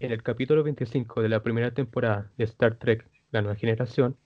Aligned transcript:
en 0.00 0.12
el 0.12 0.22
capítulo 0.22 0.62
25 0.62 1.22
de 1.22 1.28
la 1.28 1.42
primera 1.42 1.72
temporada 1.72 2.30
de 2.36 2.44
Star 2.44 2.76
Trek 2.76 3.04
La 3.32 3.42
Nueva 3.42 3.56
Generación, 3.56 4.16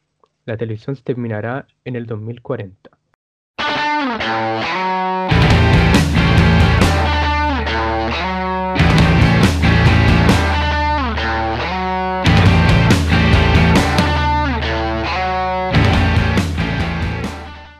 la 0.44 0.58
televisión 0.58 0.96
se 0.96 1.02
terminará 1.02 1.66
en 1.84 1.96
el 1.96 2.04
2040. 2.04 2.90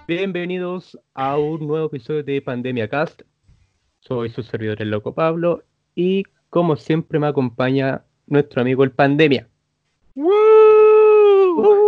Bienvenidos 0.09 0.99
a 1.15 1.37
un 1.37 1.67
nuevo 1.67 1.87
episodio 1.87 2.23
de 2.23 2.41
Pandemia 2.41 2.89
Cast. 2.89 3.23
Soy 4.01 4.31
su 4.31 4.43
servidor 4.43 4.81
el 4.81 4.91
Loco 4.91 5.15
Pablo 5.15 5.63
y 5.95 6.25
como 6.53 6.77
siempre 6.77 7.19
me 7.19 7.29
acompaña 7.29 8.05
nuestro 8.27 8.61
amigo 8.61 8.85
el 8.85 8.91
Pandemia. 8.91 9.49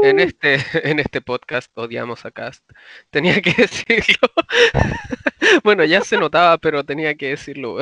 En 0.03 0.21
este, 0.21 0.55
en 0.91 1.01
este 1.01 1.21
podcast 1.21 1.71
odiamos 1.77 2.25
a 2.25 2.31
Cast. 2.31 2.65
Tenía 3.11 3.43
que 3.43 3.53
decirlo. 3.59 4.27
bueno, 5.63 5.85
ya 5.85 6.01
se 6.01 6.17
notaba, 6.17 6.57
pero 6.57 6.83
tenía 6.83 7.15
que 7.15 7.29
decirlo 7.29 7.77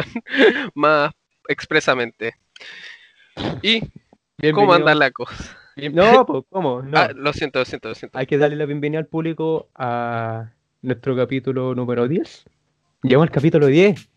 más 0.74 1.12
expresamente. 1.46 2.34
¿Y 3.62 3.82
cómo 4.52 4.74
anda 4.74 4.92
la 4.96 5.12
cosa? 5.12 5.56
No, 5.76 6.26
pues, 6.26 6.42
¿cómo? 6.50 6.82
No. 6.82 6.98
Ah, 6.98 7.10
lo 7.14 7.32
siento, 7.32 7.60
lo 7.60 7.64
siento, 7.64 7.90
lo 7.90 7.94
siento. 7.94 8.18
Hay 8.18 8.26
que 8.26 8.38
darle 8.38 8.56
la 8.56 8.66
bienvenida 8.66 8.98
al 8.98 9.06
público 9.06 9.68
a 9.76 10.50
nuestro 10.80 11.14
capítulo 11.14 11.76
número 11.76 12.08
10. 12.08 12.44
Llegamos 13.04 13.28
al 13.28 13.32
capítulo 13.32 13.68
10. 13.68 14.11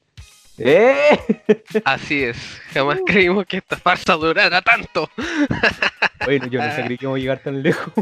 ¡Eh! 0.58 1.20
Así 1.86 2.24
es, 2.24 2.38
jamás 2.74 3.00
creímos 3.06 3.46
que 3.46 3.58
esta 3.58 3.76
farsa 3.78 4.14
durara 4.14 4.62
tanto. 4.62 5.10
Bueno, 6.26 6.48
yo 6.48 6.60
no 6.60 6.74
creí 6.74 6.98
que 6.98 7.06
íbamos 7.06 7.18
a 7.18 7.22
llegar 7.22 7.40
tan 7.40 7.62
lejos. 7.62 7.94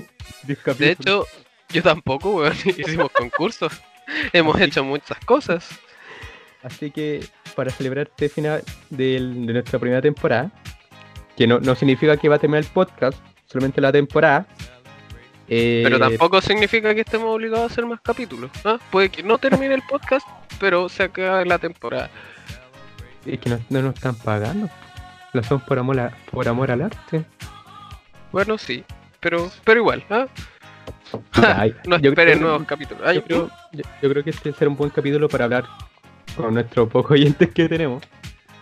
De 0.77 0.91
hecho, 0.91 1.25
yo 1.69 1.83
tampoco, 1.83 2.35
weón. 2.35 2.53
Hicimos 2.63 3.11
concursos. 3.11 3.73
Hemos 4.31 4.61
hecho 4.61 4.81
muchas 4.81 5.17
cosas. 5.25 5.67
Así 6.61 6.89
que 6.89 7.25
para 7.53 7.69
celebrar 7.69 8.07
este 8.07 8.29
final 8.29 8.63
de 8.89 9.19
nuestra 9.19 9.77
primera 9.77 10.01
temporada, 10.01 10.51
que 11.35 11.45
no, 11.47 11.59
no 11.59 11.75
significa 11.75 12.15
que 12.15 12.29
va 12.29 12.35
a 12.35 12.39
terminar 12.39 12.63
el 12.63 12.69
podcast, 12.69 13.17
solamente 13.45 13.81
la 13.81 13.91
temporada. 13.91 14.47
eh, 15.49 15.81
Pero 15.83 15.99
tampoco 15.99 16.39
significa 16.39 16.95
que 16.95 17.01
estemos 17.01 17.27
obligados 17.35 17.69
a 17.69 17.73
hacer 17.73 17.85
más 17.85 17.99
capítulos. 17.99 18.51
¿ah? 18.63 18.79
Puede 18.89 19.09
que 19.09 19.21
no 19.21 19.37
termine 19.37 19.73
el 19.73 19.81
podcast, 19.81 20.25
pero 20.61 20.87
se 20.87 21.03
acabe 21.03 21.45
la 21.45 21.57
temporada. 21.59 22.09
Es 23.25 23.39
que 23.39 23.49
no, 23.49 23.59
no 23.69 23.81
nos 23.81 23.95
están 23.95 24.15
pagando. 24.15 24.69
Lo 25.33 25.39
hacemos 25.41 25.63
por 25.63 25.79
amor, 25.79 25.99
a- 25.99 26.15
por 26.31 26.47
amor 26.47 26.71
al 26.71 26.81
arte. 26.83 27.25
Bueno, 28.31 28.57
sí, 28.57 28.83
pero, 29.19 29.49
pero 29.63 29.79
igual. 29.81 30.03
¿ah? 30.09 30.27
No 31.87 31.95
esperen 31.97 32.41
nuevos 32.41 32.63
capítulos. 32.65 33.03
Ay, 33.05 33.15
Yo 33.17 33.23
creo, 33.23 33.49
yo, 33.71 33.83
yo 34.01 34.09
creo 34.09 34.23
que 34.23 34.29
este 34.31 34.51
será 34.53 34.69
un 34.69 34.75
buen 34.77 34.89
capítulo 34.89 35.29
para 35.29 35.45
hablar 35.45 35.65
con 36.35 36.53
nuestros 36.53 36.89
pocos 36.89 37.11
oyentes 37.11 37.49
que 37.51 37.69
tenemos. 37.69 38.03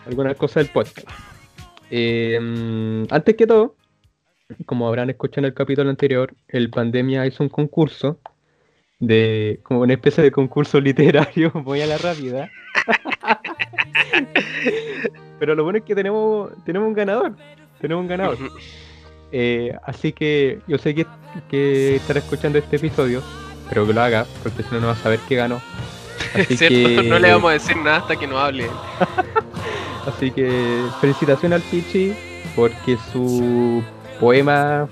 Algunas 0.06 0.36
cosas 0.36 0.64
del 0.64 0.72
podcast. 0.72 1.08
Eh, 1.90 2.38
mm, 2.40 3.04
antes 3.10 3.36
que 3.36 3.46
todo, 3.46 3.76
como 4.66 4.86
habrán 4.88 5.10
escuchado 5.10 5.40
en 5.40 5.44
el 5.46 5.54
capítulo 5.54 5.88
anterior, 5.90 6.34
el 6.48 6.70
Pandemia 6.70 7.26
hizo 7.26 7.42
un 7.42 7.48
concurso 7.48 8.18
de 8.98 9.60
como 9.62 9.80
una 9.80 9.94
especie 9.94 10.22
de 10.22 10.30
concurso 10.30 10.80
literario, 10.80 11.50
voy 11.54 11.80
a 11.80 11.86
la 11.86 11.98
rápida. 11.98 12.50
Pero 15.38 15.54
lo 15.54 15.64
bueno 15.64 15.78
es 15.78 15.84
que 15.84 15.94
tenemos, 15.94 16.50
tenemos 16.64 16.88
un 16.88 16.94
ganador. 16.94 17.32
Tenemos 17.80 18.02
un 18.02 18.08
ganador. 18.08 18.38
Eh, 19.32 19.74
así 19.84 20.12
que 20.12 20.60
yo 20.68 20.78
sé 20.78 20.94
que, 20.94 21.06
que 21.50 21.96
estará 21.96 22.20
escuchando 22.20 22.58
este 22.58 22.76
episodio, 22.76 23.22
pero 23.68 23.86
que 23.86 23.92
lo 23.94 24.02
haga, 24.02 24.26
porque 24.42 24.62
si 24.62 24.68
no, 24.74 24.80
no 24.80 24.86
va 24.88 24.92
a 24.92 24.96
saber 24.96 25.18
que 25.20 25.36
ganó. 25.36 25.60
Así 26.34 26.56
cierto, 26.56 27.02
que, 27.02 27.08
no 27.08 27.18
le 27.18 27.32
vamos 27.32 27.50
a 27.50 27.54
decir 27.54 27.76
nada 27.76 27.96
hasta 27.98 28.16
que 28.16 28.26
nos 28.26 28.38
hable. 28.38 28.66
así 30.06 30.30
que 30.30 30.82
felicitaciones 31.00 31.62
al 31.62 31.68
Pichi, 31.68 32.14
porque 32.56 32.96
su 33.12 33.82
poema 34.20 34.88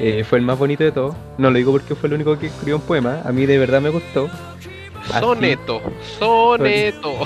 eh, 0.00 0.24
fue 0.24 0.38
el 0.38 0.44
más 0.44 0.58
bonito 0.58 0.82
de 0.82 0.90
todos. 0.92 1.14
No 1.36 1.50
lo 1.50 1.58
digo 1.58 1.70
porque 1.72 1.94
fue 1.94 2.08
el 2.08 2.14
único 2.14 2.38
que 2.38 2.46
escribió 2.46 2.76
un 2.76 2.82
poema, 2.82 3.22
a 3.24 3.30
mí 3.32 3.46
de 3.46 3.58
verdad 3.58 3.80
me 3.80 3.90
gustó. 3.90 4.28
Así- 5.12 5.20
Soneto, 5.20 5.80
soneto. 6.18 7.18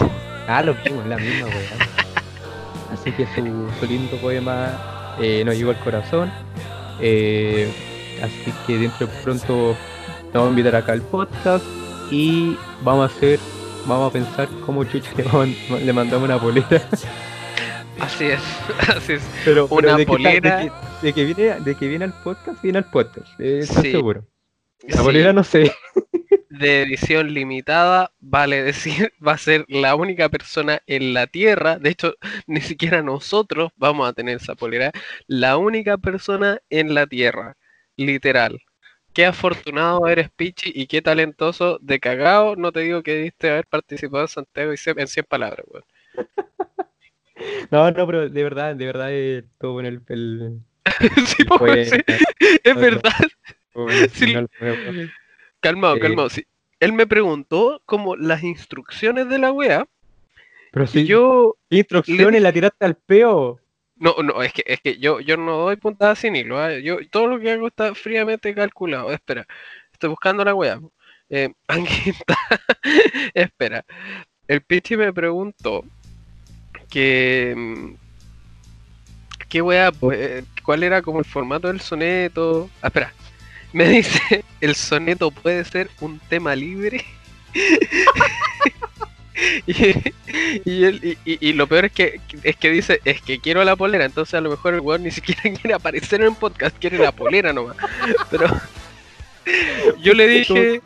Ah, 0.48 0.62
lo 0.62 0.74
mismo, 0.74 1.02
es 1.02 1.06
la 1.08 1.16
misma, 1.16 1.46
weón. 1.46 1.62
Así 2.92 3.10
que 3.12 3.26
su, 3.34 3.70
su 3.80 3.86
lindo 3.86 4.16
poema 4.18 5.14
eh, 5.20 5.42
nos 5.44 5.56
llegó 5.56 5.70
al 5.70 5.78
corazón. 5.80 6.30
Eh, 7.00 7.72
así 8.22 8.52
que 8.66 8.78
dentro 8.78 9.06
de 9.06 9.12
pronto 9.22 9.76
nos 10.24 10.32
vamos 10.32 10.46
a 10.48 10.50
invitar 10.50 10.76
acá 10.76 10.92
al 10.92 11.02
podcast 11.02 11.64
y 12.10 12.56
vamos 12.82 13.10
a 13.10 13.16
hacer, 13.16 13.38
vamos 13.86 14.10
a 14.10 14.12
pensar 14.12 14.48
cómo 14.66 14.84
chucha 14.84 15.10
le, 15.16 15.22
vamos 15.24 15.48
le 15.82 15.92
mandamos 15.92 16.28
una 16.28 16.38
polera. 16.40 16.82
Así 18.00 18.24
es, 18.26 18.40
así 18.96 19.14
es. 19.14 19.22
Pero, 19.44 19.68
pero 19.68 19.78
Una 19.88 19.96
de, 19.96 20.04
que, 20.04 20.06
polera. 20.06 20.56
de, 20.58 20.70
que, 20.70 21.06
de 21.06 21.12
que 21.12 21.24
viene, 21.24 21.60
de 21.60 21.74
que 21.74 21.88
viene 21.88 22.04
al 22.04 22.12
podcast, 22.22 22.60
viene 22.62 22.78
al 22.78 22.84
podcast. 22.84 23.28
Eh, 23.38 23.60
¿Estás 23.62 23.82
Sí. 23.82 23.92
seguro? 23.92 24.24
La 24.88 24.96
Sí, 24.98 25.02
polera 25.04 25.32
no 25.32 25.44
sé. 25.44 25.72
De 26.58 26.82
edición 26.82 27.32
limitada, 27.34 28.12
vale 28.20 28.62
decir, 28.64 29.12
va 29.26 29.32
a 29.32 29.38
ser 29.38 29.64
la 29.68 29.94
única 29.96 30.28
persona 30.28 30.82
en 30.86 31.14
la 31.14 31.26
Tierra, 31.26 31.78
de 31.78 31.90
hecho, 31.90 32.14
ni 32.46 32.60
siquiera 32.60 33.02
nosotros 33.02 33.70
vamos 33.76 34.08
a 34.08 34.12
tener 34.12 34.36
esa 34.36 34.54
polera, 34.54 34.92
la 35.26 35.56
única 35.56 35.98
persona 35.98 36.58
en 36.70 36.94
la 36.94 37.06
Tierra, 37.06 37.56
literal. 37.96 38.60
Qué 39.14 39.26
afortunado 39.26 40.08
eres, 40.08 40.30
Pichi, 40.30 40.72
y 40.74 40.86
qué 40.86 41.02
talentoso 41.02 41.78
de 41.82 42.00
cagao, 42.00 42.56
no 42.56 42.72
te 42.72 42.80
digo 42.80 43.02
que 43.02 43.16
diste 43.16 43.50
haber 43.50 43.66
participado 43.66 44.24
en 44.24 44.28
Santiago 44.28 44.72
y 44.72 44.76
se- 44.78 44.92
en 44.96 45.06
100 45.08 45.26
palabras, 45.28 45.66
weón. 45.68 45.84
No, 47.70 47.90
no, 47.90 48.06
pero 48.06 48.28
de 48.28 48.42
verdad, 48.42 48.76
de 48.76 48.86
verdad 48.86 49.08
eh, 49.10 49.44
todo 49.58 49.80
en 49.80 49.86
el, 49.86 50.02
el, 50.08 50.60
Sí, 51.26 51.42
el 51.42 51.52
poema, 51.52 51.84
sí, 51.84 52.04
es 52.64 52.74
no, 52.74 52.80
verdad. 52.80 53.12
Sí. 54.12 54.36
Calmado, 55.62 55.96
Eh, 55.96 56.00
calmado. 56.00 56.28
sí. 56.28 56.44
Él 56.80 56.92
me 56.92 57.06
preguntó 57.06 57.80
como 57.86 58.16
las 58.16 58.42
instrucciones 58.42 59.28
de 59.28 59.38
la 59.38 59.52
wea, 59.52 59.86
Pero 60.72 60.86
sí, 60.86 61.04
yo 61.06 61.56
¿qué 61.70 61.78
instrucciones 61.78 62.42
la 62.42 62.52
tiraste 62.52 62.84
al 62.84 62.96
peo? 62.96 63.58
No, 63.96 64.16
no, 64.22 64.42
es 64.42 64.52
que, 64.52 64.64
es 64.66 64.80
que 64.80 64.98
yo, 64.98 65.20
yo 65.20 65.36
no 65.36 65.58
doy 65.58 65.76
puntadas 65.76 66.18
sin 66.18 66.34
hilo. 66.34 66.58
¿ah? 66.58 66.76
Yo, 66.78 66.98
todo 67.08 67.28
lo 67.28 67.38
que 67.38 67.52
hago 67.52 67.68
está 67.68 67.94
fríamente 67.94 68.52
calculado. 68.54 69.12
Espera, 69.12 69.46
estoy 69.92 70.10
buscando 70.10 70.44
la 70.44 70.54
weá. 70.54 70.80
Eh, 71.30 71.52
aquí 71.68 72.10
está. 72.10 72.36
Espera. 73.32 73.84
El 74.48 74.62
Pichi 74.62 74.96
me 74.96 75.12
preguntó 75.12 75.84
que. 76.90 77.54
mm, 77.56 77.94
¿Qué 79.48 79.62
weá? 79.62 79.92
pues, 79.92 80.18
eh, 80.18 80.44
¿Cuál 80.64 80.82
era 80.82 81.00
como 81.02 81.20
el 81.20 81.24
formato 81.24 81.68
del 81.68 81.80
soneto? 81.80 82.68
Ah, 82.80 82.88
espera. 82.88 83.12
Me 83.72 83.88
dice: 83.88 84.44
¿el 84.60 84.74
soneto 84.74 85.30
puede 85.30 85.64
ser 85.64 85.90
un 86.00 86.18
tema 86.28 86.54
libre? 86.56 87.04
Y, 89.66 89.72
y, 90.64 90.84
él- 90.84 91.18
y- 91.24 91.52
lo 91.54 91.66
peor 91.66 91.86
es 91.86 91.92
que 91.92 92.20
es 92.44 92.54
que 92.56 92.70
dice, 92.70 93.00
es 93.04 93.20
que 93.22 93.40
quiero 93.40 93.64
la 93.64 93.74
polera, 93.76 94.04
entonces 94.04 94.34
a 94.34 94.40
lo 94.40 94.50
mejor 94.50 94.74
el 94.74 94.80
weón 94.80 95.02
ni 95.02 95.10
siquiera 95.10 95.42
quiere 95.60 95.74
aparecer 95.74 96.20
en 96.20 96.28
el 96.28 96.34
podcast, 96.36 96.76
quiere 96.78 96.98
la 96.98 97.12
polera 97.12 97.52
nomás. 97.52 97.76
Pero 98.30 98.46
yo 100.00 100.12
le 100.12 100.28
dije, 100.28 100.80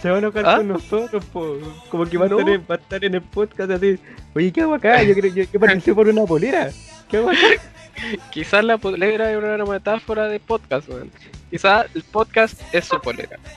Se 0.00 0.08
van 0.08 0.16
a 0.16 0.28
enojar 0.28 0.46
¿Ah? 0.46 0.56
con 0.58 0.68
nosotros, 0.68 1.24
po. 1.26 1.58
Como 1.88 2.04
que 2.06 2.16
va 2.18 2.26
a, 2.26 2.28
No. 2.28 2.38
estar 2.38 2.54
en, 2.54 2.60
va 2.70 2.74
a 2.74 2.78
estar 2.78 3.04
en 3.04 3.14
el 3.14 3.22
podcast 3.22 3.70
así. 3.72 3.98
Oye, 4.34 4.52
¿qué 4.52 4.60
hago 4.60 4.74
acá? 4.74 5.02
Yo 5.02 5.14
creo 5.14 5.34
yo, 5.34 5.44
yo 5.52 5.58
participé 5.58 5.94
por 5.94 6.06
una 6.08 6.24
polera. 6.26 6.70
¿Qué 7.10 7.16
hago 7.16 7.30
acá? 7.30 7.40
quizás 8.30 8.62
la 8.62 8.76
polera 8.78 9.32
es 9.32 9.38
una 9.38 9.64
metáfora 9.64 10.28
de 10.28 10.38
podcast, 10.38 10.88
weón. 10.88 11.10
Quizás 11.50 11.86
el 11.94 12.02
podcast 12.02 12.60
es 12.72 12.84
su 12.86 13.00
polera. 13.00 13.38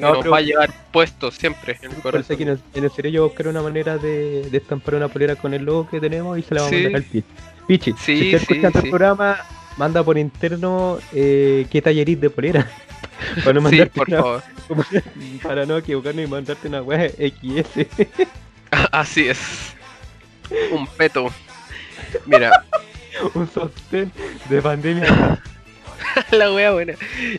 No, 0.00 0.14
nos 0.14 0.32
va 0.32 0.38
a 0.38 0.40
llevar 0.40 0.72
puesto 0.92 1.30
siempre 1.30 1.76
en 1.82 1.90
el 1.90 1.96
Parece 2.00 2.02
corazón. 2.02 2.36
que 2.38 2.42
en 2.44 2.48
el, 2.48 2.60
en 2.74 2.84
el 2.84 2.90
serio 2.90 3.10
yo 3.10 3.24
buscar 3.28 3.48
una 3.48 3.60
manera 3.60 3.98
de, 3.98 4.48
de 4.48 4.56
estampar 4.56 4.94
una 4.94 5.08
polera 5.08 5.36
con 5.36 5.52
el 5.52 5.62
logo 5.62 5.86
que 5.90 6.00
tenemos 6.00 6.38
y 6.38 6.42
se 6.42 6.54
la 6.54 6.62
vamos 6.62 6.70
Sí. 6.74 6.80
a 6.80 6.82
mandar 6.84 7.02
al 7.02 7.06
Pichi. 7.06 7.24
Pichi, 7.66 7.92
Sí, 7.92 7.98
si 8.18 8.26
estás 8.34 8.46
sí, 8.46 8.54
escuchando 8.54 8.78
el 8.78 8.88
programa, 8.88 9.36
manda 9.76 10.02
por 10.02 10.16
interno 10.16 10.98
eh, 11.12 11.66
qué 11.70 11.82
tallerís 11.82 12.18
de 12.18 12.30
polera. 12.30 12.66
para 13.44 13.52
no 13.52 13.60
mandarte 13.60 13.90
por 13.90 14.08
una- 14.08 14.16
favor. 14.22 14.42
para 15.42 15.66
no 15.66 15.76
equivocarnos 15.76 16.24
y 16.24 16.28
mandarte 16.28 16.68
una 16.68 16.80
weá 16.80 17.10
XS. 17.10 17.86
Así 18.90 19.28
es. 19.28 19.74
Un 20.72 20.86
peto. 20.86 21.26
Mira, 22.24 22.64
un 23.34 23.46
sostén 23.50 24.10
de 24.48 24.62
pandemia. 24.62 25.42
la 26.30 26.52
wea 26.52 26.72
buena. 26.72 26.94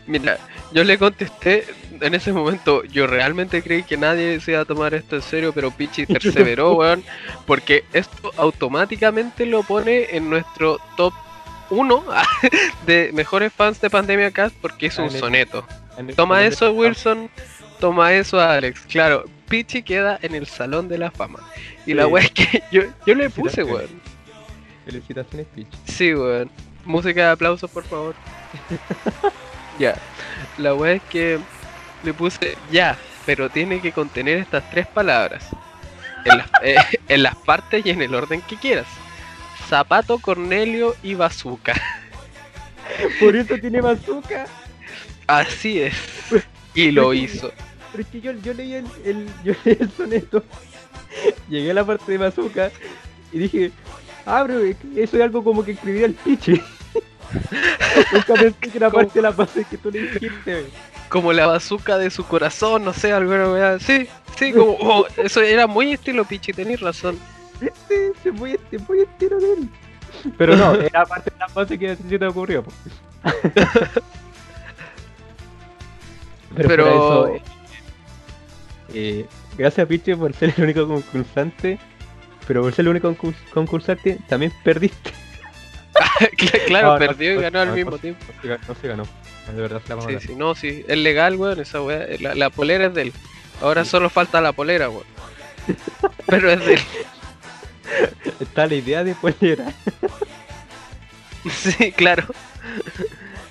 Mira, 0.07 0.37
yo 0.71 0.83
le 0.83 0.97
contesté, 0.97 1.65
en 2.01 2.13
ese 2.13 2.33
momento 2.33 2.83
yo 2.83 3.07
realmente 3.07 3.61
creí 3.61 3.83
que 3.83 3.97
nadie 3.97 4.39
se 4.39 4.51
iba 4.51 4.61
a 4.61 4.65
tomar 4.65 4.93
esto 4.93 5.15
en 5.15 5.21
serio, 5.21 5.53
pero 5.53 5.71
Pichi 5.71 6.05
perseveró, 6.07 6.73
weón, 6.73 7.03
porque 7.45 7.85
esto 7.93 8.31
automáticamente 8.37 9.45
lo 9.45 9.63
pone 9.63 10.15
en 10.15 10.29
nuestro 10.29 10.79
top 10.97 11.13
1 11.69 12.03
de 12.85 13.11
mejores 13.13 13.51
fans 13.53 13.81
de 13.81 13.89
Pandemia 13.89 14.31
Cast 14.31 14.55
porque 14.61 14.87
es 14.87 14.97
un 14.97 15.09
soneto. 15.09 15.65
Toma 16.15 16.43
eso, 16.43 16.71
Wilson. 16.71 17.29
Toma 17.79 18.13
eso, 18.13 18.39
Alex. 18.39 18.81
Claro, 18.87 19.25
Pichi 19.47 19.83
queda 19.83 20.19
en 20.21 20.35
el 20.35 20.45
Salón 20.47 20.87
de 20.87 20.97
la 20.97 21.11
Fama. 21.11 21.39
Y 21.85 21.93
la 21.93 22.07
weá 22.07 22.23
es 22.23 22.31
que 22.31 22.63
yo, 22.71 22.81
yo 23.05 23.15
le 23.15 23.29
puse, 23.29 23.63
weón. 23.63 23.87
Felicitaciones, 24.85 25.47
Pichi. 25.53 25.77
Sí, 25.85 26.13
weón. 26.13 26.49
Música 26.85 27.25
de 27.25 27.31
aplausos, 27.31 27.69
por 27.69 27.83
favor. 27.83 28.15
ya. 29.79 29.95
La 30.57 30.73
weá 30.73 30.93
es 30.93 31.03
que 31.03 31.39
le 32.03 32.13
puse 32.13 32.57
ya, 32.71 32.97
pero 33.25 33.49
tiene 33.49 33.81
que 33.81 33.91
contener 33.91 34.37
estas 34.37 34.69
tres 34.71 34.87
palabras. 34.87 35.45
En 36.25 36.37
las, 36.37 36.47
eh, 36.63 36.75
en 37.07 37.23
las 37.23 37.35
partes 37.35 37.85
y 37.85 37.89
en 37.89 38.01
el 38.01 38.13
orden 38.15 38.41
que 38.41 38.55
quieras. 38.57 38.87
Zapato, 39.67 40.19
Cornelio 40.19 40.95
y 41.03 41.15
Bazooka. 41.15 41.73
Por 43.19 43.35
eso 43.35 43.57
tiene 43.57 43.81
bazooka. 43.81 44.45
Así 45.27 45.81
es. 45.81 45.95
Y 46.75 46.91
lo 46.91 47.13
hizo. 47.13 47.51
Pero 47.91 48.03
es 48.03 48.09
que 48.09 48.21
yo, 48.21 48.31
yo 48.33 48.53
leí 48.53 48.75
el, 48.75 48.85
el- 49.03 49.29
yo 49.43 49.53
leí 49.63 49.77
el 49.79 49.91
soneto. 49.91 50.43
Llegué 51.49 51.71
a 51.71 51.73
la 51.73 51.85
parte 51.85 52.11
de 52.11 52.17
bazooka 52.19 52.71
y 53.31 53.39
dije, 53.39 53.71
ah, 54.25 54.43
pero 54.45 54.59
eso 54.61 55.17
es 55.17 55.21
algo 55.23 55.43
como 55.43 55.63
que 55.65 55.71
escribía 55.71 56.05
el 56.05 56.13
piche. 56.13 56.61
Nunca 58.13 58.33
pensé 58.33 58.55
que 58.59 58.77
era 58.77 58.89
parte 58.89 59.11
de 59.15 59.21
la 59.21 59.31
base 59.31 59.65
que 59.69 59.77
tú 59.77 59.91
le 59.91 60.01
dijiste. 60.01 60.53
wey. 60.53 60.67
Como 61.09 61.31
la 61.33 61.45
bazooka 61.47 61.97
de 61.97 62.09
su 62.09 62.25
corazón, 62.25 62.83
no 62.83 62.93
sé, 62.93 63.13
alguna 63.13 63.49
weá. 63.51 63.79
Sí, 63.79 64.07
sí, 64.37 64.51
como. 64.51 64.71
oh, 64.81 65.05
eso 65.17 65.41
era 65.41 65.67
muy 65.67 65.93
estilo 65.93 66.25
Pichi, 66.25 66.51
tenés 66.53 66.79
razón. 66.81 67.17
Este 67.61 68.11
se 68.23 68.31
muy, 68.31 68.59
muy 68.87 68.99
entero 69.01 69.39
de 69.39 69.53
él. 69.53 69.69
Pero 70.37 70.55
no, 70.55 70.73
era 70.81 71.05
parte 71.05 71.29
de 71.31 71.37
la 71.39 71.47
base 71.47 71.77
que 71.77 71.95
se 71.95 72.19
te 72.19 72.25
ocurrió. 72.25 72.63
po. 72.63 72.71
Pero, 76.55 76.67
Pero- 76.69 76.87
eso, 76.87 77.27
eh, 77.35 77.41
eh, 78.93 79.25
gracias 79.57 79.87
Piche 79.87 80.15
por 80.15 80.33
ser 80.33 80.53
el 80.57 80.63
único 80.63 80.87
concursante. 80.87 81.79
Pero 82.47 82.61
por 82.61 82.73
ser 82.73 82.85
el 82.85 82.89
único 82.89 83.09
concurs- 83.13 83.49
concursante, 83.53 84.19
también 84.27 84.53
perdiste. 84.63 85.11
Cla- 86.37 86.65
claro, 86.65 86.87
No, 86.87 86.93
no, 86.93 86.99
perdió 86.99 87.31
y 87.33 87.35
no, 87.35 87.41
ganó 87.41 87.59
al 87.61 87.71
mismo 87.73 87.97
tiempo. 87.97 88.23
No 88.27 88.41
se 88.41 88.47
ganó, 88.47 88.75
se 88.81 88.87
ganó. 88.87 89.03
De 89.53 89.61
verdad 89.61 89.81
se 89.85 89.95
la 89.95 90.01
Sí, 90.19 90.27
sí, 90.27 90.35
no, 90.35 90.55
sí, 90.55 90.83
es 90.87 90.97
legal, 90.97 91.35
weón, 91.35 91.59
esa 91.59 91.81
weá. 91.81 92.05
La, 92.19 92.33
la 92.35 92.49
polera 92.49 92.87
es 92.87 92.93
de 92.93 93.01
él. 93.03 93.13
Ahora 93.61 93.85
solo 93.85 94.09
falta 94.09 94.41
la 94.41 94.51
polera, 94.53 94.89
weón. 94.89 95.05
Pero 96.27 96.49
es 96.51 96.65
de 96.65 96.73
él. 96.73 96.79
Está 98.39 98.65
la 98.67 98.75
idea 98.75 99.03
de 99.03 99.13
polera. 99.15 99.71
Sí, 101.51 101.91
claro. 101.91 102.25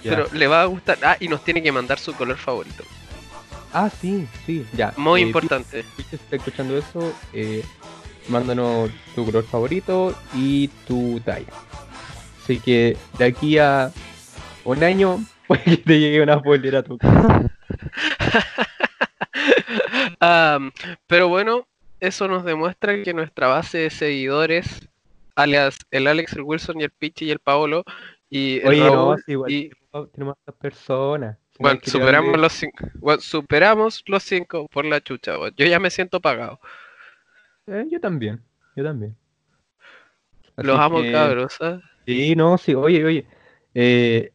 Ya. 0.02 0.11
Pero 0.11 0.29
le 0.32 0.46
va 0.49 0.62
a 0.62 0.64
gustar. 0.67 0.99
Ah, 1.02 1.17
y 1.20 1.29
nos 1.29 1.44
tiene 1.44 1.62
que 1.62 1.73
mandar 1.73 1.99
su 1.99 2.12
color 2.14 2.37
favorito. 2.37 2.85
Ah, 3.73 3.88
sí, 4.00 4.26
sí, 4.46 4.67
ya. 4.73 4.93
Muy 4.96 5.23
Eh, 5.23 5.26
importante. 5.26 5.85
Piche, 5.96 6.11
si 6.11 6.17
está 6.17 6.37
escuchando 6.37 6.76
eso, 6.76 7.12
eh, 7.32 7.64
mándanos 8.29 8.91
tu 9.14 9.25
color 9.25 9.44
favorito 9.44 10.14
y 10.35 10.69
tu 10.87 11.20
talla. 11.25 11.46
Así 12.44 12.61
que 12.61 12.96
de 13.19 13.25
aquí 13.25 13.56
a 13.58 13.91
un 14.64 14.85
año 14.85 15.19
puede 15.49 15.62
que 15.64 15.76
te 15.79 15.99
llegue 15.99 16.23
una 16.23 16.43
polera 16.43 16.81
a 16.81 16.82
tu 16.82 16.99
casa. 16.99 17.50
Pero 21.06 21.29
bueno, 21.29 21.67
eso 22.00 22.29
nos 22.29 22.44
demuestra 22.44 23.02
que 23.02 23.14
nuestra 23.14 23.46
base 23.49 23.79
de 23.79 23.91
seguidores, 23.91 24.88
alias 25.35 25.79
el 25.91 26.06
Alex, 26.06 26.35
el 26.35 26.43
Wilson 26.43 26.81
y 26.81 26.85
el 26.85 26.91
Pichi 26.91 27.26
y 27.26 27.31
el 27.31 27.38
Paolo, 27.38 27.85
y 28.29 28.58
el 28.61 28.69
Oye, 28.69 28.81
no, 28.91 29.17
igual 29.26 29.50
y- 29.50 29.70
tenemos- 30.12 30.37
otras 30.43 30.56
personas. 30.61 31.38
Bueno, 31.58 31.81
superamos 31.85 32.38
los 32.38 32.52
cinco, 32.52 32.87
bueno, 32.96 33.20
superamos 33.20 34.02
los 34.06 34.23
cinco 34.25 34.67
por 34.69 34.85
la 34.85 35.00
chucha, 35.00 35.38
weón. 35.38 35.55
yo 35.56 35.64
ya 35.67 35.79
me 35.79 35.88
siento 35.91 36.20
pagado. 36.20 36.58
Eh, 37.69 37.87
yo 37.91 38.00
también, 38.00 38.43
yo 38.76 38.82
también. 38.85 39.17
Los 40.56 40.79
amo 40.79 41.00
que- 41.00 41.12
cabros, 41.12 41.56
¿ah? 41.61 41.81
Sí, 42.06 42.35
no, 42.37 42.59
sí, 42.59 42.75
oye, 42.75 43.05
oye. 43.05 43.27
Eh, 43.75 44.33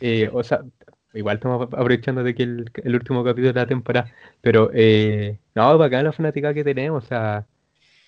eh, 0.00 0.30
o 0.32 0.42
sea, 0.42 0.60
igual 1.14 1.36
estamos 1.36 1.62
aprovechando 1.62 2.22
de 2.22 2.34
que 2.34 2.42
el, 2.44 2.70
el 2.74 2.94
último 2.94 3.24
capítulo 3.24 3.52
de 3.52 3.60
la 3.60 3.66
temporada, 3.66 4.12
pero 4.40 4.70
eh, 4.72 5.38
no, 5.54 5.78
bacán 5.78 6.04
la 6.04 6.12
fanática 6.12 6.54
que 6.54 6.64
tenemos, 6.64 7.04
o 7.04 7.06
sea, 7.06 7.46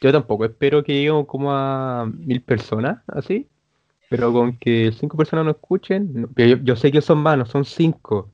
yo 0.01 0.13
tampoco 0.13 0.45
espero 0.45 0.83
que 0.83 0.93
lleguemos 0.95 1.27
como 1.27 1.53
a 1.53 2.07
mil 2.07 2.43
personas, 2.43 2.99
así, 3.09 3.49
pero 4.09 4.33
con 4.33 4.57
que 4.59 4.93
cinco 4.93 5.17
personas 5.17 5.45
nos 5.47 5.57
escuchen, 5.57 6.11
no, 6.13 6.29
yo, 6.37 6.57
yo 6.63 6.77
sé 6.77 6.93
que 6.93 7.01
son 7.01 7.19
más, 7.19 7.39
no 7.39 7.47
son 7.47 7.65
cinco, 7.65 8.31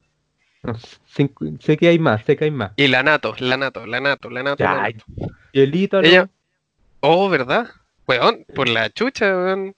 no, 0.63 0.75
cinco, 1.07 1.45
sé 1.61 1.77
que 1.77 1.89
hay 1.89 1.99
más, 1.99 2.25
sé 2.25 2.37
que 2.37 2.45
hay 2.45 2.51
más. 2.51 2.73
Y 2.77 2.89
la 2.89 3.03
Nato, 3.03 3.35
la 3.39 3.57
Nato, 3.57 3.87
la 3.87 4.01
Nato, 4.01 4.31
la 4.31 4.43
Nato. 4.43 4.65
la 4.65 4.83
Nato. 4.83 5.05
Hielito, 5.53 6.01
¿no? 6.03 6.09
Ella- 6.09 6.29
Oh, 7.05 7.29
¿verdad? 7.29 7.69
Weón, 8.07 8.45
por 8.55 8.69
la 8.69 8.91
chucha, 8.91 9.27
weón. 9.27 9.75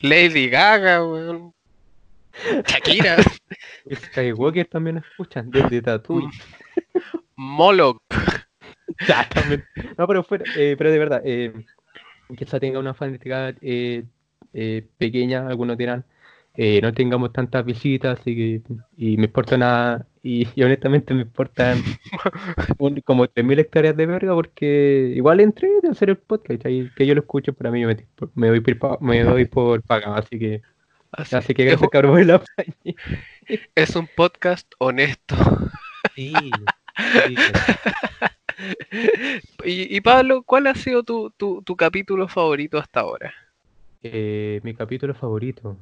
Lady 0.00 0.48
Gaga, 0.48 1.04
weón. 1.04 1.54
Shakira, 2.66 3.16
Skywalker 3.92 4.66
también 4.66 4.98
escuchan, 4.98 5.50
desde 5.50 5.82
Tatuí. 5.82 6.28
Moloch. 7.36 8.00
Ya, 9.08 9.28
también. 9.28 9.64
No, 9.98 10.06
pero 10.06 10.22
fuera, 10.22 10.44
eh, 10.56 10.76
pero 10.78 10.92
de 10.92 10.98
verdad, 10.98 11.22
eh, 11.24 11.52
quizá 12.36 12.60
tenga 12.60 12.78
una 12.78 12.94
fanática 12.94 13.52
eh, 13.60 14.04
eh, 14.52 14.86
pequeña, 14.98 15.48
algunos 15.48 15.76
dirán, 15.78 16.04
eh, 16.54 16.80
no 16.82 16.92
tengamos 16.92 17.32
tantas 17.32 17.64
visitas, 17.64 18.20
que, 18.20 18.60
y 18.96 19.16
me 19.16 19.24
importa 19.24 19.56
nada, 19.56 20.06
y, 20.22 20.48
y 20.54 20.62
honestamente 20.62 21.14
me 21.14 21.22
importan 21.22 21.82
un- 22.78 23.00
como 23.02 23.26
3.000 23.26 23.58
hectáreas 23.58 23.96
de 23.96 24.06
verga, 24.06 24.34
porque 24.34 25.12
igual 25.16 25.40
entré 25.40 25.68
de 25.82 25.88
hacer 25.88 26.10
el 26.10 26.16
podcast, 26.18 26.66
y 26.68 26.90
que 26.96 27.06
yo 27.06 27.14
lo 27.14 27.20
escucho, 27.22 27.52
para 27.52 27.70
mí 27.70 27.80
yo 27.82 27.88
me, 27.88 27.96
me 28.34 28.48
doy 28.48 28.60
por, 28.60 29.00
me 29.02 29.22
doy 29.24 29.44
por 29.46 29.82
pagado, 29.82 30.14
así 30.14 30.38
que, 30.38 30.62
Así, 31.12 31.36
así 31.36 31.54
que 31.54 31.62
es, 31.64 31.68
gracias 31.68 31.90
cabrón 31.90 32.12
por 32.12 32.24
la 32.26 32.38
paña. 32.38 32.94
es 33.74 33.96
un 33.96 34.06
podcast 34.06 34.70
honesto. 34.78 35.36
Sí, 36.14 36.32
sí. 36.96 37.36
Y, 39.64 39.96
y 39.96 40.00
Pablo, 40.00 40.42
¿cuál 40.42 40.66
ha 40.66 40.74
sido 40.74 41.02
tu, 41.02 41.30
tu, 41.36 41.62
tu 41.62 41.76
capítulo 41.76 42.28
favorito 42.28 42.78
hasta 42.78 43.00
ahora? 43.00 43.32
Eh, 44.02 44.60
mi 44.62 44.74
capítulo 44.74 45.14
favorito. 45.14 45.76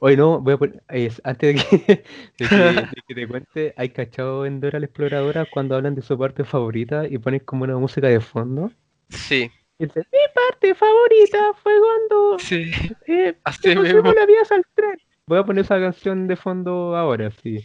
Oye, 0.00 0.16
no, 0.16 0.40
voy 0.40 0.54
a 0.54 0.56
poner. 0.56 0.82
es- 0.88 1.20
antes 1.24 1.54
de 1.56 1.62
que, 1.62 2.04
de 2.38 2.48
que, 2.48 2.56
de 2.96 3.02
que 3.06 3.14
te 3.14 3.28
cuente, 3.28 3.74
¿hay 3.76 3.90
cachado 3.90 4.46
en 4.46 4.60
Dora 4.60 4.78
la 4.80 4.86
Exploradora 4.86 5.44
cuando 5.44 5.76
hablan 5.76 5.94
de 5.94 6.02
su 6.02 6.18
parte 6.18 6.44
favorita 6.44 7.06
y 7.06 7.18
ponen 7.18 7.40
como 7.40 7.64
una 7.64 7.76
música 7.78 8.08
de 8.08 8.20
fondo? 8.20 8.70
Sí, 9.08 9.50
Y 9.78 9.86
dice, 9.86 10.00
mi 10.12 10.18
parte 10.34 10.74
favorita 10.74 11.52
fue 11.62 11.72
cuando 11.80 12.38
sí, 12.38 12.70
eh, 13.06 13.36
así 13.44 13.68
mismo. 13.76 14.12
la 14.12 14.26
vías 14.26 14.50
al 14.52 14.64
tren. 14.74 14.96
Voy 15.26 15.38
a 15.38 15.44
poner 15.44 15.64
esa 15.64 15.78
canción 15.78 16.26
de 16.26 16.36
fondo 16.36 16.96
ahora, 16.96 17.30
sí. 17.42 17.64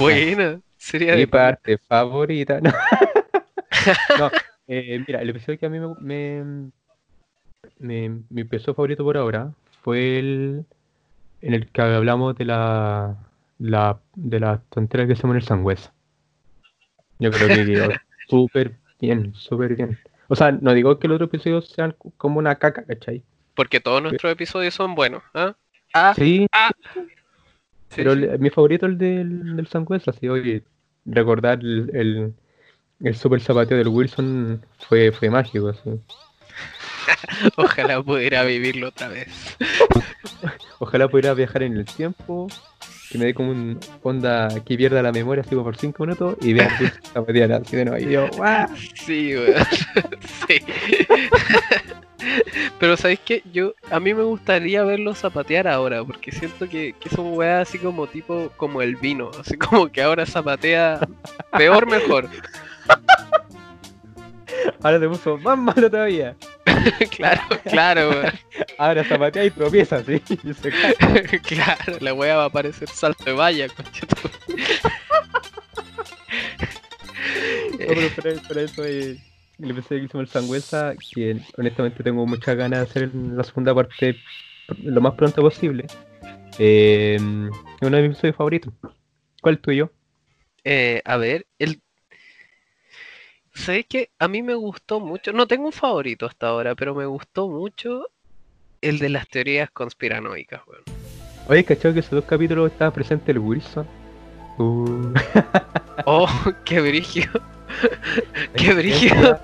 Buena. 0.00 0.60
Sería 0.76 1.14
Mi 1.14 1.20
de 1.20 1.26
parte 1.26 1.78
favorita. 1.78 2.60
No, 2.60 2.70
No, 4.18 4.30
eh, 4.68 5.02
mira, 5.06 5.20
el 5.22 5.30
episodio 5.30 5.58
que 5.58 5.66
a 5.66 5.70
mí 5.70 5.78
me, 5.78 5.94
me, 6.00 6.70
me- 7.78 8.22
mi 8.30 8.40
episodio 8.42 8.74
favorito 8.74 9.04
por 9.04 9.16
ahora 9.16 9.52
fue 9.82 10.18
el 10.18 10.64
en 11.42 11.54
el 11.54 11.66
que 11.68 11.80
hablamos 11.82 12.36
de 12.36 12.44
la, 12.44 13.16
la 13.58 13.98
de 14.14 14.40
las 14.40 14.60
tonteras 14.70 15.06
que 15.06 15.12
hacemos 15.14 15.34
en 15.34 15.40
el 15.40 15.46
sangüesa. 15.46 15.92
Yo 17.18 17.30
creo 17.30 17.48
que 17.48 17.64
quedó 17.66 17.90
súper 18.28 18.76
bien, 19.00 19.34
súper 19.34 19.74
bien. 19.76 19.98
O 20.28 20.36
sea, 20.36 20.52
no 20.52 20.72
digo 20.74 20.98
que 20.98 21.08
los 21.08 21.16
otros 21.16 21.28
episodios 21.28 21.68
sean 21.68 21.94
como 22.16 22.38
una 22.38 22.56
caca, 22.56 22.84
¿cachai? 22.84 23.22
Porque 23.54 23.80
todos 23.80 24.02
nuestros 24.02 24.30
episodios 24.32 24.74
son 24.74 24.94
buenos. 24.94 25.22
¿ah? 25.34 25.54
Ah, 25.94 26.12
Sí, 26.16 26.46
sí, 26.94 27.06
pero 27.96 28.14
sí. 28.14 28.24
el- 28.24 28.38
mi 28.38 28.50
favorito 28.50 28.86
es 28.86 28.92
el 28.92 28.98
del, 28.98 29.56
del 29.56 29.66
sangüesa, 29.66 30.10
así, 30.10 30.28
oye, 30.28 30.62
recordar 31.06 31.58
el, 31.60 31.90
el, 31.94 32.34
el 33.02 33.14
super 33.16 33.40
zapateo 33.40 33.78
del 33.78 33.88
Wilson 33.88 34.64
fue, 34.88 35.10
fue 35.12 35.30
mágico, 35.30 35.68
así. 35.68 35.80
Ojalá 37.56 38.02
pudiera 38.02 38.42
vivirlo 38.44 38.88
otra 38.88 39.08
vez. 39.08 39.56
Ojalá 40.78 41.08
pudiera 41.08 41.34
viajar 41.34 41.62
en 41.64 41.76
el 41.76 41.84
tiempo, 41.84 42.46
que 43.10 43.18
me 43.18 43.24
dé 43.26 43.34
como 43.34 43.50
un 43.50 43.80
onda 44.02 44.48
que 44.64 44.76
pierda 44.76 45.02
la 45.02 45.12
memoria 45.12 45.42
así 45.42 45.50
como 45.50 45.64
por 45.64 45.76
5 45.76 46.04
minutos 46.04 46.36
y 46.40 46.52
vea 46.52 46.68
que 46.78 46.90
zapatear 47.12 47.52
así 47.52 47.76
de 47.76 47.84
nuevo. 47.84 48.06
Y 48.06 48.12
yo, 48.12 48.28
¡guau! 48.36 48.68
Sí, 48.94 49.34
weón. 49.34 49.54
Sí. 50.46 50.60
Pero 52.80 52.96
¿sabéis 52.96 53.20
qué? 53.24 53.42
Yo, 53.52 53.74
a 53.90 54.00
mí 54.00 54.12
me 54.12 54.22
gustaría 54.22 54.82
verlo 54.82 55.14
zapatear 55.14 55.68
ahora, 55.68 56.04
porque 56.04 56.32
siento 56.32 56.68
que, 56.68 56.94
que 56.98 57.08
son 57.08 57.32
weas 57.34 57.68
así 57.68 57.78
como 57.78 58.06
tipo, 58.06 58.50
como 58.56 58.82
el 58.82 58.96
vino, 58.96 59.30
así 59.38 59.56
como 59.56 59.88
que 59.88 60.02
ahora 60.02 60.26
zapatea 60.26 61.00
peor 61.56 61.86
mejor. 61.88 62.28
Ahora 64.82 65.00
te 65.00 65.08
puso 65.08 65.36
más 65.38 65.58
malo 65.58 65.90
todavía. 65.90 66.36
claro, 67.16 67.42
claro, 67.64 68.10
weón. 68.10 68.32
Ahora 68.78 69.04
zapatea 69.04 69.44
y 69.44 69.50
tropieza, 69.50 70.02
sí. 70.04 70.22
Y 70.44 70.54
se 70.54 70.70
cae. 70.70 70.94
claro, 71.42 71.96
la 72.00 72.14
wea 72.14 72.36
va 72.36 72.44
a 72.46 72.50
parecer 72.50 72.88
salto 72.88 73.24
de 73.24 73.32
valla, 73.32 73.68
conchetumare. 73.68 74.28
No, 77.72 77.76
pero, 77.78 78.00
pero- 78.22 78.40
pero 78.48 78.60
eso 78.60 78.84
es 78.84 79.18
el 79.58 79.70
episodio 79.70 80.00
que 80.00 80.04
hicimos 80.06 80.22
el 80.22 80.28
Sangüesa, 80.28 80.94
que 81.14 81.40
honestamente 81.56 82.02
tengo 82.02 82.26
muchas 82.26 82.56
ganas 82.56 82.80
de 82.80 82.84
hacer 82.90 83.10
la 83.14 83.42
segunda 83.44 83.74
parte 83.74 84.16
lo 84.82 85.00
más 85.00 85.14
pronto 85.14 85.42
posible. 85.42 85.86
Eh, 86.58 87.16
uno 87.20 87.96
de 87.96 88.02
mis 88.02 88.10
episodios 88.10 88.36
favoritos. 88.36 88.72
¿Cuál 89.40 89.56
es 89.56 89.62
tuyo? 89.62 89.92
Eh, 90.64 91.00
a 91.04 91.16
ver, 91.16 91.46
el... 91.58 91.80
¿Sabéis 93.58 93.86
que 93.86 94.10
a 94.18 94.28
mí 94.28 94.42
me 94.42 94.54
gustó 94.54 95.00
mucho? 95.00 95.32
No 95.32 95.46
tengo 95.46 95.66
un 95.66 95.72
favorito 95.72 96.26
hasta 96.26 96.46
ahora, 96.46 96.74
pero 96.74 96.94
me 96.94 97.06
gustó 97.06 97.48
mucho 97.48 98.06
el 98.80 98.98
de 98.98 99.08
las 99.08 99.28
teorías 99.28 99.70
conspiranoicas, 99.70 100.62
weón. 100.66 100.82
Oye, 101.48 101.64
¿cachado 101.64 101.92
que 101.92 102.00
esos 102.00 102.12
dos 102.12 102.24
capítulos 102.24 102.70
estaba 102.70 102.92
presente 102.92 103.32
el 103.32 103.38
Wilson? 103.38 103.86
Uh, 104.58 105.12
Oh, 106.06 106.28
qué 106.64 106.80
brillo. 106.80 107.30
Qué 108.56 108.72
brígido. 108.74 109.38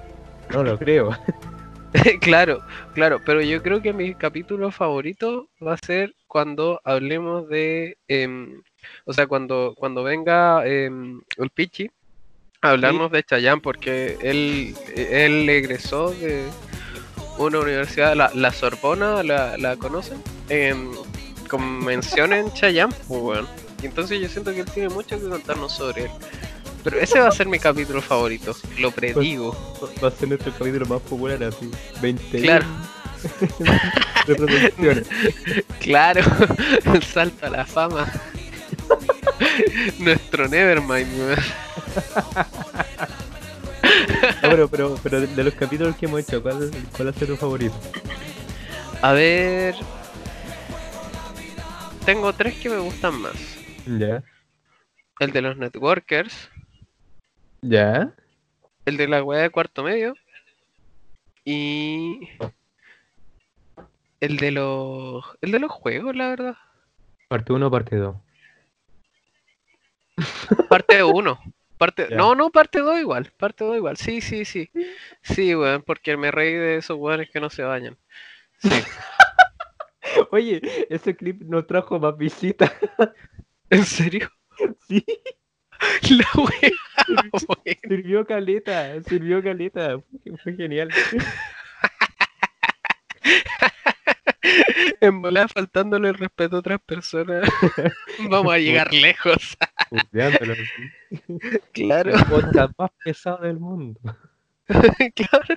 No 0.50 0.62
lo 0.62 0.78
creo. 0.78 1.10
Claro, 2.20 2.60
claro, 2.92 3.20
pero 3.24 3.40
yo 3.40 3.62
creo 3.62 3.80
que 3.80 3.92
mi 3.92 4.16
capítulo 4.16 4.72
favorito 4.72 5.48
va 5.64 5.74
a 5.74 5.86
ser 5.86 6.12
cuando 6.26 6.80
hablemos 6.82 7.48
de, 7.48 7.98
em, 8.08 8.62
o 9.04 9.12
sea, 9.12 9.28
cuando, 9.28 9.74
cuando 9.78 10.02
venga 10.02 10.66
em, 10.66 11.22
el 11.36 11.50
Pichi 11.50 11.88
a 12.64 12.70
hablarnos 12.70 13.10
de 13.12 13.22
Chayán, 13.22 13.60
porque 13.60 14.18
él, 14.22 14.74
él 14.96 15.48
egresó 15.48 16.10
de 16.10 16.44
una 17.38 17.60
universidad, 17.60 18.14
la, 18.14 18.30
la 18.34 18.52
Sorbona, 18.52 19.22
¿la, 19.22 19.56
la 19.58 19.76
conocen? 19.76 20.22
Em, 20.48 20.90
con 21.48 21.84
mención 21.84 22.32
en 22.32 22.52
Chayán, 22.52 22.90
pues, 23.08 23.20
weón. 23.20 23.48
Y 23.82 23.86
entonces 23.86 24.20
yo 24.20 24.28
siento 24.28 24.52
que 24.52 24.60
él 24.60 24.70
tiene 24.72 24.88
mucho 24.88 25.20
que 25.20 25.28
contarnos 25.28 25.72
sobre 25.72 26.04
él. 26.04 26.10
Pero 26.82 26.98
ese 27.00 27.18
va 27.18 27.28
a 27.28 27.32
ser 27.32 27.46
mi 27.46 27.58
capítulo 27.58 28.00
favorito, 28.02 28.54
lo 28.78 28.90
predigo. 28.90 29.56
Va 30.02 30.08
a 30.08 30.10
ser 30.10 30.28
nuestro 30.28 30.52
capítulo 30.52 30.86
más 30.86 31.00
popular 31.02 31.42
así. 31.44 31.70
20 32.00 32.40
Claro. 32.42 32.66
reproducciones. 34.26 35.06
Claro, 35.80 36.22
el 36.94 37.02
salto 37.02 37.46
a 37.46 37.50
la 37.50 37.66
fama. 37.66 38.10
Nuestro 39.98 40.48
Nevermind. 40.48 41.36
No, 44.42 44.48
pero, 44.50 44.68
pero, 44.68 44.98
pero 45.02 45.20
de- 45.20 45.26
de 45.28 45.44
los 45.44 45.54
capítulos 45.54 45.96
que 45.96 46.06
hemos 46.06 46.20
hecho, 46.20 46.42
¿cuál, 46.42 46.70
cuál 46.96 47.08
ha 47.08 47.12
sido 47.12 47.28
tu 47.28 47.36
favorito? 47.36 47.74
A 49.02 49.12
ver. 49.12 49.74
Tengo 52.04 52.32
tres 52.32 52.54
que 52.58 52.68
me 52.70 52.78
gustan 52.78 53.20
más. 53.20 53.34
Ya. 53.86 54.22
El 55.20 55.30
de 55.32 55.42
los 55.42 55.56
networkers, 55.56 56.50
Ya. 57.62 58.12
el 58.84 58.96
de 58.96 59.08
la 59.08 59.22
weá 59.22 59.42
de 59.42 59.50
cuarto 59.50 59.82
medio. 59.82 60.14
Y. 61.44 62.28
El 64.20 64.36
de 64.38 64.50
los. 64.50 65.24
El 65.42 65.52
de 65.52 65.58
los 65.60 65.70
juegos, 65.70 66.16
la 66.16 66.28
verdad. 66.28 66.56
Parte 67.28 67.52
1 67.52 67.66
o 67.66 67.70
parte 67.70 67.96
2. 67.96 68.16
Parte 70.68 71.02
1. 71.02 71.38
Parte... 71.78 72.08
No, 72.10 72.34
no, 72.34 72.50
parte 72.50 72.80
2 72.80 73.00
igual. 73.00 73.32
Parte 73.36 73.64
2 73.64 73.76
igual. 73.76 73.96
Sí, 73.96 74.20
sí, 74.20 74.44
sí. 74.44 74.70
Sí, 75.22 75.54
weón, 75.54 75.82
porque 75.82 76.16
me 76.16 76.30
reí 76.30 76.54
de 76.54 76.76
esos 76.76 76.96
weones 76.98 77.30
que 77.30 77.40
no 77.40 77.50
se 77.50 77.62
bañan. 77.62 77.96
Sí. 78.58 78.70
Oye, 80.30 80.60
ese 80.90 81.16
clip 81.16 81.42
nos 81.42 81.66
trajo 81.66 81.98
más 81.98 82.16
visitas. 82.16 82.72
¿En 83.70 83.84
serio? 83.84 84.30
Sí, 84.88 86.16
La 86.16 86.28
wea, 86.36 87.76
sirvió 87.82 88.24
caleta, 88.24 89.02
sirvió 89.02 89.42
caleta. 89.42 90.00
Fue 90.42 90.54
genial. 90.54 90.88
En 95.00 95.22
volada 95.22 95.48
faltándole 95.48 96.08
el 96.08 96.14
respeto 96.14 96.56
a 96.56 96.58
otras 96.60 96.80
personas. 96.84 97.48
Vamos 98.30 98.52
a 98.52 98.58
llegar 98.58 98.92
lejos. 98.92 99.56
Claro, 101.72 102.14
El 102.14 102.24
podcast 102.24 102.72
más 102.78 102.90
pesado 103.04 103.38
del 103.42 103.58
mundo. 103.58 104.00
claro. 104.66 105.54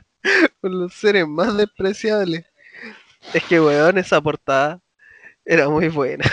Con 0.62 0.80
los 0.80 0.94
seres 0.94 1.28
más 1.28 1.56
despreciables. 1.58 2.46
Es 3.34 3.44
que, 3.46 3.60
weón, 3.60 3.98
esa 3.98 4.22
portada 4.22 4.80
era 5.46 5.70
muy 5.70 5.88
buena. 5.90 6.26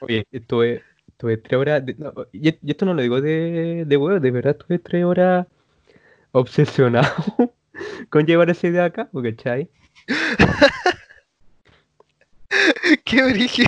Oye, 0.00 0.24
estuve, 0.30 0.82
estuve 1.08 1.36
tres 1.36 1.58
horas. 1.60 1.84
de- 1.84 1.94
no, 1.98 2.12
y, 2.32 2.48
y 2.48 2.70
esto 2.70 2.84
no 2.86 2.94
lo 2.94 3.02
digo 3.02 3.20
de, 3.20 3.84
de 3.86 3.96
huevo, 3.96 4.18
de 4.20 4.30
verdad 4.30 4.56
estuve 4.58 4.78
tres 4.78 5.04
horas 5.04 5.46
obsesionado 6.32 7.12
con 8.08 8.24
llevar 8.26 8.48
esa 8.50 8.66
idea 8.68 8.84
acá, 8.86 9.08
¿cachai? 9.22 9.68
Qué 13.04 13.22
brillo. 13.22 13.64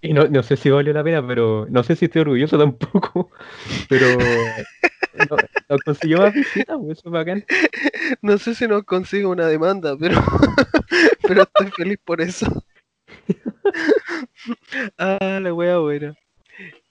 Y 0.00 0.12
no, 0.12 0.24
no 0.28 0.42
sé 0.42 0.56
si 0.56 0.70
valió 0.70 0.92
la 0.92 1.04
pena, 1.04 1.26
pero 1.26 1.66
no 1.70 1.82
sé 1.82 1.96
si 1.96 2.06
estoy 2.06 2.22
orgulloso 2.22 2.58
tampoco. 2.58 3.30
Pero 3.88 4.06
no, 5.28 5.36
no 5.68 5.76
consiguió 5.84 6.18
más 6.18 6.34
visitas, 6.34 6.78
eso 6.88 7.02
es 7.04 7.10
bacán. 7.10 7.44
No 8.22 8.38
sé 8.38 8.54
si 8.54 8.66
nos 8.66 8.84
consigo 8.84 9.30
una 9.30 9.46
demanda, 9.46 9.96
pero, 9.98 10.20
pero 11.26 11.42
estoy 11.42 11.70
feliz 11.72 11.98
por 12.04 12.20
eso. 12.20 12.46
Ah, 14.98 15.38
la 15.42 15.52
wea 15.52 15.78
buena. 15.78 16.14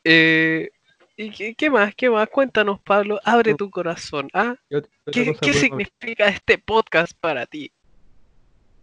Eh, 0.04 0.70
¿y 1.18 1.32
qué, 1.32 1.56
qué 1.56 1.70
más? 1.70 1.94
¿Qué 1.96 2.10
más? 2.10 2.30
Cuéntanos, 2.30 2.80
Pablo. 2.82 3.20
Abre 3.24 3.56
tu 3.56 3.70
corazón. 3.70 4.30
¿Ah? 4.34 4.56
¿Qué 4.70 4.78
ot- 4.78 4.90
qué 5.12 5.12
otra 5.12 5.12
¿Qué, 5.12 5.26
cosa 5.26 5.40
qué 5.42 5.52
podemos- 5.52 5.60
significa 5.62 6.28
este 6.28 6.58
podcast 6.58 7.14
para 7.20 7.46
ti? 7.46 7.72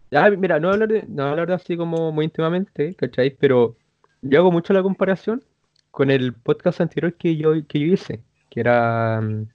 Ya, 0.09 0.29
mira, 0.29 0.59
no 0.59 0.69
hablar 0.69 0.87
de, 0.87 1.03
no 1.07 1.23
hablar 1.23 1.51
así 1.51 1.75
como 1.75 2.11
muy 2.11 2.25
íntimamente, 2.25 2.95
¿cachai? 2.95 3.31
Pero 3.31 3.75
yo 4.21 4.39
hago 4.39 4.51
mucho 4.51 4.73
la 4.73 4.81
comparación 4.81 5.43
con 5.91 6.11
el 6.11 6.33
podcast 6.33 6.79
anterior 6.79 7.13
que 7.15 7.35
yo, 7.35 7.53
que 7.67 7.79
yo 7.79 7.93
hice, 7.93 8.21
que 8.49 8.59
era 8.61 9.19
mm, 9.21 9.47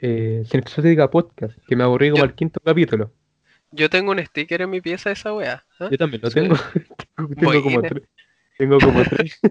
eh, 0.00 0.42
Sin 0.46 0.60
Exótica 0.60 1.10
Podcast, 1.10 1.56
que 1.66 1.76
me 1.76 1.84
aburrí 1.84 2.10
como 2.10 2.24
al 2.24 2.34
quinto 2.34 2.58
capítulo. 2.60 3.12
Yo 3.70 3.90
tengo 3.90 4.12
un 4.12 4.24
sticker 4.24 4.62
en 4.62 4.70
mi 4.70 4.80
pieza 4.80 5.10
de 5.10 5.14
esa 5.14 5.34
wea. 5.34 5.64
¿ah? 5.78 5.88
Yo 5.90 5.98
también 5.98 6.22
lo 6.22 6.30
tengo. 6.30 6.56
tengo, 7.16 7.62
como 7.62 7.82
tres. 7.82 8.02
Tengo 8.58 8.78
como 8.78 9.02
tres. 9.04 9.40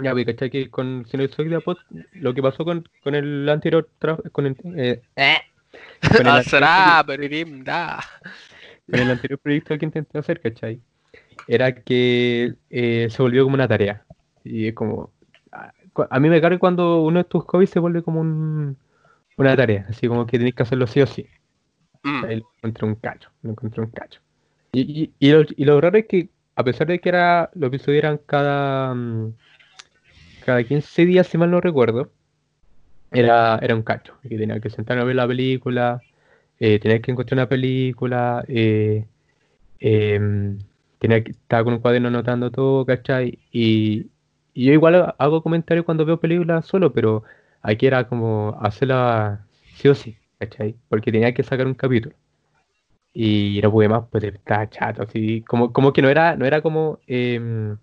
Ya, 0.00 0.12
pues, 0.12 0.26
¿cachai? 0.26 0.50
Que 0.50 0.70
con 0.70 1.06
Sin 1.06 1.20
Exótica 1.20 1.60
Podcast, 1.60 1.88
lo 2.12 2.34
que 2.34 2.42
pasó 2.42 2.64
con, 2.64 2.86
con 3.04 3.14
el 3.14 3.48
anterior 3.48 3.88
con 4.32 4.44
el, 4.44 4.56
eh, 4.76 5.00
con 6.08 6.26
el 6.26 6.44
Ah, 6.62 7.04
da. 7.64 8.00
con 8.90 9.00
el 9.00 9.10
anterior 9.10 9.38
proyecto 9.38 9.78
que 9.78 9.84
intenté 9.86 10.18
hacer, 10.18 10.40
¿cachai? 10.40 10.80
Era 11.46 11.74
que 11.74 12.54
eh, 12.70 13.08
se 13.10 13.22
volvió 13.22 13.44
como 13.44 13.54
una 13.54 13.68
tarea. 13.68 14.04
Y 14.44 14.68
es 14.68 14.74
como. 14.74 15.12
A, 16.10 16.18
mí 16.20 16.28
me 16.28 16.40
carga 16.40 16.58
cuando 16.58 17.02
uno 17.02 17.18
de 17.18 17.24
tus 17.24 17.44
hobbies 17.44 17.70
se 17.70 17.78
vuelve 17.78 18.02
como 18.02 18.20
un, 18.20 18.76
una 19.36 19.56
tarea. 19.56 19.86
Así 19.88 20.08
como 20.08 20.26
que 20.26 20.38
tenés 20.38 20.54
que 20.54 20.62
hacerlo 20.64 20.86
sí 20.86 21.00
o 21.00 21.06
sí. 21.06 21.26
Mm, 22.02 22.24
Ahí 22.24 22.36
lo 22.40 22.46
encontré 22.58 22.86
un 22.86 22.94
cacho. 22.96 23.30
Lo 23.42 23.50
encontré 23.50 23.82
un 23.82 23.90
cacho. 23.90 24.20
Y, 24.72 24.80
y, 25.04 25.28
y 25.28 25.32
lo, 25.32 25.42
y 25.56 25.64
lo 25.64 25.80
raro 25.80 25.98
es 25.98 26.06
que, 26.06 26.28
a 26.56 26.64
pesar 26.64 26.86
de 26.88 26.98
que 26.98 27.08
era 27.08 27.50
los 27.54 27.68
episodios 27.68 28.00
eran 28.04 28.18
cada. 28.26 28.94
mm, 28.94 29.34
cada 30.44 30.62
15 30.64 31.06
días, 31.06 31.26
si 31.26 31.38
mal 31.38 31.50
no 31.50 31.60
recuerdo, 31.60 32.10
era, 33.14 33.58
era 33.62 33.74
un 33.74 33.82
cacho. 33.82 34.14
Que 34.22 34.36
tenía 34.38 34.60
que 34.60 34.70
sentarme 34.70 35.02
a 35.02 35.06
ver 35.06 35.16
la 35.16 35.28
película, 35.28 36.00
eh, 36.60 36.78
tenía 36.80 37.00
que 37.02 37.12
encontrar 37.12 37.38
una 37.40 37.48
película, 37.48 38.44
eh, 38.48 39.06
tenía 40.98 41.22
que 41.24 41.32
estar 41.32 41.64
con 41.64 41.74
un 41.74 41.80
cuaderno 41.80 42.08
anotando 42.08 42.50
todo, 42.50 42.86
¿cachai? 42.86 43.38
Y, 43.52 44.10
y 44.54 44.66
yo 44.66 44.72
igual 44.72 45.14
hago 45.18 45.42
comentarios 45.42 45.84
cuando 45.84 46.04
veo 46.06 46.20
películas 46.20 46.66
solo, 46.66 46.92
pero 46.92 47.24
aquí 47.62 47.86
era 47.86 48.08
como 48.08 48.56
hacerla 48.60 49.46
sí 49.74 49.88
o 49.88 49.94
sí, 49.94 50.16
¿cachai? 50.38 50.76
Porque 50.88 51.12
tenía 51.12 51.34
que 51.34 51.42
sacar 51.42 51.66
un 51.66 51.74
capítulo. 51.74 52.14
Y 53.12 53.60
no 53.62 53.70
pude 53.70 53.88
más, 53.88 54.04
pues 54.10 54.24
estaba 54.24 54.68
chato, 54.70 55.02
así, 55.04 55.42
como, 55.42 55.72
como 55.72 55.92
que 55.92 56.02
no 56.02 56.08
era, 56.08 56.36
no 56.36 56.46
era 56.46 56.60
como, 56.62 56.98
em, 57.06 57.76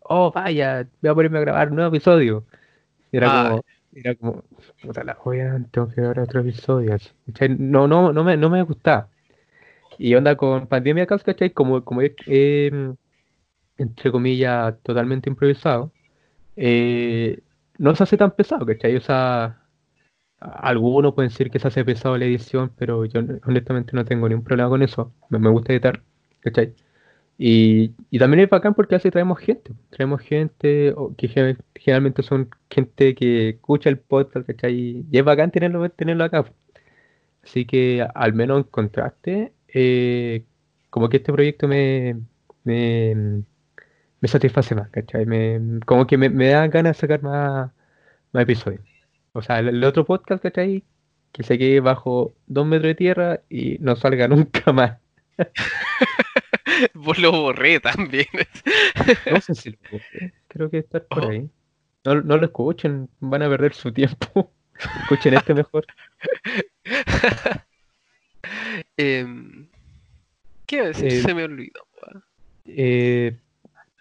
oh, 0.00 0.30
vaya, 0.32 0.88
voy 1.02 1.10
a 1.10 1.14
ponerme 1.14 1.38
a 1.38 1.42
grabar 1.42 1.70
un 1.70 1.76
nuevo 1.76 1.94
episodio. 1.94 2.44
Era 3.12 3.28
Ah. 3.30 3.48
como, 3.50 3.64
era 3.94 4.14
como, 4.14 4.42
puta 4.82 5.04
la 5.04 5.14
joya, 5.14 5.60
tengo 5.70 5.88
que 5.88 5.96
grabar 5.96 6.20
otro 6.20 6.40
episodio. 6.40 6.96
No, 7.58 7.86
no, 7.88 8.12
no 8.12 8.24
me, 8.24 8.36
no 8.36 8.50
me 8.50 8.62
gustaba. 8.62 9.08
Y 9.98 10.14
onda 10.14 10.36
con 10.36 10.66
pandemia 10.68 11.06
¿cachai? 11.06 11.50
Como, 11.52 11.84
como 11.84 12.02
eh, 12.02 12.94
entre 13.78 14.12
comillas, 14.12 14.76
totalmente 14.82 15.28
improvisado, 15.30 15.92
eh, 16.56 17.40
no 17.78 17.94
se 17.96 18.04
hace 18.04 18.16
tan 18.16 18.32
pesado, 18.32 18.66
¿cachai? 18.66 18.96
O 18.96 19.00
sea, 19.00 19.62
algunos 20.40 21.14
pueden 21.14 21.30
decir 21.30 21.50
que 21.50 21.58
se 21.60 21.68
hace 21.68 21.84
pesado 21.84 22.18
la 22.18 22.26
edición, 22.26 22.72
pero 22.76 23.04
yo 23.06 23.20
honestamente 23.46 23.92
no 23.94 24.04
tengo 24.04 24.28
ningún 24.28 24.44
problema 24.44 24.70
con 24.70 24.82
eso. 24.82 25.14
Me, 25.30 25.38
me 25.38 25.50
gusta 25.50 25.72
editar, 25.72 26.02
¿cachai? 26.40 26.74
Y, 27.36 27.92
y 28.10 28.18
también 28.18 28.40
es 28.44 28.50
bacán 28.50 28.74
porque 28.74 28.94
así 28.96 29.10
traemos 29.10 29.38
gente. 29.40 29.72
Traemos 29.90 30.20
gente 30.22 30.94
que 31.18 31.28
ge- 31.28 31.56
generalmente 31.74 32.22
son 32.22 32.48
gente 32.70 33.14
que 33.14 33.50
escucha 33.50 33.88
el 33.90 33.98
podcast, 33.98 34.46
¿cachai? 34.46 35.06
Y 35.10 35.18
es 35.18 35.24
bacán 35.24 35.50
tenerlo, 35.50 35.88
tenerlo 35.90 36.24
acá. 36.24 36.44
Así 37.42 37.66
que 37.66 38.06
al 38.14 38.32
menos 38.34 38.58
en 38.58 38.64
contraste, 38.64 39.52
eh, 39.68 40.44
como 40.90 41.08
que 41.08 41.18
este 41.18 41.32
proyecto 41.32 41.68
me, 41.68 42.20
me, 42.64 43.42
me 44.20 44.28
satisface 44.28 44.74
más, 44.74 44.90
¿cachai? 44.90 45.26
Me, 45.26 45.60
como 45.86 46.06
que 46.06 46.16
me, 46.18 46.30
me 46.30 46.48
da 46.50 46.66
ganas 46.68 46.96
de 46.96 47.00
sacar 47.00 47.22
más, 47.22 47.70
más 48.32 48.42
episodios. 48.44 48.82
O 49.32 49.42
sea, 49.42 49.58
el, 49.60 49.68
el 49.70 49.84
otro 49.84 50.04
podcast, 50.06 50.42
¿cachai? 50.42 50.84
Que 51.32 51.42
se 51.44 51.58
quede 51.58 51.80
bajo 51.80 52.34
dos 52.46 52.66
metros 52.66 52.88
de 52.90 52.94
tierra 52.96 53.42
y 53.50 53.78
no 53.80 53.96
salga 53.96 54.28
nunca 54.30 54.72
más. 54.72 54.98
Vos 56.94 57.18
lo 57.18 57.32
borré 57.32 57.80
también. 57.80 58.26
No 59.30 59.40
sé 59.40 59.54
si 59.54 59.70
lo 59.70 59.78
busqué. 59.92 60.32
Creo 60.48 60.70
que 60.70 60.78
está 60.78 61.00
por 61.04 61.24
Oh. 61.24 61.28
ahí. 61.30 61.48
No, 62.04 62.20
no 62.20 62.36
lo 62.36 62.44
escuchen, 62.46 63.08
van 63.20 63.42
a 63.42 63.48
perder 63.48 63.72
su 63.74 63.92
tiempo. 63.92 64.52
Escuchen 65.02 65.34
este 65.34 65.54
mejor. 65.54 65.86
Em, 68.96 69.68
¿qué 70.66 70.76
iba 70.76 70.84
a 70.84 70.88
decir? 70.88 71.06
Eh, 71.06 71.20
Se 71.22 71.34
me 71.34 71.44
olvidó. 71.44 71.80
Eh, 72.66 73.36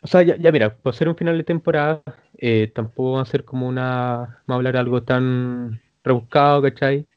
o 0.01 0.07
sea, 0.07 0.21
ya, 0.23 0.35
ya 0.37 0.51
mira, 0.51 0.75
por 0.75 0.93
ser 0.95 1.07
un 1.09 1.15
final 1.15 1.37
de 1.37 1.43
temporada, 1.43 2.01
eh, 2.37 2.71
tampoco 2.73 3.13
va 3.13 3.21
a 3.21 3.25
ser 3.25 3.45
como 3.45 3.67
una. 3.67 4.41
Vamos 4.47 4.49
a 4.49 4.53
hablar 4.55 4.77
algo 4.77 5.03
tan 5.03 5.81
rebuscado, 6.03 6.61
¿cachai? 6.61 7.07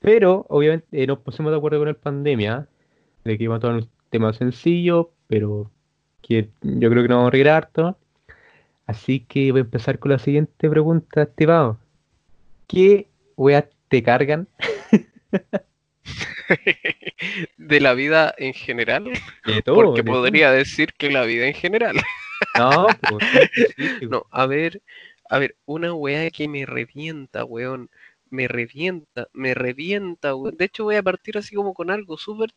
Pero, 0.00 0.46
obviamente, 0.48 0.86
eh, 1.02 1.06
nos 1.06 1.18
pusimos 1.18 1.52
de 1.52 1.58
acuerdo 1.58 1.78
con 1.80 1.88
el 1.88 1.96
pandemia, 1.96 2.66
de 3.24 3.36
que 3.38 3.44
iba 3.44 3.56
a 3.56 3.60
tomar 3.60 3.76
un 3.76 3.90
tema 4.10 4.32
sencillo, 4.32 5.10
pero 5.26 5.70
que 6.22 6.48
yo 6.62 6.90
creo 6.90 7.02
que 7.02 7.08
no 7.08 7.16
vamos 7.16 7.28
a 7.28 7.32
reír 7.32 7.48
harto. 7.48 7.96
Así 8.86 9.20
que 9.20 9.50
voy 9.52 9.60
a 9.60 9.64
empezar 9.64 9.98
con 9.98 10.12
la 10.12 10.18
siguiente 10.18 10.70
pregunta, 10.70 11.22
estimado. 11.22 11.78
¿Qué 12.68 13.08
weas 13.36 13.64
te 13.88 14.02
cargan? 14.02 14.48
De 17.56 17.80
la 17.80 17.94
vida 17.94 18.34
en 18.38 18.54
general. 18.54 19.04
De 19.44 19.62
todo, 19.62 19.76
Porque 19.76 20.02
de 20.02 20.06
todo. 20.10 20.20
podría 20.22 20.50
decir 20.52 20.92
que 20.96 21.10
la 21.10 21.24
vida 21.24 21.46
en 21.46 21.54
general. 21.54 21.96
No, 22.56 22.86
pues. 23.08 23.24
No, 24.08 24.26
a 24.30 24.46
ver, 24.46 24.82
a 25.28 25.38
ver, 25.38 25.56
una 25.64 25.92
weá 25.94 26.30
que 26.30 26.48
me 26.48 26.64
revienta, 26.66 27.44
weón. 27.44 27.90
Me 28.30 28.48
revienta, 28.48 29.28
me 29.32 29.54
revienta, 29.54 30.34
weón. 30.34 30.56
De 30.56 30.66
hecho, 30.66 30.84
voy 30.84 30.96
a 30.96 31.02
partir 31.02 31.38
así 31.38 31.54
como 31.54 31.74
con 31.74 31.90
algo 31.90 32.16
súper 32.16 32.50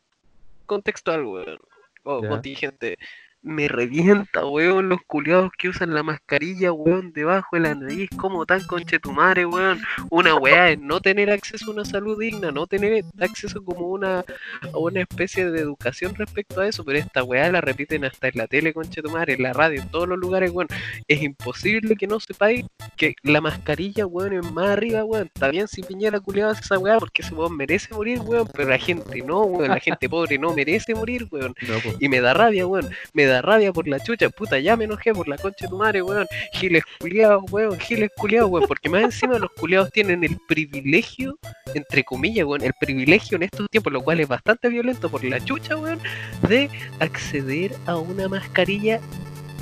contextual, 0.69 1.25
weón. 1.25 1.59
O 2.03 2.21
contingente. 2.23 2.97
Me 3.41 3.69
revienta, 3.69 4.46
weón, 4.46 4.89
los 4.89 5.00
culiados 5.08 5.51
que 5.58 5.69
usan 5.69 5.93
la 5.93 6.03
mascarilla, 6.03 6.74
weón, 6.74 7.13
debajo 7.13 7.55
de 7.55 7.62
la 7.62 7.74
nariz, 7.74 8.10
como 8.17 8.46
tan 8.46 8.62
conchetumare, 8.65 9.46
weón. 9.46 9.79
Una 10.10 10.36
weá 10.36 10.72
es 10.72 10.79
no 10.79 11.00
tener 11.00 11.31
acceso 11.31 11.72
a 11.72 11.74
una 11.74 11.86
salud 11.86 12.19
digna, 12.19 12.51
no 12.51 12.67
tener 12.67 13.05
acceso 13.17 13.63
como 13.63 13.88
una, 13.88 14.25
a 14.74 14.77
una 14.77 15.01
especie 15.01 15.50
de 15.51 15.62
educación 15.62 16.15
respecto 16.15 16.60
a 16.60 16.67
eso, 16.67 16.84
pero 16.84 17.00
esta 17.00 17.24
weá 17.24 17.50
la 17.50 17.62
repiten 17.62 18.03
hasta 18.03 18.27
en 18.27 18.39
la 18.39 18.48
tele, 18.48 18.74
conchetumare, 18.74 19.36
en 19.36 19.43
la 19.43 19.53
radio, 19.53 19.81
en 19.81 19.89
todos 19.89 20.10
los 20.10 20.19
lugares, 20.19 20.51
weón. 20.51 20.67
Es 21.08 21.22
imposible 21.22 21.96
que 21.96 22.08
no 22.08 22.19
sepáis 22.19 22.65
que 22.98 23.15
la 23.24 23.39
mascarilla, 23.39 24.05
weón, 24.05 24.34
es 24.34 24.51
más 24.51 24.72
arriba, 24.72 25.05
weón. 25.05 25.27
Está 25.34 25.48
bien 25.48 25.69
si 25.69 25.81
Piñera 25.81 26.19
culiado 26.19 26.51
hace 26.51 26.62
esa 26.62 26.77
weá, 26.77 27.00
porque 27.00 27.22
ese 27.22 27.34
weón 27.34 27.55
merece 27.55 27.93
morir, 27.93 28.19
weón, 28.19 28.50
pero 28.53 28.67
la 28.67 28.77
gente 28.77 29.22
no, 29.22 29.43
weón. 29.43 29.69
La 29.69 29.79
gente 29.79 30.10
pobre 30.10 30.38
no 30.38 30.53
merece 30.53 30.93
morir, 30.93 31.25
weón. 31.31 31.55
No, 31.65 31.79
pues. 31.81 31.96
Y 32.01 32.10
me 32.10 32.19
da 32.19 32.34
rabia, 32.34 32.67
weón. 32.67 32.89
Me 33.13 33.29
da 33.29 33.38
rabia 33.41 33.72
por 33.72 33.88
la 33.88 34.00
chucha. 34.00 34.29
Puta, 34.29 34.60
ya 34.60 34.75
me 34.75 34.86
enojé 34.86 35.13
por 35.13 35.27
la 35.27 35.38
concha 35.38 35.65
de 35.65 35.69
tu 35.69 35.77
madre, 35.77 36.01
weón. 36.01 36.27
Giles 36.53 36.83
culiados, 37.00 37.44
weón. 37.51 37.79
Giles 37.79 38.09
culiados, 38.16 38.50
weón. 38.50 38.68
Porque 38.68 38.90
más 38.90 39.03
encima 39.03 39.40
los 39.40 39.51
culiados 39.51 39.92
tienen 39.92 40.24
el 40.24 40.37
privilegio, 40.48 41.37
entre 41.74 42.03
comillas, 42.03 42.46
weón. 42.46 42.63
El 42.63 42.74
privilegio 42.79 43.37
en 43.37 43.44
estos 43.44 43.70
tiempos, 43.70 43.94
lo 43.94 44.01
cual 44.01 44.20
es 44.20 44.27
bastante 44.27 44.70
violento 44.70 45.09
por 45.09 45.24
la 45.24 45.44
chucha, 45.44 45.77
weón. 45.77 46.00
De 46.48 46.70
acceder 47.00 47.74
a 47.85 47.98
una 47.98 48.27
mascarilla 48.27 49.00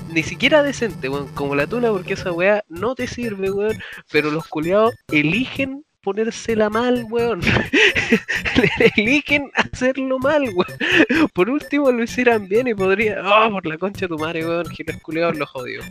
ni 0.09 0.23
siquiera 0.23 0.63
decente, 0.63 1.09
weón. 1.09 1.27
Como 1.29 1.55
la 1.55 1.67
tula, 1.67 1.91
porque 1.91 2.13
esa 2.13 2.31
weá 2.31 2.63
no 2.69 2.95
te 2.95 3.07
sirve, 3.07 3.51
weón. 3.51 3.79
Pero 4.11 4.31
los 4.31 4.47
culiados 4.47 4.93
eligen 5.11 5.83
ponérsela 6.07 6.69
mal, 6.69 7.05
weón. 7.09 7.41
eligen 8.95 9.51
hacerlo 9.55 10.19
mal, 10.19 10.43
weón. 10.43 11.27
Por 11.33 11.49
último 11.49 11.91
lo 11.91 12.01
hicieran 12.01 12.47
bien 12.47 12.69
y 12.69 12.73
podría. 12.73 13.21
Oh, 13.25 13.51
por 13.51 13.65
la 13.65 13.77
concha 13.77 14.05
de 14.05 14.07
tu 14.07 14.17
madre, 14.17 14.47
weón. 14.47 14.69
Giles 14.69 15.01
culiados 15.01 15.37
los 15.37 15.53
odio. 15.53 15.81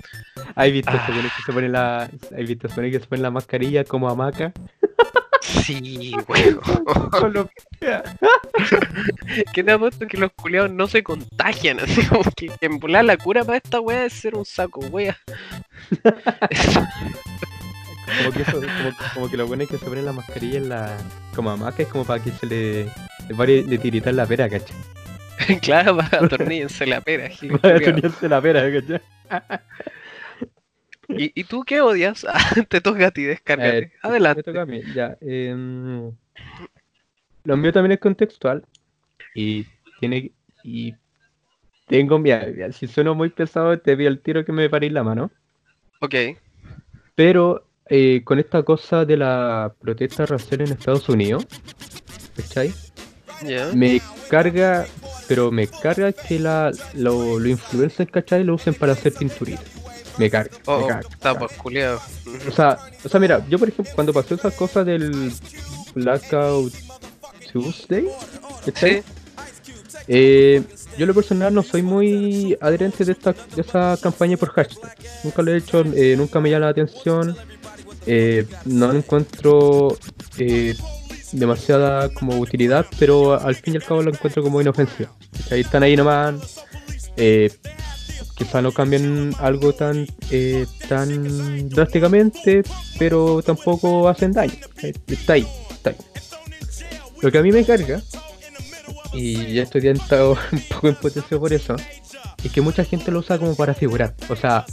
¿Has 0.54 0.72
visto 0.72 0.90
Ah. 0.90 1.06
que 1.06 1.42
se 1.44 1.52
pone 1.52 1.68
la, 1.68 2.04
¿has 2.04 2.48
visto 2.48 2.66
que 2.66 2.98
se 2.98 3.06
pone 3.06 3.20
la 3.20 3.30
mascarilla 3.30 3.84
como 3.84 4.08
hamaca? 4.08 4.54
Sí, 5.42 6.14
weón. 6.28 7.50
¿Qué 9.52 9.62
te 9.62 9.70
ha 9.70 9.78
puesto 9.78 10.06
que 10.06 10.16
los 10.16 10.32
culiados 10.32 10.70
no 10.70 10.86
se 10.86 11.02
contagian? 11.02 11.78
Así 11.80 12.06
como 12.06 12.22
que, 12.34 12.50
en 12.62 12.78
volar 12.78 13.04
la 13.04 13.18
cura 13.18 13.44
para 13.44 13.58
esta 13.58 13.80
weá 13.80 14.06
es 14.06 14.14
ser 14.14 14.34
un 14.34 14.46
saco, 14.46 14.80
wea. 14.80 15.18
como 18.06 18.32
que 18.32 18.42
eso, 18.42 18.60
como, 18.60 18.90
como 19.14 19.30
que 19.30 19.36
lo 19.36 19.46
bueno 19.46 19.64
es 19.64 19.68
que 19.68 19.78
se 19.78 19.86
pone 19.86 20.02
la 20.02 20.12
mascarilla 20.12 20.58
en 20.58 20.68
la 20.68 20.96
como 21.34 21.50
hamaca 21.50 21.82
es 21.82 21.88
como 21.88 22.04
para 22.04 22.22
que 22.22 22.30
se 22.30 22.46
le 22.46 22.86
le 23.28 23.78
tiritar 23.78 24.14
la 24.14 24.26
pera, 24.26 24.48
¿cachai? 24.48 24.76
claro, 25.60 25.96
para 25.96 26.24
atornillarse 26.24 26.86
la 26.86 27.00
pera, 27.00 27.30
Para 27.62 27.76
atornillarse 27.76 28.28
la 28.28 28.40
pera, 28.40 28.72
¿cachai? 28.72 29.00
¿Y, 31.08 31.40
¿Y 31.40 31.44
tú 31.44 31.62
qué 31.64 31.80
odias? 31.80 32.26
Ah, 32.28 32.62
te 32.68 32.80
toca 32.80 33.08
a 33.08 33.10
ti, 33.10 33.26
A 33.26 33.56
ver, 33.56 33.92
Adelante. 34.02 34.40
Me 34.40 34.42
toca 34.42 34.62
a 34.62 34.66
mí, 34.66 34.82
ya. 34.94 35.16
em, 35.20 36.12
lo 37.44 37.56
mío 37.56 37.72
también 37.72 37.92
es 37.92 38.00
contextual 38.00 38.64
y 39.34 39.66
tiene 40.00 40.32
y 40.64 40.94
tengo 41.86 42.18
mira, 42.18 42.72
si 42.72 42.88
sueno 42.88 43.14
muy 43.14 43.30
pesado 43.30 43.78
te 43.78 43.96
pido 43.96 44.08
el 44.08 44.20
tiro 44.20 44.44
que 44.44 44.52
me 44.52 44.68
paréis 44.68 44.92
la 44.92 45.04
mano. 45.04 45.30
Ok. 46.00 46.14
Pero 47.14 47.65
eh, 47.88 48.22
con 48.24 48.38
esta 48.38 48.62
cosa 48.62 49.04
de 49.04 49.16
la 49.16 49.72
protesta 49.80 50.26
racial 50.26 50.62
en 50.62 50.72
Estados 50.72 51.08
Unidos, 51.08 51.46
¿cachai? 52.36 52.72
Me 53.74 54.00
carga, 54.28 54.86
pero 55.28 55.50
me 55.52 55.68
carga 55.68 56.12
que 56.12 56.38
la, 56.38 56.72
lo, 56.94 57.38
los 57.38 57.48
influencers, 57.48 58.10
¿cachai? 58.10 58.44
Lo 58.44 58.54
usen 58.54 58.74
para 58.74 58.92
hacer 58.92 59.12
pinturitas. 59.12 59.64
Me 60.18 60.30
carga, 60.30 60.50
me 60.56 60.62
Oh, 60.66 60.86
carga, 60.86 61.08
está 61.08 61.38
por 61.38 61.52
culiado. 61.56 62.00
O 62.48 62.50
sea, 62.50 62.78
o 63.04 63.08
sea, 63.08 63.20
mira, 63.20 63.44
yo 63.48 63.58
por 63.58 63.68
ejemplo, 63.68 63.92
cuando 63.94 64.12
pasó 64.12 64.34
esa 64.34 64.50
cosa 64.50 64.82
del 64.82 65.32
Blackout 65.94 66.72
Tuesday, 67.52 68.08
¿cachai? 68.64 69.02
Sí. 69.02 69.04
Eh, 70.08 70.62
yo 70.96 71.02
en 71.02 71.08
lo 71.08 71.14
personal 71.14 71.52
no 71.52 71.62
soy 71.62 71.82
muy 71.82 72.56
adherente 72.60 73.04
de 73.04 73.12
esta 73.12 73.32
de 73.32 73.62
esa 73.62 73.98
campaña 74.00 74.36
por 74.36 74.50
hashtag. 74.50 74.94
Nunca 75.24 75.42
lo 75.42 75.52
he 75.52 75.58
hecho, 75.58 75.84
eh, 75.94 76.14
nunca 76.16 76.40
me 76.40 76.50
llama 76.50 76.66
la 76.66 76.70
atención. 76.70 77.36
Eh, 78.06 78.46
no 78.64 78.92
encuentro 78.92 79.96
eh, 80.38 80.74
demasiada 81.32 82.08
como 82.10 82.38
utilidad, 82.38 82.86
pero 82.98 83.40
al 83.40 83.54
fin 83.54 83.74
y 83.74 83.76
al 83.76 83.84
cabo 83.84 84.02
lo 84.02 84.10
encuentro 84.10 84.42
como 84.42 84.60
inofensivo. 84.60 85.10
Ahí 85.50 85.60
están 85.60 85.82
ahí 85.82 85.96
nomás. 85.96 86.64
Eh, 87.16 87.50
quizá 88.36 88.60
no 88.60 88.72
cambien 88.72 89.32
algo 89.38 89.72
tan 89.72 90.06
eh, 90.30 90.66
tan 90.88 91.68
drásticamente, 91.68 92.62
pero 92.98 93.42
tampoco 93.42 94.08
hacen 94.08 94.32
daño. 94.32 94.54
Está 95.06 95.34
ahí, 95.34 95.46
está 95.70 95.90
ahí. 95.90 95.96
Lo 97.22 97.32
que 97.32 97.38
a 97.38 97.42
mí 97.42 97.50
me 97.50 97.64
carga 97.64 98.02
y 99.12 99.54
ya 99.54 99.62
estoy 99.62 99.88
un 99.88 99.98
poco 100.68 100.88
en 100.88 100.94
potencia 100.96 101.38
por 101.38 101.52
eso, 101.52 101.76
es 102.44 102.52
que 102.52 102.60
mucha 102.60 102.84
gente 102.84 103.10
lo 103.10 103.20
usa 103.20 103.38
como 103.38 103.56
para 103.56 103.74
figurar. 103.74 104.14
O 104.28 104.36
sea, 104.36 104.64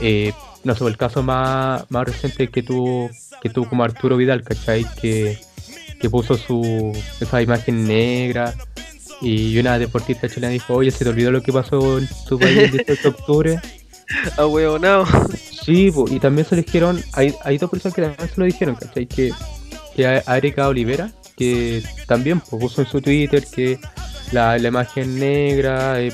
eh, 0.00 0.32
no 0.68 0.74
sé, 0.74 0.84
el 0.84 0.98
caso 0.98 1.22
más, 1.22 1.90
más 1.90 2.04
reciente 2.06 2.48
que 2.48 2.62
tuvo, 2.62 3.08
que 3.40 3.48
tuvo 3.48 3.70
como 3.70 3.84
Arturo 3.84 4.18
Vidal, 4.18 4.42
¿cachai? 4.42 4.84
Que, 5.00 5.38
que 5.98 6.10
puso 6.10 6.36
su 6.36 6.92
esa 7.20 7.40
imagen 7.40 7.88
negra 7.88 8.54
y 9.22 9.58
una 9.58 9.78
deportista 9.78 10.28
chilena 10.28 10.52
dijo, 10.52 10.74
oye, 10.74 10.90
se 10.90 11.04
te 11.04 11.10
olvidó 11.10 11.30
lo 11.32 11.42
que 11.42 11.54
pasó 11.54 11.98
en 11.98 12.06
tu 12.28 12.38
país 12.38 12.58
el 12.58 12.70
18 12.70 13.02
de 13.02 13.08
octubre. 13.08 13.60
Ah, 14.38 14.46
huevonao. 14.46 15.04
Sí, 15.62 15.90
po, 15.90 16.06
y 16.10 16.18
también 16.18 16.48
se 16.48 16.56
le 16.56 16.62
dijeron, 16.62 16.98
hay, 17.12 17.34
hay 17.44 17.58
dos 17.58 17.68
personas 17.68 17.94
que 17.94 18.00
también 18.00 18.26
se 18.26 18.40
lo 18.40 18.46
dijeron, 18.46 18.74
¿cachai? 18.74 19.04
Que, 19.04 19.34
que 19.94 20.06
a 20.06 20.36
Erika 20.38 20.66
Olivera, 20.66 21.10
que 21.36 21.82
también 22.06 22.40
pues, 22.40 22.58
puso 22.58 22.80
en 22.80 22.88
su 22.88 23.02
Twitter 23.02 23.44
que 23.44 23.78
la, 24.32 24.56
la 24.56 24.68
imagen 24.68 25.18
negra, 25.18 26.00
eh, 26.00 26.10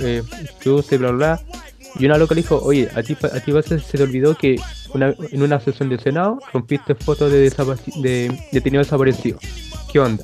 eh, 0.00 0.24
Tuesday, 0.60 0.98
bla, 0.98 1.12
bla, 1.12 1.16
bla. 1.36 1.58
Y 1.98 2.06
una 2.06 2.16
loca 2.16 2.34
le 2.34 2.42
dijo, 2.42 2.60
oye, 2.62 2.88
a 2.94 3.02
ti, 3.02 3.16
a 3.20 3.40
ti 3.40 3.52
se, 3.66 3.78
te 3.78 4.02
olvidó 4.02 4.36
que 4.36 4.56
en 4.94 5.42
una 5.42 5.58
sesión 5.58 5.88
del 5.88 6.00
Senado 6.00 6.38
rompiste 6.52 6.94
fotos 6.94 7.32
de, 7.32 7.50
de 7.50 8.40
detenidos 8.52 8.86
desaparecidos. 8.86 9.42
¿Qué 9.92 9.98
onda? 9.98 10.22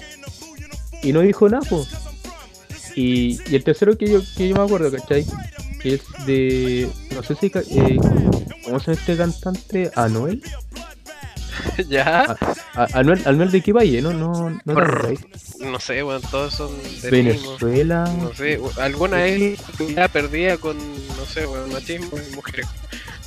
Y 1.02 1.12
no 1.12 1.20
dijo 1.20 1.48
nada, 1.48 1.68
po. 1.68 1.84
Y, 2.94 3.40
y 3.50 3.56
el 3.56 3.64
tercero 3.64 3.98
que 3.98 4.06
yo, 4.06 4.20
que 4.36 4.48
yo 4.48 4.56
me 4.56 4.62
acuerdo, 4.62 4.90
¿cachai? 4.90 5.26
Que 5.82 5.94
es 5.94 6.02
de. 6.26 6.88
No 7.14 7.22
sé 7.22 7.34
si. 7.34 7.46
Eh, 7.46 7.98
¿Cómo 8.64 8.78
se 8.78 8.86
llama 8.86 9.00
este 9.00 9.16
cantante? 9.16 9.90
Anuel. 9.96 10.42
ya, 11.88 12.36
A- 12.74 12.88
Anuel, 12.94 13.22
Anuel 13.26 13.50
de 13.50 13.60
qué 13.62 13.72
valle, 13.72 14.00
¿no? 14.02 14.12
No, 14.12 14.50
no 14.50 14.60
tan 14.64 14.74
Brr. 14.74 15.18
no 15.60 15.80
sé, 15.80 16.02
weón, 16.02 16.22
todos 16.22 16.54
son 16.54 16.70
de 17.02 17.10
mismo. 17.22 17.56
Venezuela. 17.58 18.04
No 18.20 18.34
sé, 18.34 18.60
alguna 18.78 19.18
vez 19.18 19.58
ya 19.94 20.08
perdía 20.08 20.56
con, 20.58 20.76
no 20.78 21.24
sé, 21.26 21.46
weón, 21.46 21.72
machismo 21.72 22.18
y 22.18 22.34
mujeres. 22.34 22.66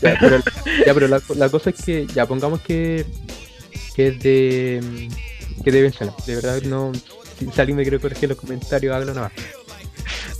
Ya, 0.01 0.15
pero, 0.19 0.37
ya, 0.85 0.93
pero 0.93 1.07
la, 1.07 1.21
la 1.35 1.49
cosa 1.49 1.71
es 1.71 1.83
que, 1.83 2.05
ya 2.07 2.25
pongamos 2.27 2.61
que, 2.61 3.05
que 3.95 4.07
es 4.09 4.19
de. 4.19 5.09
que 5.63 5.71
de 5.71 5.81
Venezuela. 5.81 6.13
De 6.25 6.35
verdad, 6.35 6.61
no. 6.63 6.91
Si, 7.39 7.45
alguien 7.59 7.77
me 7.77 7.83
quiere 7.83 7.99
corregir 7.99 8.29
los 8.29 8.37
comentarios, 8.37 8.95
hágalo 8.95 9.13
nada 9.13 9.31
más. 9.33 9.45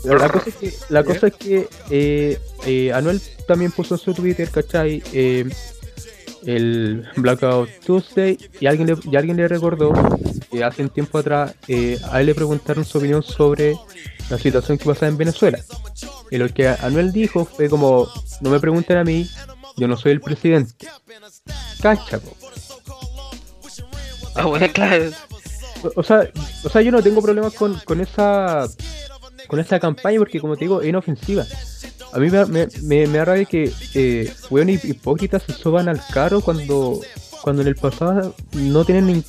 La 0.03 0.29
cosa 0.29 0.49
es 0.49 0.55
que, 0.55 0.73
la 0.89 1.03
cosa 1.05 1.27
es 1.27 1.33
que 1.33 1.69
eh, 1.89 2.39
eh, 2.65 2.93
Anuel 2.93 3.21
también 3.47 3.71
puso 3.71 3.95
en 3.95 3.99
su 3.99 4.13
Twitter, 4.13 4.49
¿cachai? 4.49 5.01
Eh, 5.13 5.49
el 6.45 7.07
Blackout 7.15 7.69
Tuesday 7.85 8.37
y 8.59 8.67
alguien 8.67 8.87
le, 8.87 8.97
y 9.11 9.15
alguien 9.15 9.37
le 9.37 9.47
recordó 9.47 9.93
que 10.51 10.63
hace 10.63 10.83
un 10.83 10.89
tiempo 10.89 11.17
atrás 11.17 11.55
eh, 11.67 11.99
a 12.09 12.19
él 12.19 12.27
le 12.27 12.35
preguntaron 12.35 12.85
su 12.85 12.97
opinión 12.97 13.23
sobre 13.23 13.75
la 14.29 14.37
situación 14.37 14.77
que 14.77 14.85
pasaba 14.85 15.07
en 15.07 15.17
Venezuela. 15.17 15.59
Y 16.29 16.37
lo 16.37 16.47
que 16.49 16.67
Anuel 16.67 17.11
dijo 17.11 17.45
fue 17.45 17.69
como, 17.69 18.07
no 18.41 18.49
me 18.49 18.59
pregunten 18.59 18.97
a 18.97 19.03
mí, 19.03 19.29
yo 19.77 19.87
no 19.87 19.97
soy 19.97 20.13
el 20.13 20.21
presidente. 20.21 20.73
Cacha, 21.81 22.19
po. 22.19 22.35
Ah, 24.35 24.45
bueno, 24.45 24.67
claro. 24.73 25.11
O, 25.83 25.99
o 26.01 26.03
sea, 26.03 26.29
o 26.63 26.69
sea, 26.69 26.81
yo 26.81 26.91
no 26.91 27.01
tengo 27.01 27.21
problemas 27.21 27.53
con, 27.53 27.79
con 27.79 28.01
esa 28.01 28.67
con 29.47 29.59
esta 29.59 29.79
campaña 29.79 30.19
porque 30.19 30.39
como 30.39 30.55
te 30.55 30.65
digo, 30.65 30.81
es 30.81 30.89
inofensiva. 30.89 31.45
A 32.13 32.19
mí 32.19 32.29
me, 32.29 32.45
me, 32.45 32.67
me, 32.81 33.07
me 33.07 33.17
da 33.17 33.25
rabia 33.25 33.45
que 33.45 33.71
eh, 33.93 34.33
hipócritas 34.83 35.43
se 35.43 35.53
suban 35.53 35.89
al 35.89 36.01
carro 36.13 36.41
cuando 36.41 37.01
cuando 37.41 37.61
en 37.61 37.67
el 37.69 37.75
pasado 37.75 38.35
no 38.53 38.83
tienen 38.85 39.07
ni- 39.07 39.23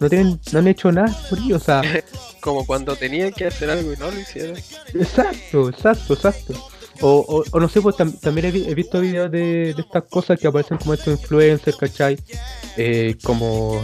no 0.00 0.08
tienen 0.08 0.40
no 0.52 0.58
han 0.60 0.68
hecho 0.68 0.92
nada 0.92 1.16
por 1.28 1.38
ello, 1.38 1.56
o 1.56 1.60
sea, 1.60 1.82
Como 2.40 2.64
cuando 2.66 2.94
tenían 2.96 3.32
que 3.32 3.46
hacer 3.46 3.68
algo 3.70 3.92
y 3.92 3.96
no 3.96 4.10
lo 4.10 4.20
hicieron. 4.20 4.56
Exacto, 4.94 5.68
exacto, 5.68 6.14
exacto. 6.14 6.54
O, 7.00 7.24
o, 7.28 7.44
o 7.50 7.60
no 7.60 7.68
sé, 7.68 7.80
pues 7.80 7.96
tam- 7.96 8.18
también 8.20 8.46
he, 8.46 8.50
vi- 8.52 8.64
he 8.68 8.74
visto 8.74 9.00
videos 9.00 9.30
de, 9.30 9.74
de 9.74 9.80
estas 9.80 10.04
cosas 10.04 10.38
que 10.38 10.46
aparecen 10.46 10.78
como 10.78 10.94
estos 10.94 11.20
influencers, 11.20 11.76
¿cachai? 11.76 12.16
Eh, 12.76 13.16
como, 13.24 13.80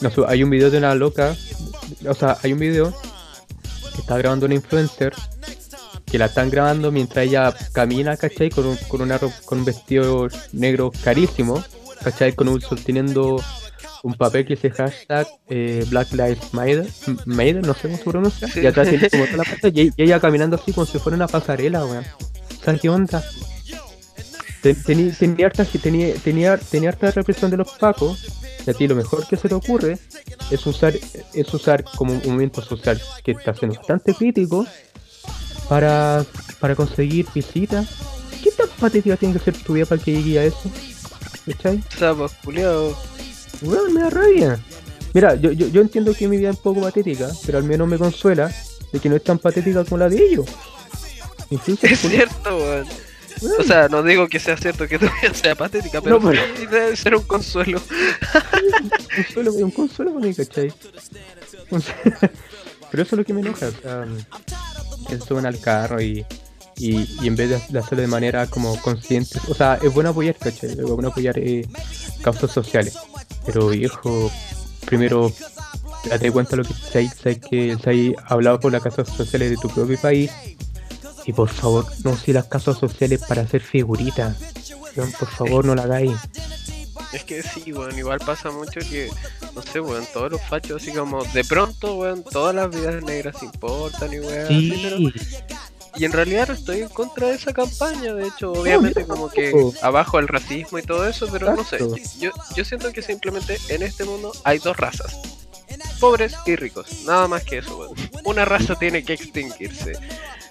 no 0.00 0.10
sé, 0.10 0.20
hay 0.26 0.42
un 0.42 0.50
video 0.50 0.70
de 0.70 0.78
una 0.78 0.94
loca, 0.94 1.36
o 2.08 2.14
sea, 2.14 2.38
hay 2.42 2.52
un 2.54 2.58
video 2.58 2.92
que 3.94 4.00
está 4.00 4.16
grabando 4.18 4.46
una 4.46 4.54
influencer, 4.54 5.12
que 6.12 6.18
la 6.18 6.26
están 6.26 6.50
grabando 6.50 6.92
mientras 6.92 7.24
ella 7.26 7.54
camina, 7.72 8.18
¿cachai? 8.18 8.50
Con 8.50 8.66
un, 8.66 8.76
con 8.86 9.00
una 9.00 9.18
con 9.18 9.58
un 9.60 9.64
vestido 9.64 10.28
negro 10.52 10.92
carísimo, 11.02 11.64
¿cachai? 12.04 12.34
Con 12.34 12.48
un, 12.48 12.60
sosteniendo 12.60 13.42
un 14.02 14.14
papel 14.14 14.44
que 14.44 14.54
dice 14.56 14.70
hashtag 14.70 15.26
eh, 15.48 15.86
Black 15.88 16.12
Lives 16.12 16.52
Matter, 16.52 17.66
no 17.66 17.72
sé 17.72 17.82
cómo 17.88 17.96
se 17.96 18.04
pronuncia, 18.04 18.46
Sí. 18.48 18.60
y 18.60 18.66
atrás 18.66 18.90
tiene 18.90 19.08
como 19.08 19.24
toda 19.24 19.38
la 19.38 19.44
pantalla, 19.44 19.82
y, 19.82 19.90
ella 19.96 20.20
caminando 20.20 20.56
así 20.56 20.72
como 20.72 20.84
si 20.86 20.98
fuera 20.98 21.16
una 21.16 21.28
pasarela, 21.28 21.84
weón. 21.86 22.04
O 22.60 22.64
sea, 22.64 22.76
¿qué 22.78 22.88
onda? 22.90 23.24
Ten- 24.60 24.76
tení- 24.84 25.16
Tenía 25.16 25.46
harta, 25.46 25.64
tenía, 25.64 26.14
tenía, 26.16 26.56
tenía 26.58 26.90
harta 26.90 27.10
represión 27.10 27.50
de 27.50 27.56
los 27.56 27.70
pacos, 27.78 28.28
y 28.66 28.70
a 28.70 28.74
ti 28.74 28.86
lo 28.86 28.94
mejor 28.96 29.26
que 29.26 29.36
se 29.36 29.48
te 29.48 29.54
ocurre 29.54 29.98
es 30.50 30.66
usar, 30.66 30.92
es 31.32 31.54
usar 31.54 31.84
como 31.96 32.12
un 32.12 32.18
movimiento 32.18 32.60
social 32.60 33.00
que 33.24 33.32
está 33.32 33.54
siendo 33.54 33.76
bastante 33.78 34.14
crítico 34.14 34.66
para, 35.72 36.22
para 36.60 36.74
conseguir 36.76 37.26
visitas. 37.34 37.88
¿Qué 38.44 38.50
tan 38.50 38.68
patética 38.78 39.16
tiene 39.16 39.32
que 39.32 39.40
ser 39.42 39.56
tu 39.56 39.72
vida 39.72 39.86
para 39.86 40.02
que 40.02 40.12
llegue 40.12 40.38
a 40.38 40.44
eso? 40.44 40.70
¿Cachai? 41.46 41.82
Sapos, 41.98 42.32
culiados. 42.44 42.94
Weón, 43.62 43.94
me 43.94 44.02
da 44.02 44.10
rabia. 44.10 44.60
Mira, 45.14 45.34
yo, 45.36 45.50
yo, 45.52 45.68
yo 45.68 45.80
entiendo 45.80 46.12
que 46.12 46.28
mi 46.28 46.36
vida 46.36 46.50
es 46.50 46.56
un 46.56 46.62
poco 46.62 46.82
patética, 46.82 47.30
pero 47.46 47.56
al 47.56 47.64
menos 47.64 47.88
me 47.88 47.96
consuela 47.96 48.52
de 48.92 49.00
que 49.00 49.08
no 49.08 49.16
es 49.16 49.24
tan 49.24 49.38
patética 49.38 49.82
como 49.86 49.96
la 49.96 50.10
de 50.10 50.22
ellos. 50.22 50.46
Incluso 51.48 51.86
Es 51.86 52.00
cierto, 52.00 52.54
weón. 52.54 52.86
O 53.58 53.62
sea, 53.62 53.88
no 53.88 54.02
digo 54.02 54.28
que 54.28 54.38
sea 54.38 54.58
cierto 54.58 54.86
que 54.86 54.98
tu 54.98 55.06
vida 55.06 55.32
sea 55.32 55.54
patética, 55.54 56.02
pero 56.02 56.20
No, 56.20 56.28
pero- 56.28 56.42
debe 56.70 56.94
ser 56.96 57.16
un 57.16 57.22
consuelo. 57.22 57.80
un 57.80 58.90
consuelo, 59.24 59.52
un 59.54 59.70
consuelo 59.70 60.12
¿cachai? 60.36 60.70
Pero 62.90 63.04
eso 63.04 63.14
es 63.16 63.18
lo 63.20 63.24
que 63.24 63.32
me 63.32 63.40
enoja, 63.40 63.68
o 63.68 63.70
sea, 63.70 64.06
que 65.06 65.18
se 65.18 65.26
suben 65.26 65.46
al 65.46 65.58
carro 65.58 66.00
y, 66.00 66.24
y, 66.76 67.08
y 67.22 67.26
en 67.26 67.36
vez 67.36 67.50
de, 67.50 67.62
de 67.68 67.78
hacerlo 67.78 68.02
de 68.02 68.08
manera 68.08 68.46
como 68.46 68.80
consciente, 68.80 69.38
o 69.48 69.54
sea, 69.54 69.78
es 69.82 69.92
bueno 69.92 70.10
apoyar, 70.10 70.36
¿cachai? 70.36 70.70
Es 70.70 70.82
bueno 70.82 71.08
apoyar 71.08 71.38
eh, 71.38 71.66
causas 72.22 72.50
sociales, 72.50 72.96
pero 73.44 73.68
viejo, 73.68 74.30
primero 74.86 75.32
date 76.08 76.30
cuenta 76.32 76.56
lo 76.56 76.64
que 76.64 76.74
sabes, 76.74 77.14
que 77.38 77.76
se 77.82 77.90
hay 77.90 78.14
hablado 78.26 78.60
por 78.60 78.72
las 78.72 78.82
causas 78.82 79.08
sociales 79.08 79.50
de 79.50 79.56
tu 79.56 79.68
propio 79.68 80.00
país 80.00 80.30
y 81.24 81.32
por 81.32 81.48
favor 81.48 81.86
no 82.04 82.16
si 82.16 82.32
las 82.32 82.46
causas 82.46 82.78
sociales 82.78 83.20
para 83.26 83.42
hacer 83.42 83.60
figuritas, 83.60 84.36
por 85.18 85.28
favor 85.28 85.64
no 85.64 85.74
la 85.74 85.84
hagáis. 85.84 86.16
Es 87.12 87.24
que 87.24 87.42
sí, 87.42 87.72
weón, 87.72 87.98
igual 87.98 88.18
pasa 88.20 88.50
mucho 88.50 88.80
que, 88.80 89.10
no 89.54 89.62
sé, 89.62 89.80
weón, 89.80 90.06
todos 90.12 90.32
los 90.32 90.40
fachos 90.42 90.82
así 90.82 90.92
como, 90.92 91.22
de 91.24 91.44
pronto, 91.44 91.96
weón, 91.96 92.22
todas 92.24 92.54
las 92.54 92.70
vidas 92.70 93.02
negras 93.04 93.42
importan 93.42 94.12
y 94.12 94.20
weón, 94.20 94.46
así, 94.46 94.80
pero- 94.82 94.96
Sí, 94.96 95.12
Y 95.96 96.06
en 96.06 96.12
realidad 96.12 96.48
no 96.48 96.54
estoy 96.54 96.80
en 96.80 96.88
contra 96.88 97.26
de 97.28 97.34
esa 97.34 97.52
campaña, 97.52 98.14
de 98.14 98.26
hecho, 98.28 98.50
obviamente 98.52 99.04
como 99.04 99.28
que 99.28 99.50
abajo 99.82 100.18
el 100.18 100.26
racismo 100.28 100.78
y 100.78 100.82
todo 100.82 101.06
eso, 101.06 101.28
pero 101.30 101.54
no 101.54 101.64
sé, 101.64 101.76
yo, 102.18 102.30
yo 102.56 102.64
siento 102.64 102.90
que 102.92 103.02
simplemente 103.02 103.58
en 103.68 103.82
este 103.82 104.04
mundo 104.04 104.32
hay 104.44 104.58
dos 104.58 104.74
razas, 104.78 105.14
pobres 106.00 106.34
y 106.46 106.56
ricos, 106.56 107.04
nada 107.04 107.28
más 107.28 107.44
que 107.44 107.58
eso, 107.58 107.76
weón. 107.76 107.94
Una 108.24 108.46
raza 108.46 108.74
tiene 108.76 109.04
que 109.04 109.12
extinguirse. 109.12 109.92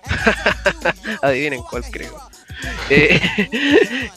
Adivinen 1.22 1.62
cuál 1.64 1.84
creo. 1.90 2.18
Eh, 2.90 3.22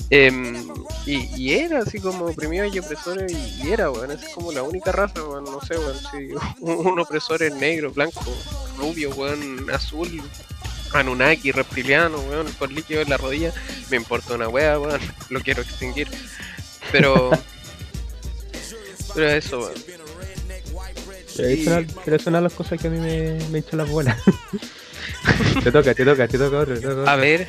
em, 0.10 0.68
y, 1.06 1.28
y 1.40 1.52
era 1.54 1.80
así 1.80 2.00
como 2.00 2.24
oprimidos 2.26 2.74
y 2.74 2.80
opresores, 2.80 3.30
y, 3.32 3.62
y 3.68 3.72
era, 3.72 3.90
weón, 3.90 4.10
es 4.10 4.28
como 4.30 4.50
la 4.50 4.62
única 4.64 4.90
raza, 4.90 5.22
weón, 5.22 5.44
no 5.44 5.60
sé, 5.60 5.78
weón, 5.78 5.96
si 6.10 6.32
un, 6.60 6.86
un 6.86 6.98
opresor 6.98 7.42
es 7.44 7.54
negro, 7.54 7.92
blanco, 7.92 8.20
rubio, 8.76 9.10
weón, 9.10 9.70
azul, 9.70 10.20
Anunnaki, 10.92 11.52
reptiliano, 11.52 12.18
weón, 12.18 12.50
con 12.52 12.74
líquido 12.74 13.00
en 13.02 13.10
la 13.10 13.16
rodilla, 13.16 13.52
me 13.90 13.96
importa 13.96 14.34
una 14.34 14.48
wea, 14.48 14.78
weón, 14.78 15.00
lo 15.30 15.40
quiero 15.40 15.62
extinguir. 15.62 16.08
Pero. 16.90 17.30
Pero 19.14 19.28
eso, 19.30 19.58
weón. 19.60 19.74
Pero 21.36 21.48
eso, 21.48 21.80
no- 21.80 21.86
pero 22.04 22.16
eso 22.16 22.30
no 22.30 22.36
es 22.38 22.42
las 22.44 22.52
cosas 22.52 22.80
que 22.80 22.86
a 22.88 22.90
mí 22.90 22.98
me, 22.98 23.38
me 23.50 23.58
echan 23.58 23.78
las 23.78 23.88
bolas. 23.88 24.16
te 25.62 25.72
toca, 25.72 25.94
te 25.94 26.04
toca, 26.04 26.28
te 26.28 26.38
toca 26.38 26.58
otro, 26.58 26.74
te 26.74 26.80
toca 26.80 27.00
otro. 27.00 27.08
A 27.08 27.16
ver, 27.16 27.48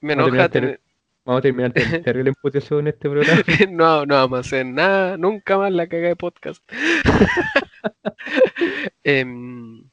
me 0.00 0.14
Vamos 0.14 0.32
a 0.32 0.34
enoja 0.34 0.48
tener. 0.48 0.80
Vamos 1.24 1.40
a 1.40 1.42
terminar 1.42 1.72
ter- 1.72 2.02
terrible 2.04 2.30
emputecido 2.30 2.80
en 2.80 2.88
este 2.88 3.08
programa. 3.10 3.42
No, 3.70 4.06
no 4.06 4.14
vamos 4.14 4.36
a 4.38 4.40
hacer 4.40 4.64
nada, 4.66 5.16
nunca 5.16 5.58
más 5.58 5.72
la 5.72 5.86
caga 5.86 6.08
de 6.08 6.16
podcast. 6.16 6.62
Em, 9.04 9.84